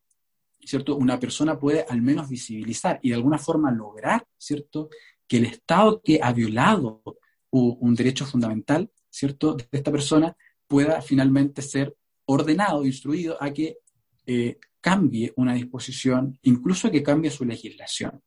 ¿cierto? 0.60 0.96
Una 0.96 1.18
persona 1.18 1.58
puede 1.58 1.84
al 1.88 2.02
menos 2.02 2.28
visibilizar 2.28 2.98
y 3.02 3.10
de 3.10 3.14
alguna 3.14 3.38
forma 3.38 3.70
lograr, 3.70 4.26
¿cierto? 4.36 4.90
Que 5.26 5.38
el 5.38 5.46
Estado 5.46 6.00
que 6.02 6.20
ha 6.22 6.32
violado 6.32 7.02
un 7.50 7.94
derecho 7.94 8.26
fundamental, 8.26 8.90
¿cierto? 9.08 9.54
De 9.54 9.66
esta 9.72 9.90
persona 9.90 10.36
pueda 10.66 11.00
finalmente 11.00 11.62
ser 11.62 11.96
ordenado, 12.26 12.84
instruido 12.84 13.42
a 13.42 13.52
que 13.52 13.78
eh, 14.26 14.58
cambie 14.80 15.32
una 15.36 15.54
disposición, 15.54 16.38
incluso 16.42 16.90
que 16.90 17.02
cambie 17.02 17.30
su 17.30 17.44
legislación. 17.44 18.22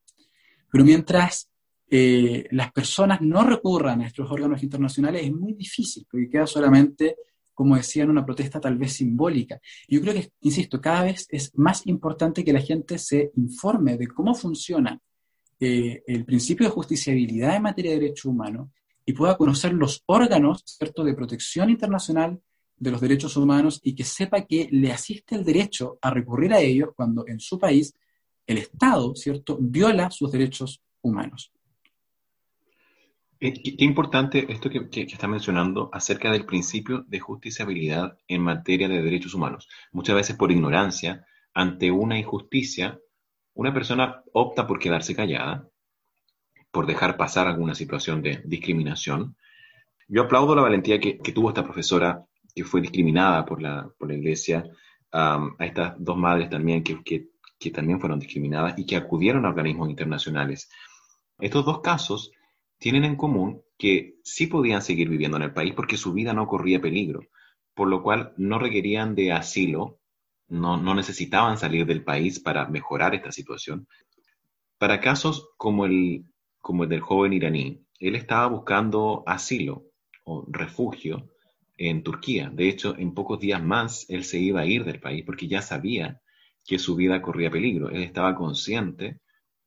Pero 0.71 0.83
mientras 0.83 1.50
eh, 1.93 2.47
las 2.51 2.71
personas 2.71 3.19
no 3.19 3.43
recurran 3.43 3.99
a 3.99 4.07
estos 4.07 4.31
órganos 4.31 4.63
internacionales 4.63 5.23
es 5.25 5.33
muy 5.33 5.51
difícil, 5.51 6.07
porque 6.09 6.29
queda 6.29 6.47
solamente, 6.47 7.17
como 7.53 7.75
decían, 7.75 8.09
una 8.09 8.25
protesta 8.25 8.61
tal 8.61 8.77
vez 8.77 8.93
simbólica. 8.93 9.59
yo 9.89 9.99
creo 9.99 10.13
que, 10.13 10.31
insisto, 10.39 10.79
cada 10.79 11.03
vez 11.03 11.27
es 11.29 11.51
más 11.57 11.85
importante 11.87 12.45
que 12.45 12.53
la 12.53 12.61
gente 12.61 12.97
se 12.97 13.31
informe 13.35 13.97
de 13.97 14.07
cómo 14.07 14.33
funciona 14.33 14.97
eh, 15.59 16.01
el 16.07 16.23
principio 16.23 16.65
de 16.65 16.71
justiciabilidad 16.71 17.57
en 17.57 17.63
materia 17.63 17.91
de 17.91 17.99
derechos 17.99 18.23
humanos 18.23 18.69
y 19.05 19.11
pueda 19.11 19.35
conocer 19.35 19.73
los 19.73 20.01
órganos 20.05 20.63
¿cierto? 20.65 21.03
de 21.03 21.13
protección 21.13 21.69
internacional 21.69 22.39
de 22.77 22.91
los 22.91 23.01
derechos 23.01 23.35
humanos 23.35 23.81
y 23.83 23.93
que 23.95 24.05
sepa 24.05 24.45
que 24.45 24.69
le 24.71 24.93
asiste 24.93 25.35
el 25.35 25.43
derecho 25.43 25.99
a 26.01 26.09
recurrir 26.09 26.53
a 26.53 26.61
ellos 26.61 26.91
cuando 26.95 27.27
en 27.27 27.41
su 27.41 27.59
país 27.59 27.93
el 28.47 28.59
Estado, 28.59 29.13
¿cierto?, 29.13 29.57
viola 29.59 30.09
sus 30.09 30.31
derechos 30.31 30.81
humanos. 31.01 31.51
Eh, 33.43 33.53
qué, 33.53 33.83
importante 33.85 34.51
esto 34.53 34.69
que, 34.69 35.01
está 35.01 35.27
mencionando 35.27 35.89
acerca 35.91 36.31
del 36.31 36.45
principio 36.45 37.03
de 37.07 37.19
justiciabilidad 37.19 38.15
en 38.27 38.43
materia 38.43 38.87
de 38.87 39.01
derechos 39.01 39.33
humanos. 39.33 39.67
Muchas 39.91 40.15
veces 40.15 40.35
por 40.35 40.51
ignorancia, 40.51 41.25
ante 41.51 41.89
una 41.89 42.19
injusticia, 42.19 42.99
una 43.55 43.73
persona 43.73 44.21
opta 44.33 44.67
por 44.67 44.77
quedarse 44.77 45.15
callada, 45.15 45.67
por 46.69 46.85
dejar 46.85 47.17
pasar 47.17 47.47
alguna 47.47 47.73
situación 47.73 48.21
de 48.21 48.43
discriminación. 48.45 49.35
Yo 50.07 50.21
aplaudo 50.21 50.55
la 50.55 50.61
valentía 50.61 50.99
que, 50.99 51.15
tuvo 51.33 51.49
esta 51.49 51.63
profesora 51.63 52.23
que 52.53 52.63
fue 52.63 52.79
discriminada 52.79 53.43
por 53.43 53.59
la, 53.59 53.89
por 53.97 54.07
la 54.07 54.17
iglesia, 54.17 54.69
a 55.13 55.49
estas 55.59 55.95
dos 55.97 56.15
madres 56.15 56.47
también 56.49 56.83
que, 56.83 57.01
que 57.03 57.71
también 57.71 57.99
fueron 57.99 58.19
discriminadas 58.19 58.77
y 58.77 58.85
que 58.85 58.95
acudieron 58.97 59.45
a 59.45 59.49
organismos 59.49 59.89
internacionales. 59.89 60.69
Estos 61.39 61.65
dos 61.65 61.81
casos 61.81 62.31
tienen 62.81 63.05
en 63.05 63.15
común 63.15 63.61
que 63.77 64.15
sí 64.23 64.47
podían 64.47 64.81
seguir 64.81 65.07
viviendo 65.07 65.37
en 65.37 65.43
el 65.43 65.53
país 65.53 65.73
porque 65.75 65.97
su 65.97 66.13
vida 66.13 66.33
no 66.33 66.47
corría 66.47 66.81
peligro, 66.81 67.21
por 67.75 67.87
lo 67.87 68.01
cual 68.01 68.33
no 68.37 68.57
requerían 68.57 69.13
de 69.13 69.31
asilo, 69.31 69.99
no, 70.47 70.95
necesitaban 70.95 71.59
salir 71.59 71.85
del 71.85 72.03
país 72.03 72.39
para 72.39 72.67
mejorar 72.67 73.13
esta 73.13 73.31
situación. 73.31 73.87
Para 74.79 74.99
casos 74.99 75.51
como 75.57 75.85
el, 75.85 76.25
como 76.59 76.83
el 76.83 76.89
del 76.89 77.01
joven 77.01 77.33
iraní, 77.33 77.85
él 77.99 78.15
estaba 78.15 78.47
buscando 78.47 79.23
asilo 79.27 79.83
o 80.23 80.43
refugio 80.49 81.29
en 81.77 82.01
Turquía. 82.01 82.49
De 82.49 82.67
hecho, 82.67 82.97
en 82.97 83.13
pocos 83.13 83.39
días 83.39 83.63
más 83.63 84.09
él 84.09 84.23
se 84.23 84.39
iba 84.39 84.61
a 84.61 84.65
ir 84.65 84.85
del 84.85 84.99
país 84.99 85.23
porque 85.23 85.47
ya 85.47 85.61
sabía 85.61 86.19
que 86.65 86.79
su 86.79 86.95
vida 86.95 87.21
corría 87.21 87.51
peligro. 87.51 87.91
Él 87.91 88.01
estaba 88.01 88.33
consciente 88.33 89.20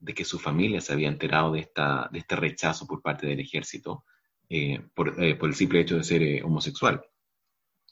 de 0.05 0.13
que 0.13 0.25
su 0.25 0.39
familia 0.39 0.83
se 0.83 0.93
había 0.93 1.09
enterado 1.09 1.53
de, 1.53 1.61
esta, 1.61 2.09
de 2.13 2.19
este 2.19 2.37
rechazo 2.37 2.87
por 2.87 3.01
parte 3.01 3.27
del 3.27 3.41
ejército 3.41 4.05
eh, 4.51 4.79
por, 4.95 5.23
eh, 5.23 5.35
por, 5.37 5.49
el 5.49 5.55
simple 5.55 5.81
hecho 5.81 5.97
de 5.97 6.05
ser 6.05 6.23
eh, 6.23 6.43
homosexual. 6.43 7.03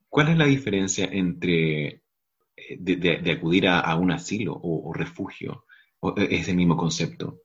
¿Cuál 0.08 0.28
es 0.28 0.36
la 0.36 0.44
diferencia 0.44 1.08
entre 1.10 2.02
de, 2.78 3.32
acudir 3.34 3.66
a, 3.66 3.96
un 3.96 4.10
asilo 4.10 4.60
o, 4.62 4.92
refugio, 4.92 5.64
o 6.00 6.14
ese 6.16 6.52
mismo 6.52 6.76
concepto? 6.76 7.40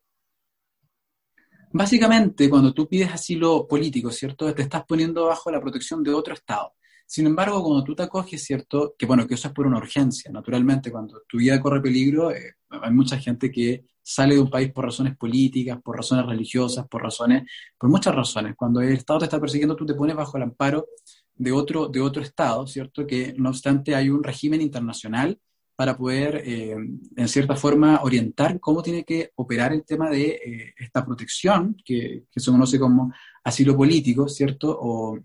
Básicamente, 1.71 2.49
cuando 2.49 2.73
tú 2.73 2.89
pides 2.89 3.09
asilo 3.09 3.65
político, 3.65 4.11
¿cierto? 4.11 4.53
Te 4.53 4.63
estás 4.63 4.83
poniendo 4.85 5.27
bajo 5.27 5.49
la 5.49 5.61
protección 5.61 6.03
de 6.03 6.13
otro 6.13 6.33
Estado. 6.33 6.73
Sin 7.09 7.25
embargo, 7.25 7.63
cuando 7.63 7.85
tú 7.85 7.95
te 7.95 8.03
acoges, 8.03 8.43
¿cierto? 8.43 8.93
Que 8.97 9.05
bueno, 9.05 9.25
que 9.25 9.35
eso 9.35 9.47
es 9.47 9.53
por 9.53 9.65
una 9.65 9.77
urgencia, 9.77 10.29
naturalmente, 10.29 10.91
cuando 10.91 11.21
tu 11.27 11.37
vida 11.37 11.61
corre 11.61 11.81
peligro, 11.81 12.29
hay 12.29 12.91
mucha 12.91 13.17
gente 13.17 13.49
que 13.49 13.85
sale 14.03 14.35
de 14.35 14.41
un 14.41 14.49
país 14.49 14.73
por 14.73 14.83
razones 14.83 15.15
políticas, 15.15 15.81
por 15.81 15.95
razones 15.95 16.25
religiosas, 16.25 16.85
por 16.89 17.01
razones, 17.01 17.49
por 17.77 17.89
muchas 17.89 18.13
razones. 18.13 18.55
Cuando 18.57 18.81
el 18.81 18.93
Estado 18.93 19.19
te 19.19 19.25
está 19.25 19.39
persiguiendo, 19.39 19.75
tú 19.75 19.85
te 19.85 19.93
pones 19.93 20.17
bajo 20.17 20.35
el 20.35 20.43
amparo 20.43 20.87
de 21.33 21.51
otro, 21.53 21.87
de 21.87 22.01
otro 22.01 22.21
Estado, 22.21 22.67
¿cierto? 22.67 23.07
Que 23.07 23.33
no 23.37 23.49
obstante 23.49 23.95
hay 23.95 24.09
un 24.09 24.21
régimen 24.21 24.61
internacional 24.61 25.39
para 25.77 25.95
poder, 25.95 26.41
eh, 26.43 26.75
en 27.15 27.27
cierta 27.29 27.55
forma, 27.55 28.01
orientar 28.01 28.59
cómo 28.59 28.81
tiene 28.81 29.05
que 29.05 29.31
operar 29.35 29.71
el 29.71 29.85
tema 29.85 30.09
de 30.09 30.29
eh, 30.29 30.73
esta 30.77 31.05
protección, 31.05 31.77
que, 31.85 32.23
que, 32.29 32.39
se 32.39 32.51
conoce 32.51 32.79
como 32.79 33.13
asilo 33.43 33.77
político, 33.77 34.27
¿cierto? 34.27 34.77
O, 34.77 35.19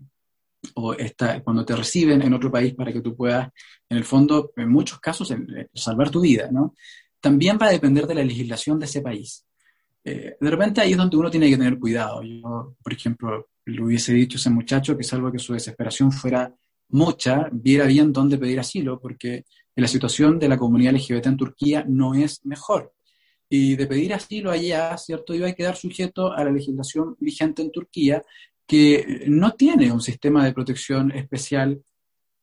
o 0.75 0.93
esta, 0.93 1.41
cuando 1.43 1.65
te 1.65 1.75
reciben 1.75 2.21
en 2.21 2.33
otro 2.33 2.51
país 2.51 2.73
para 2.73 2.91
que 2.91 3.01
tú 3.01 3.15
puedas, 3.15 3.49
en 3.89 3.97
el 3.97 4.03
fondo, 4.03 4.51
en 4.55 4.69
muchos 4.69 4.99
casos, 4.99 5.33
salvar 5.73 6.09
tu 6.09 6.21
vida, 6.21 6.49
¿no? 6.51 6.73
También 7.19 7.57
va 7.61 7.67
a 7.67 7.71
depender 7.71 8.05
de 8.07 8.15
la 8.15 8.23
legislación 8.23 8.79
de 8.79 8.85
ese 8.85 9.01
país. 9.01 9.45
Eh, 10.03 10.35
de 10.39 10.49
repente 10.49 10.81
ahí 10.81 10.91
es 10.91 10.97
donde 10.97 11.15
uno 11.15 11.31
tiene 11.31 11.49
que 11.49 11.57
tener 11.57 11.79
cuidado. 11.79 12.21
Yo, 12.21 12.75
por 12.83 12.93
ejemplo, 12.93 13.49
le 13.65 13.81
hubiese 13.81 14.13
dicho 14.13 14.37
a 14.37 14.39
ese 14.39 14.49
muchacho 14.49 14.97
que 14.97 15.03
salvo 15.03 15.31
que 15.31 15.39
su 15.39 15.53
desesperación 15.53 16.11
fuera 16.11 16.53
mucha, 16.89 17.49
viera 17.51 17.85
bien 17.85 18.11
dónde 18.11 18.37
pedir 18.37 18.59
asilo, 18.59 18.99
porque 18.99 19.45
la 19.75 19.87
situación 19.87 20.37
de 20.37 20.49
la 20.49 20.57
comunidad 20.57 20.93
LGBT 20.93 21.27
en 21.27 21.37
Turquía 21.37 21.85
no 21.87 22.13
es 22.13 22.45
mejor. 22.45 22.93
Y 23.49 23.75
de 23.75 23.87
pedir 23.87 24.13
asilo 24.13 24.51
allá, 24.51 24.97
¿cierto? 24.97 25.33
Iba 25.33 25.47
a 25.47 25.53
quedar 25.53 25.75
sujeto 25.75 26.31
a 26.33 26.43
la 26.43 26.51
legislación 26.51 27.15
vigente 27.19 27.61
en 27.61 27.71
Turquía, 27.71 28.23
que 28.65 29.25
no 29.27 29.51
tiene 29.51 29.91
un 29.91 30.01
sistema 30.01 30.45
de 30.45 30.53
protección 30.53 31.11
especial 31.11 31.81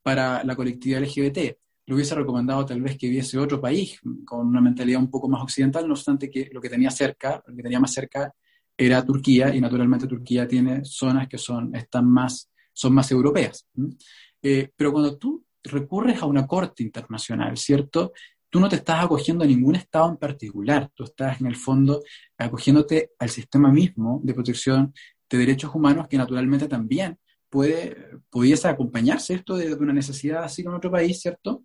para 0.02 0.44
la 0.44 0.56
colectividad 0.56 1.02
LGBT. 1.02 1.56
Le 1.86 1.94
hubiese 1.94 2.14
recomendado 2.14 2.64
tal 2.64 2.82
vez 2.82 2.96
que 2.96 3.08
viese 3.08 3.38
otro 3.38 3.60
país 3.60 3.98
con 4.24 4.46
una 4.46 4.60
mentalidad 4.60 5.00
un 5.00 5.10
poco 5.10 5.28
más 5.28 5.42
occidental, 5.42 5.86
no 5.86 5.94
obstante 5.94 6.30
que 6.30 6.48
lo 6.52 6.60
que 6.60 6.68
tenía 6.68 6.90
cerca, 6.90 7.42
lo 7.46 7.56
que 7.56 7.62
tenía 7.62 7.80
más 7.80 7.92
cerca 7.92 8.32
era 8.76 9.04
Turquía, 9.04 9.54
y 9.54 9.60
naturalmente 9.60 10.06
Turquía 10.06 10.48
tiene 10.48 10.84
zonas 10.84 11.28
que 11.28 11.36
son, 11.36 11.74
están 11.74 12.08
más, 12.08 12.50
son 12.72 12.94
más 12.94 13.10
europeas. 13.10 13.66
Eh, 14.42 14.70
pero 14.74 14.92
cuando 14.92 15.18
tú 15.18 15.44
recurres 15.62 16.22
a 16.22 16.26
una 16.26 16.46
corte 16.46 16.82
internacional, 16.82 17.56
¿cierto? 17.58 18.12
Tú 18.48 18.58
no 18.58 18.68
te 18.68 18.76
estás 18.76 19.04
acogiendo 19.04 19.44
a 19.44 19.46
ningún 19.46 19.76
Estado 19.76 20.08
en 20.08 20.16
particular, 20.16 20.90
tú 20.94 21.04
estás 21.04 21.40
en 21.40 21.48
el 21.48 21.56
fondo 21.56 22.02
acogiéndote 22.38 23.10
al 23.18 23.28
sistema 23.28 23.70
mismo 23.70 24.20
de 24.24 24.34
protección 24.34 24.94
de 25.30 25.38
derechos 25.38 25.74
humanos 25.74 26.08
que 26.08 26.18
naturalmente 26.18 26.68
también 26.68 27.18
puede, 27.48 27.96
pudiese 28.28 28.68
acompañarse 28.68 29.34
esto 29.34 29.56
de, 29.56 29.74
una 29.74 29.92
necesidad 29.92 30.44
así 30.44 30.62
en 30.62 30.68
otro 30.68 30.90
país, 30.90 31.20
¿cierto? 31.20 31.64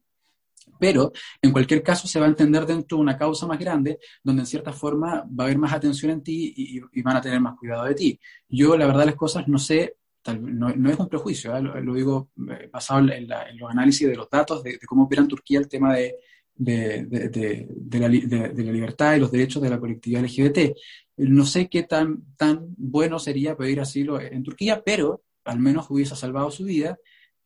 Pero 0.80 1.12
en 1.42 1.52
cualquier 1.52 1.84
caso 1.84 2.08
se 2.08 2.20
va 2.20 2.26
a 2.26 2.30
entender 2.30 2.66
dentro 2.66 2.98
de 2.98 3.04
una 3.04 3.18
causa 3.18 3.48
más 3.48 3.60
grande, 3.60 4.00
donde 4.24 4.42
en 4.42 4.48
cierta 4.48 4.74
forma 4.74 5.26
va 5.28 5.44
a 5.44 5.48
haber 5.48 5.58
más 5.58 5.74
atención 5.74 6.12
en 6.12 6.24
ti 6.24 6.54
y, 6.56 7.02
van 7.02 7.18
a 7.18 7.22
tener 7.22 7.40
más 7.40 7.56
cuidado 7.58 7.86
de 7.86 7.96
ti. 7.96 8.20
Yo, 8.50 8.78
la 8.78 8.88
verdad, 8.88 9.06
las 9.06 9.16
cosas 9.16 9.48
no 9.48 9.58
sé 9.58 9.98
no, 10.34 10.70
es 10.70 11.00
un 11.00 11.08
prejuicio, 11.08 11.56
¿eh? 11.56 11.62
lo, 11.62 11.94
digo 11.94 12.32
eh, 12.50 12.68
basado 12.72 13.08
en, 13.12 13.28
los 13.28 13.70
análisis 13.70 14.08
de 14.08 14.16
los 14.16 14.28
datos 14.28 14.64
de, 14.64 14.80
cómo 14.80 15.04
opera 15.04 15.22
en 15.22 15.28
Turquía 15.28 15.60
el 15.60 15.68
tema 15.68 15.94
de, 15.94 16.16
la, 16.58 18.08
libertad 18.08 19.16
y 19.16 19.20
los 19.20 19.32
derechos 19.32 19.62
de 19.62 19.70
la 19.70 19.80
colectividad 19.80 20.24
LGBT. 20.24 20.76
No 21.18 21.46
sé 21.46 21.70
qué 21.70 21.84
tan, 21.84 22.24
tan 22.36 22.66
bueno 22.78 23.20
sería 23.20 23.56
pedir 23.56 23.80
asilo 23.80 24.20
en 24.20 24.44
Turquía, 24.44 24.82
pero 24.84 25.24
al 25.46 25.60
menos 25.60 25.90
hubiese 25.90 26.16
salvado 26.16 26.52
su 26.52 26.66
vida 26.66 26.98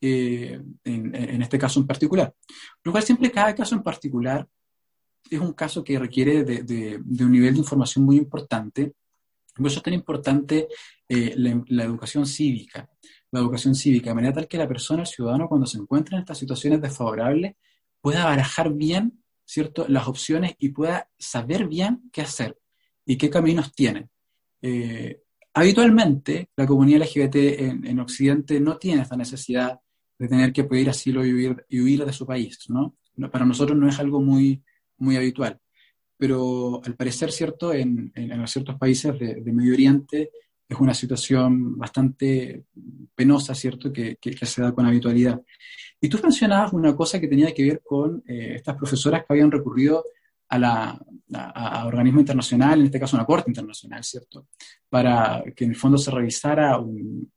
eh, 0.01 0.62
en, 0.84 1.41
este 1.41 1.57
caso 1.57 1.80
en 1.80 1.88
particular. 1.88 2.34
Lo 2.84 2.91
cual 2.91 3.03
siempre 3.03 3.32
cada 3.32 3.53
caso 3.53 3.76
en 3.76 3.84
particular 3.84 4.47
es 5.30 5.39
un 5.39 5.53
caso 5.53 5.84
que 5.84 5.99
requiere 5.99 6.43
de, 6.43 6.97
un 6.97 7.32
nivel 7.32 7.53
de 7.53 7.60
información 7.60 8.05
muy 8.05 8.18
importante 8.18 8.93
por 9.60 9.68
eso 9.68 9.80
es 9.80 9.84
tan 9.84 9.93
importante 9.93 10.68
eh, 11.07 11.34
la, 11.36 11.84
educación 11.84 12.26
cívica, 12.26 12.89
la 13.32 13.41
educación 13.41 13.76
cívica, 13.76 14.12
de 14.12 14.16
manera 14.16 14.34
tal 14.34 14.47
que 14.47 14.57
la 14.57 14.68
persona, 14.68 15.01
el 15.01 15.07
ciudadano, 15.07 15.49
cuando 15.49 15.68
se 15.68 15.78
encuentra 15.78 16.18
en 16.18 16.22
estas 16.22 16.38
situaciones 16.38 16.82
desfavorables, 16.82 17.55
pueda 18.01 18.25
barajar 18.25 18.73
bien, 18.73 19.23
¿cierto?, 19.45 19.85
las 19.87 20.07
opciones 20.07 20.55
y 20.59 20.69
pueda 20.69 21.09
saber 21.17 21.67
bien 21.67 22.09
qué 22.11 22.21
hacer 22.21 22.57
y 23.05 23.17
qué 23.17 23.29
caminos 23.29 23.73
tiene. 23.73 24.09
Eh, 24.61 25.21
habitualmente, 25.53 26.49
la 26.55 26.65
comunidad 26.65 27.01
LGBT 27.01 27.35
en, 27.35 27.99
Occidente 27.99 28.59
no 28.59 28.77
tiene 28.77 29.01
esta 29.01 29.15
necesidad 29.15 29.79
de 30.17 30.27
tener 30.27 30.51
que 30.51 30.65
pedir 30.65 30.89
asilo 30.89 31.25
y 31.25 31.33
huir, 31.33 32.05
de 32.05 32.13
su 32.13 32.25
país, 32.25 32.69
¿no? 32.69 32.95
Para 33.31 33.45
nosotros 33.45 33.77
no 33.77 33.87
es 33.87 33.99
algo 33.99 34.21
muy, 34.21 34.61
muy 34.97 35.15
habitual 35.15 35.59
pero 36.19 36.81
al 36.83 36.95
parecer, 36.95 37.31
¿cierto?, 37.31 37.73
en, 37.73 38.11
ciertos 38.45 38.75
países 38.75 39.17
de, 39.17 39.53
Medio 39.53 39.71
Oriente 39.71 40.31
es 40.67 40.77
una 40.77 40.93
situación 40.93 41.77
bastante 41.77 42.65
penosa, 43.15 43.55
¿cierto?, 43.55 43.93
que, 43.93 44.17
que, 44.17 44.45
se 44.45 44.61
da 44.61 44.73
con 44.73 44.85
habitualidad. 44.85 45.41
Y 46.01 46.07
tú 46.09 46.19
mencionabas 46.21 46.73
una 46.73 46.95
cosa 46.95 47.19
que 47.19 47.27
tenía 47.27 47.53
que 47.53 47.63
ver 47.63 47.81
con 47.83 48.23
eh, 48.27 48.53
estas 48.55 48.75
profesoras 48.75 49.21
que 49.21 49.33
habían 49.33 49.51
recurrido 49.51 50.03
a, 50.47 50.57
la, 50.57 50.99
a, 51.33 51.85
organismo 51.85 52.19
internacional, 52.19 52.79
en 52.79 52.85
este 52.85 52.99
caso 52.99 53.15
una 53.15 53.25
corte 53.25 53.51
internacional, 53.51 54.03
¿cierto?, 54.03 54.47
para 54.89 55.43
que 55.55 55.65
en 55.65 55.71
el 55.71 55.75
fondo 55.75 55.97
se 55.97 56.09
revisara 56.09 56.77
un, 56.79 57.31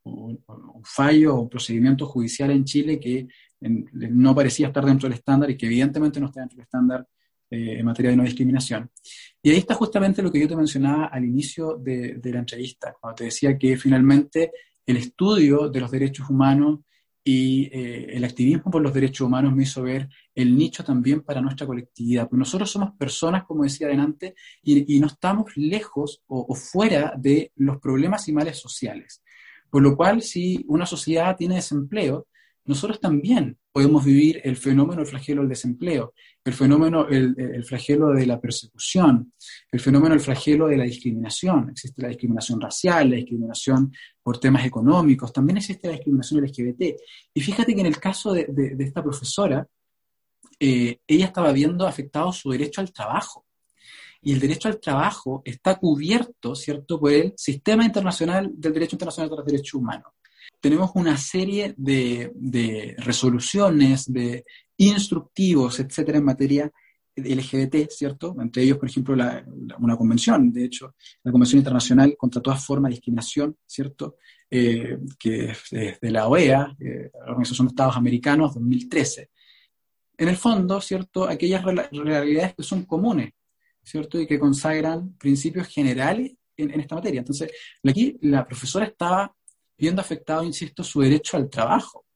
fallo 0.84 1.36
o 1.36 1.40
un 1.42 1.48
procedimiento 1.48 2.06
judicial 2.06 2.50
en 2.50 2.64
Chile 2.64 2.98
que 2.98 3.28
no 3.60 4.34
parecía 4.34 4.68
estar 4.68 4.84
dentro 4.84 5.08
del 5.08 5.18
estándar 5.18 5.50
y 5.50 5.56
que 5.56 5.66
evidentemente 5.66 6.18
no 6.18 6.26
está 6.26 6.40
dentro 6.40 6.56
del 6.56 6.64
estándar 6.64 7.06
eh, 7.50 7.78
en 7.78 7.84
materia 7.84 8.10
de 8.10 8.16
no 8.16 8.24
discriminación. 8.24 8.90
Y 9.42 9.50
ahí 9.50 9.58
está 9.58 9.74
justamente 9.74 10.22
lo 10.22 10.32
que 10.32 10.40
yo 10.40 10.48
te 10.48 10.56
mencionaba 10.56 11.06
al 11.06 11.24
inicio 11.24 11.76
de, 11.76 12.18
la 12.24 12.38
entrevista, 12.38 12.96
cuando 12.98 13.16
te 13.16 13.24
decía 13.24 13.58
que 13.58 13.76
finalmente 13.76 14.52
el 14.86 14.96
estudio 14.96 15.68
de 15.68 15.80
los 15.80 15.90
derechos 15.90 16.30
humanos 16.30 16.80
y 17.24 17.66
eh, 17.72 18.16
el 18.16 18.24
activismo 18.24 18.70
por 18.70 18.82
los 18.82 18.92
derechos 18.92 19.26
humanos 19.26 19.54
me 19.54 19.62
hizo 19.62 19.82
ver 19.82 20.08
el 20.34 20.56
nicho 20.56 20.82
también 20.82 21.22
para 21.22 21.40
nuestra 21.40 21.66
colectividad. 21.66 22.24
Porque 22.24 22.38
nosotros 22.38 22.70
somos 22.70 22.92
personas, 22.96 23.44
como 23.44 23.62
decía 23.62 23.86
adelante, 23.86 24.34
y, 24.62 24.98
no 24.98 25.06
estamos 25.06 25.56
lejos 25.56 26.22
o, 26.26 26.46
o, 26.48 26.54
fuera 26.54 27.14
de 27.16 27.52
los 27.56 27.78
problemas 27.78 28.28
y 28.28 28.32
males 28.32 28.58
sociales. 28.58 29.22
Por 29.70 29.82
lo 29.82 29.96
cual, 29.96 30.22
si 30.22 30.64
una 30.68 30.86
sociedad 30.86 31.36
tiene 31.36 31.56
desempleo, 31.56 32.26
nosotros 32.64 33.00
también 33.00 33.58
podemos 33.72 34.04
vivir 34.04 34.40
el 34.44 34.56
fenómeno, 34.56 35.02
el 35.02 35.08
flagelo 35.08 35.42
del 35.42 35.48
desempleo, 35.48 36.14
el 36.44 36.54
fenómeno, 36.54 37.06
el, 37.08 37.64
flagelo 37.64 38.08
de 38.12 38.26
la 38.26 38.40
persecución, 38.40 39.32
el 39.70 39.80
fenómeno, 39.80 40.14
el 40.14 40.20
flagelo 40.20 40.66
de 40.66 40.76
la 40.76 40.84
discriminación. 40.84 41.70
Existe 41.70 42.02
la 42.02 42.08
discriminación 42.08 42.60
racial, 42.60 43.10
la 43.10 43.16
discriminación 43.16 43.92
por 44.22 44.38
temas 44.38 44.66
económicos, 44.66 45.32
también 45.32 45.58
existe 45.58 45.86
la 45.86 45.94
discriminación 45.94 46.42
LGBT. 46.42 46.96
Y 47.34 47.40
fíjate 47.40 47.74
que 47.74 47.80
en 47.80 47.86
el 47.86 47.98
caso 47.98 48.32
de, 48.32 48.76
esta 48.78 49.02
profesora, 49.02 49.66
eh, 50.58 50.98
ella 51.06 51.26
estaba 51.26 51.52
viendo 51.52 51.86
afectado 51.86 52.32
su 52.32 52.50
derecho 52.50 52.80
al 52.80 52.92
trabajo. 52.92 53.46
Y 54.20 54.32
el 54.32 54.40
derecho 54.40 54.68
al 54.68 54.80
trabajo 54.80 55.42
está 55.44 55.76
cubierto, 55.76 56.54
¿cierto?, 56.54 56.98
por 56.98 57.12
el 57.12 57.34
Sistema 57.36 57.84
Internacional 57.84 58.50
del 58.52 58.72
Derecho 58.72 58.96
Internacional 58.96 59.30
de 59.30 59.36
los 59.36 59.46
Derechos 59.46 59.74
Humanos 59.74 60.12
tenemos 60.62 60.92
una 60.94 61.16
serie 61.16 61.74
de, 61.76 62.94
resoluciones, 62.98 64.10
de 64.10 64.44
instructivos, 64.76 65.80
etcétera, 65.80 66.18
en 66.18 66.24
materia 66.24 66.72
LGBT, 67.14 67.90
¿cierto? 67.90 68.34
Entre 68.40 68.62
ellos, 68.62 68.78
por 68.78 68.88
ejemplo, 68.88 69.14
una 69.78 69.96
convención, 69.96 70.52
de 70.52 70.64
hecho, 70.64 70.94
la 71.22 71.30
Convención 71.30 71.58
Internacional 71.58 72.16
contra 72.16 72.40
toda 72.40 72.56
forma 72.56 72.88
de 72.88 72.94
discriminación, 72.94 73.56
¿cierto? 73.66 74.16
Eh, 74.50 74.98
que 75.18 75.50
es 75.50 76.00
de 76.00 76.10
la 76.10 76.26
OEA, 76.26 76.74
eh, 76.80 77.10
la 77.12 77.32
Organización 77.32 77.68
de 77.68 77.72
Estados 77.72 77.96
Americanos, 77.96 78.54
2013. 78.54 79.30
En 80.16 80.28
el 80.28 80.36
fondo, 80.36 80.80
¿cierto? 80.80 81.28
Aquellas 81.28 81.64
realidades 81.64 82.54
que 82.54 82.62
son 82.62 82.84
comunes, 82.84 83.32
¿cierto? 83.82 84.20
Y 84.20 84.26
que 84.26 84.38
consagran 84.38 85.14
principios 85.16 85.68
generales 85.68 86.32
en, 86.56 86.80
esta 86.80 86.94
materia. 86.94 87.20
Entonces, 87.20 87.50
aquí 87.82 88.18
la 88.22 88.46
profesora 88.46 88.86
estaba 88.86 89.34
viendo 89.76 90.00
afectado, 90.00 90.44
insisto, 90.44 90.84
su 90.84 91.00
derecho 91.00 91.36
al 91.36 91.50
trabajo. 91.50 92.06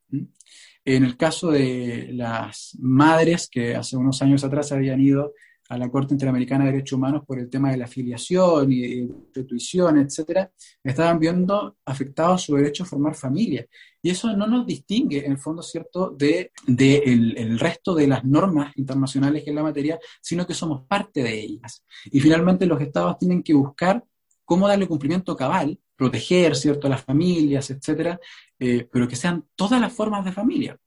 En 0.86 1.04
el 1.04 1.16
caso 1.16 1.50
de 1.50 2.10
las 2.12 2.76
madres 2.78 3.48
que 3.50 3.74
hace 3.74 3.96
unos 3.96 4.22
años 4.22 4.44
atrás 4.44 4.70
habían 4.70 5.00
ido 5.00 5.34
a 5.68 5.76
la 5.76 5.90
Corte 5.90 6.14
Interamericana 6.14 6.64
de 6.64 6.70
Derechos 6.70 6.96
Humanos 6.96 7.24
por 7.26 7.40
el 7.40 7.50
tema 7.50 7.72
de 7.72 7.76
la 7.76 7.86
afiliación 7.86 8.70
y 8.70 9.08
de 9.34 9.42
tuición, 9.42 9.98
etcétera, 9.98 10.48
estaban 10.84 11.18
viendo 11.18 11.76
afectado 11.84 12.38
su 12.38 12.54
derecho 12.54 12.84
a 12.84 12.86
formar 12.86 13.16
familia. 13.16 13.66
Y 14.00 14.10
eso 14.10 14.32
no 14.36 14.46
nos 14.46 14.64
distingue, 14.64 15.26
en 15.26 15.32
el 15.32 15.38
fondo, 15.38 15.60
¿cierto?, 15.60 16.10
de, 16.10 16.52
el, 16.68 17.58
resto 17.58 17.92
de 17.92 18.06
las 18.06 18.24
normas 18.24 18.72
internacionales 18.76 19.42
en 19.44 19.56
la 19.56 19.64
materia, 19.64 19.98
sino 20.22 20.46
que 20.46 20.54
somos 20.54 20.86
parte 20.86 21.20
de 21.24 21.40
ellas. 21.40 21.84
Y 22.12 22.20
finalmente 22.20 22.64
los 22.64 22.80
estados 22.80 23.18
tienen 23.18 23.42
que 23.42 23.54
buscar 23.54 24.04
cómo 24.44 24.68
darle 24.68 24.86
cumplimiento 24.86 25.34
cabal 25.34 25.80
proteger, 25.96 26.54
¿cierto?, 26.56 26.86
a 26.86 26.90
las 26.90 27.04
familias, 27.04 27.70
etcétera, 27.70 28.20
eh, 28.58 28.88
pero 28.90 29.08
que 29.08 29.16
sean 29.16 29.46
todas 29.54 29.80
las 29.80 29.92
formas 29.92 30.24
de 30.24 30.32
familia. 30.32 30.78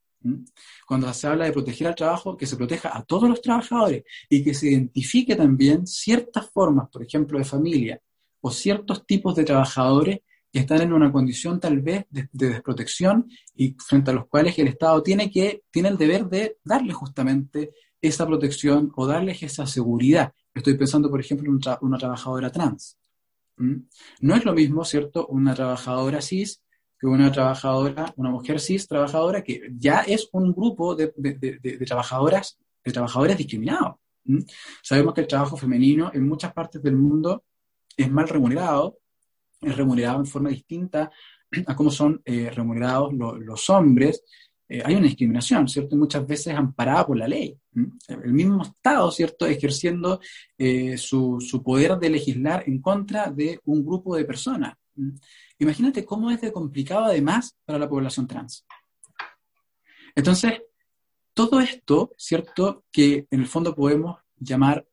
Cuando 0.86 1.12
se 1.14 1.28
habla 1.28 1.46
de 1.46 1.52
proteger 1.54 1.88
al 1.88 1.96
trabajo, 1.96 2.36
que 2.36 2.46
se 2.46 2.58
proteja 2.58 2.96
a 2.96 3.04
todos 3.04 3.30
los 3.30 3.42
trabajadores 3.42 4.04
y 4.30 4.44
que 4.44 4.54
se 4.54 4.70
identifique 4.70 5.36
también 5.36 5.88
ciertas 5.88 6.50
formas, 6.50 6.90
por 6.90 7.04
ejemplo, 7.04 7.40
de 7.40 7.46
familia 7.46 8.02
o 8.42 8.52
ciertos 8.52 9.06
tipos 9.06 9.36
de 9.36 9.46
trabajadores 9.46 10.20
están 10.52 10.82
en 10.82 10.94
una 10.94 11.12
condición 11.12 11.60
tal 11.60 11.80
vez 11.82 12.06
de, 12.10 12.28
de 12.32 12.50
desprotección 12.50 13.30
y 13.56 13.76
frente 13.80 14.12
a 14.12 14.14
los 14.16 14.28
cuales 14.28 14.58
el 14.60 14.68
Estado 14.68 15.02
tiene, 15.04 15.30
que, 15.30 15.64
tiene 15.72 15.90
el 15.90 15.98
deber 15.98 16.26
de 16.28 16.58
darle 16.64 16.94
justamente 16.94 17.72
esa 18.02 18.26
protección 18.26 18.92
o 18.96 19.06
darles 19.06 19.44
esa 19.44 19.68
seguridad. 19.68 20.34
Estoy 20.54 20.76
pensando, 20.76 21.10
por 21.10 21.20
ejemplo, 21.20 21.50
en 21.50 21.60
una 21.82 21.98
trabajadora 21.98 22.52
trans. 22.52 22.98
¿Mm? 23.60 23.76
No 24.22 24.36
es 24.36 24.46
lo 24.46 24.54
mismo, 24.54 24.84
¿cierto?, 24.86 25.28
una 25.28 25.54
trabajadora 25.54 26.22
cis 26.22 26.64
que 27.00 27.08
una 27.08 27.32
trabajadora, 27.32 28.14
una 28.18 28.30
mujer 28.30 28.60
cis 28.60 28.88
trabajadora 28.88 29.42
que 29.42 29.70
ya 29.78 30.02
es 30.02 30.30
un 30.34 30.54
grupo 30.54 30.96
de, 30.96 31.14
trabajadoras, 31.86 32.60
de 32.84 32.92
trabajadores 32.92 33.38
discriminados. 33.38 33.96
¿Mm? 34.26 34.40
Sabemos 34.82 35.14
que 35.14 35.22
el 35.22 35.28
trabajo 35.28 35.56
femenino 35.56 36.12
en 36.14 36.28
muchas 36.28 36.52
partes 36.54 36.82
del 36.82 36.98
mundo 36.98 37.44
es 37.96 38.12
mal 38.12 38.28
remunerado, 38.28 38.98
es 39.62 39.76
remunerado 39.76 40.20
en 40.20 40.26
forma 40.26 40.50
distinta 40.50 41.12
a 41.66 41.76
cómo 41.76 41.90
son 41.90 42.22
eh, 42.26 42.50
remunerados 42.50 43.14
lo, 43.14 43.38
los 43.38 43.70
hombres, 43.70 44.24
eh, 44.70 44.84
hay 44.86 44.96
una 44.96 45.08
discriminación, 45.08 45.68
¿cierto? 45.68 45.98
Muchas 45.98 46.26
veces 46.28 46.54
amparada 46.54 47.08
por 47.08 47.18
la 47.18 47.28
ley. 47.28 47.58
El 48.08 48.34
mismo 48.34 48.62
Estado, 48.62 49.10
¿cierto?, 49.12 49.48
ejerciendo 49.48 50.20
eh, 50.58 50.96
su, 50.96 51.42
su, 51.42 51.64
poder 51.64 51.98
de 51.98 52.10
legislar 52.12 52.64
en 52.68 52.80
contra 52.80 53.32
de 53.32 53.60
un 53.66 53.84
grupo 53.84 54.16
de 54.16 54.26
personas. 54.26 54.76
Imagínate 55.58 56.06
cómo 56.06 56.30
es 56.30 56.40
de 56.42 56.52
complicado 56.52 57.06
además 57.06 57.56
para 57.66 57.80
la 57.80 57.90
población 57.90 58.28
trans. 58.28 58.66
Entonces, 60.16 60.62
todo 61.34 61.60
esto, 61.60 62.12
¿cierto?, 62.16 62.86
que 62.92 63.28
en 63.32 63.40
el 63.40 63.48
fondo 63.48 63.74
podemos 63.74 64.20
llamar 64.38 64.86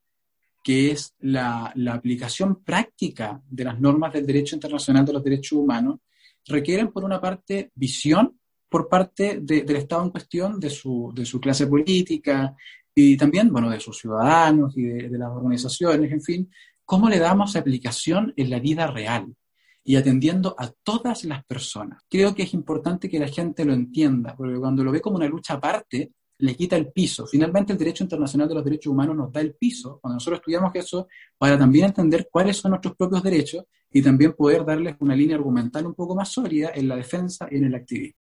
que 0.63 0.91
es 0.91 1.15
la, 1.21 1.71
la, 1.77 1.95
aplicación 1.95 2.65
práctica 2.65 3.41
de 3.49 3.65
las 3.65 3.79
normas 3.79 4.13
del 4.13 4.27
derecho 4.27 4.57
internacional 4.57 5.05
de 5.05 5.13
los 5.13 5.23
derechos 5.23 5.53
humanos, 5.53 6.01
requieren 6.45 6.91
por 6.91 7.05
una 7.05 7.21
parte 7.21 7.71
visión 7.75 8.37
por 8.77 8.91
parte 8.91 9.39
de, 9.41 9.63
del 9.63 9.77
Estado 9.77 10.05
en 10.05 10.11
cuestión, 10.11 10.61
de 10.61 10.69
su, 10.69 11.11
de 11.15 11.25
su, 11.25 11.41
clase 11.41 11.67
política 11.67 12.55
y 12.95 13.17
también, 13.17 13.51
bueno, 13.51 13.71
de 13.71 13.81
sus 13.81 13.97
ciudadanos 13.97 14.77
y 14.77 14.83
de, 14.83 15.09
de 15.09 15.17
las 15.17 15.31
organizaciones, 15.31 16.13
en 16.13 16.21
fin, 16.21 16.51
cómo 16.85 17.09
le 17.09 17.19
damos 17.19 17.57
aplicación 17.57 18.35
en 18.37 18.51
la 18.51 18.59
vida 18.59 18.87
real 18.87 19.35
y 19.83 19.97
atendiendo 19.97 20.55
a 20.59 20.71
todas 20.83 21.25
las 21.25 21.43
personas. 21.47 22.03
Creo 22.07 22.35
que 22.35 22.43
es 22.43 22.53
importante 22.53 23.09
que 23.09 23.19
la 23.19 23.29
gente 23.29 23.65
lo 23.65 23.73
entienda, 23.73 24.37
porque 24.37 24.59
cuando 24.59 24.85
lo 24.85 24.93
ve 24.93 25.01
como 25.01 25.17
una 25.17 25.27
lucha 25.27 25.55
aparte, 25.55 26.13
le 26.37 26.55
quita 26.55 26.77
el 26.77 26.93
piso. 26.93 27.27
Finalmente, 27.27 27.73
el 27.73 27.79
derecho 27.79 28.05
internacional 28.05 28.47
de 28.47 28.57
los 28.57 28.65
derechos 28.65 28.93
humanos 28.93 29.17
nos 29.17 29.33
da 29.33 29.41
el 29.41 29.55
piso, 29.55 30.01
cuando 30.03 30.17
nosotros 30.17 30.41
estudiamos 30.41 30.71
eso, 30.75 31.09
para 31.39 31.57
también 31.57 31.87
entender 31.87 32.29
cuáles 32.31 32.59
son 32.59 32.73
nuestros 32.73 32.95
propios 32.95 33.23
derechos 33.23 33.65
y 33.91 34.03
también 34.03 34.35
poder 34.35 34.67
darles 34.67 34.97
una 34.99 35.17
línea 35.17 35.37
argumental 35.37 35.87
un 35.87 35.95
poco 35.95 36.15
más 36.15 36.29
sólida 36.29 36.73
en 36.75 36.89
la 36.89 36.97
defensa 36.97 37.49
y 37.51 37.57
en 37.57 37.65
el 37.65 37.75
activismo. 37.75 38.26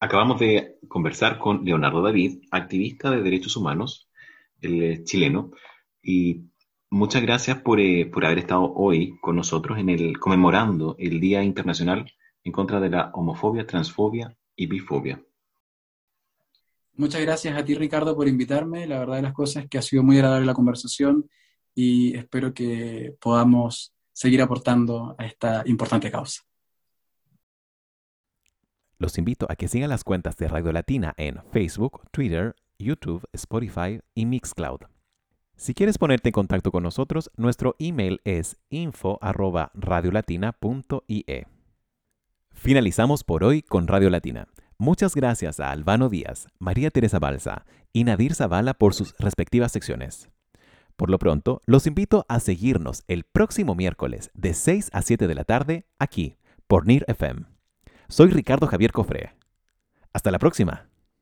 Acabamos 0.00 0.38
de 0.38 0.78
conversar 0.86 1.38
con 1.38 1.64
Leonardo 1.64 2.02
David, 2.02 2.44
activista 2.52 3.10
de 3.10 3.22
derechos 3.22 3.56
humanos, 3.56 4.08
el 4.60 5.04
chileno, 5.04 5.50
y 6.02 6.44
muchas 6.88 7.22
gracias 7.22 7.58
por, 7.62 7.80
eh, 7.80 8.06
por 8.06 8.24
haber 8.24 8.38
estado 8.38 8.72
hoy 8.74 9.18
con 9.20 9.34
nosotros 9.34 9.78
en 9.78 9.88
el 9.88 10.18
conmemorando 10.18 10.94
el 10.98 11.18
Día 11.20 11.42
Internacional 11.42 12.12
en 12.44 12.52
contra 12.52 12.78
de 12.78 12.90
la 12.90 13.10
homofobia, 13.12 13.66
transfobia 13.66 14.36
y 14.54 14.66
bifobia. 14.66 15.20
Muchas 16.94 17.20
gracias 17.20 17.56
a 17.56 17.64
ti, 17.64 17.74
Ricardo, 17.74 18.16
por 18.16 18.28
invitarme. 18.28 18.86
La 18.86 19.00
verdad 19.00 19.16
de 19.16 19.22
las 19.22 19.32
cosas 19.32 19.64
es 19.64 19.70
que 19.70 19.78
ha 19.78 19.82
sido 19.82 20.02
muy 20.02 20.16
agradable 20.16 20.46
la 20.46 20.54
conversación 20.54 21.28
y 21.74 22.16
espero 22.16 22.54
que 22.54 23.14
podamos 23.20 23.94
seguir 24.12 24.42
aportando 24.42 25.14
a 25.18 25.26
esta 25.26 25.62
importante 25.66 26.10
causa. 26.10 26.47
Los 29.00 29.16
invito 29.16 29.46
a 29.48 29.54
que 29.54 29.68
sigan 29.68 29.90
las 29.90 30.02
cuentas 30.02 30.36
de 30.36 30.48
Radio 30.48 30.72
Latina 30.72 31.14
en 31.16 31.40
Facebook, 31.52 32.02
Twitter, 32.10 32.56
YouTube, 32.80 33.24
Spotify 33.32 34.00
y 34.12 34.26
Mixcloud. 34.26 34.80
Si 35.56 35.72
quieres 35.72 35.98
ponerte 35.98 36.30
en 36.30 36.32
contacto 36.32 36.72
con 36.72 36.82
nosotros, 36.82 37.30
nuestro 37.36 37.76
email 37.78 38.20
es 38.24 38.56
info@radiolatina.ie. 38.70 41.46
Finalizamos 42.52 43.22
por 43.22 43.44
hoy 43.44 43.62
con 43.62 43.86
Radio 43.86 44.10
Latina. 44.10 44.48
Muchas 44.78 45.14
gracias 45.14 45.60
a 45.60 45.70
Albano 45.70 46.08
Díaz, 46.08 46.48
María 46.58 46.90
Teresa 46.90 47.20
Balsa 47.20 47.66
y 47.92 48.02
Nadir 48.02 48.34
Zavala 48.34 48.74
por 48.74 48.94
sus 48.94 49.16
respectivas 49.18 49.70
secciones. 49.70 50.28
Por 50.96 51.08
lo 51.08 51.20
pronto, 51.20 51.60
los 51.66 51.86
invito 51.86 52.26
a 52.28 52.40
seguirnos 52.40 53.04
el 53.06 53.22
próximo 53.22 53.76
miércoles 53.76 54.32
de 54.34 54.54
6 54.54 54.90
a 54.92 55.02
7 55.02 55.28
de 55.28 55.34
la 55.36 55.44
tarde 55.44 55.86
aquí 56.00 56.36
por 56.66 56.84
NIR 56.86 57.04
FM. 57.06 57.57
Soy 58.10 58.30
Ricardo 58.30 58.66
Javier 58.66 58.90
Cofré. 58.90 59.34
Hasta 60.14 60.30
la 60.30 60.38
próxima. 60.38 60.88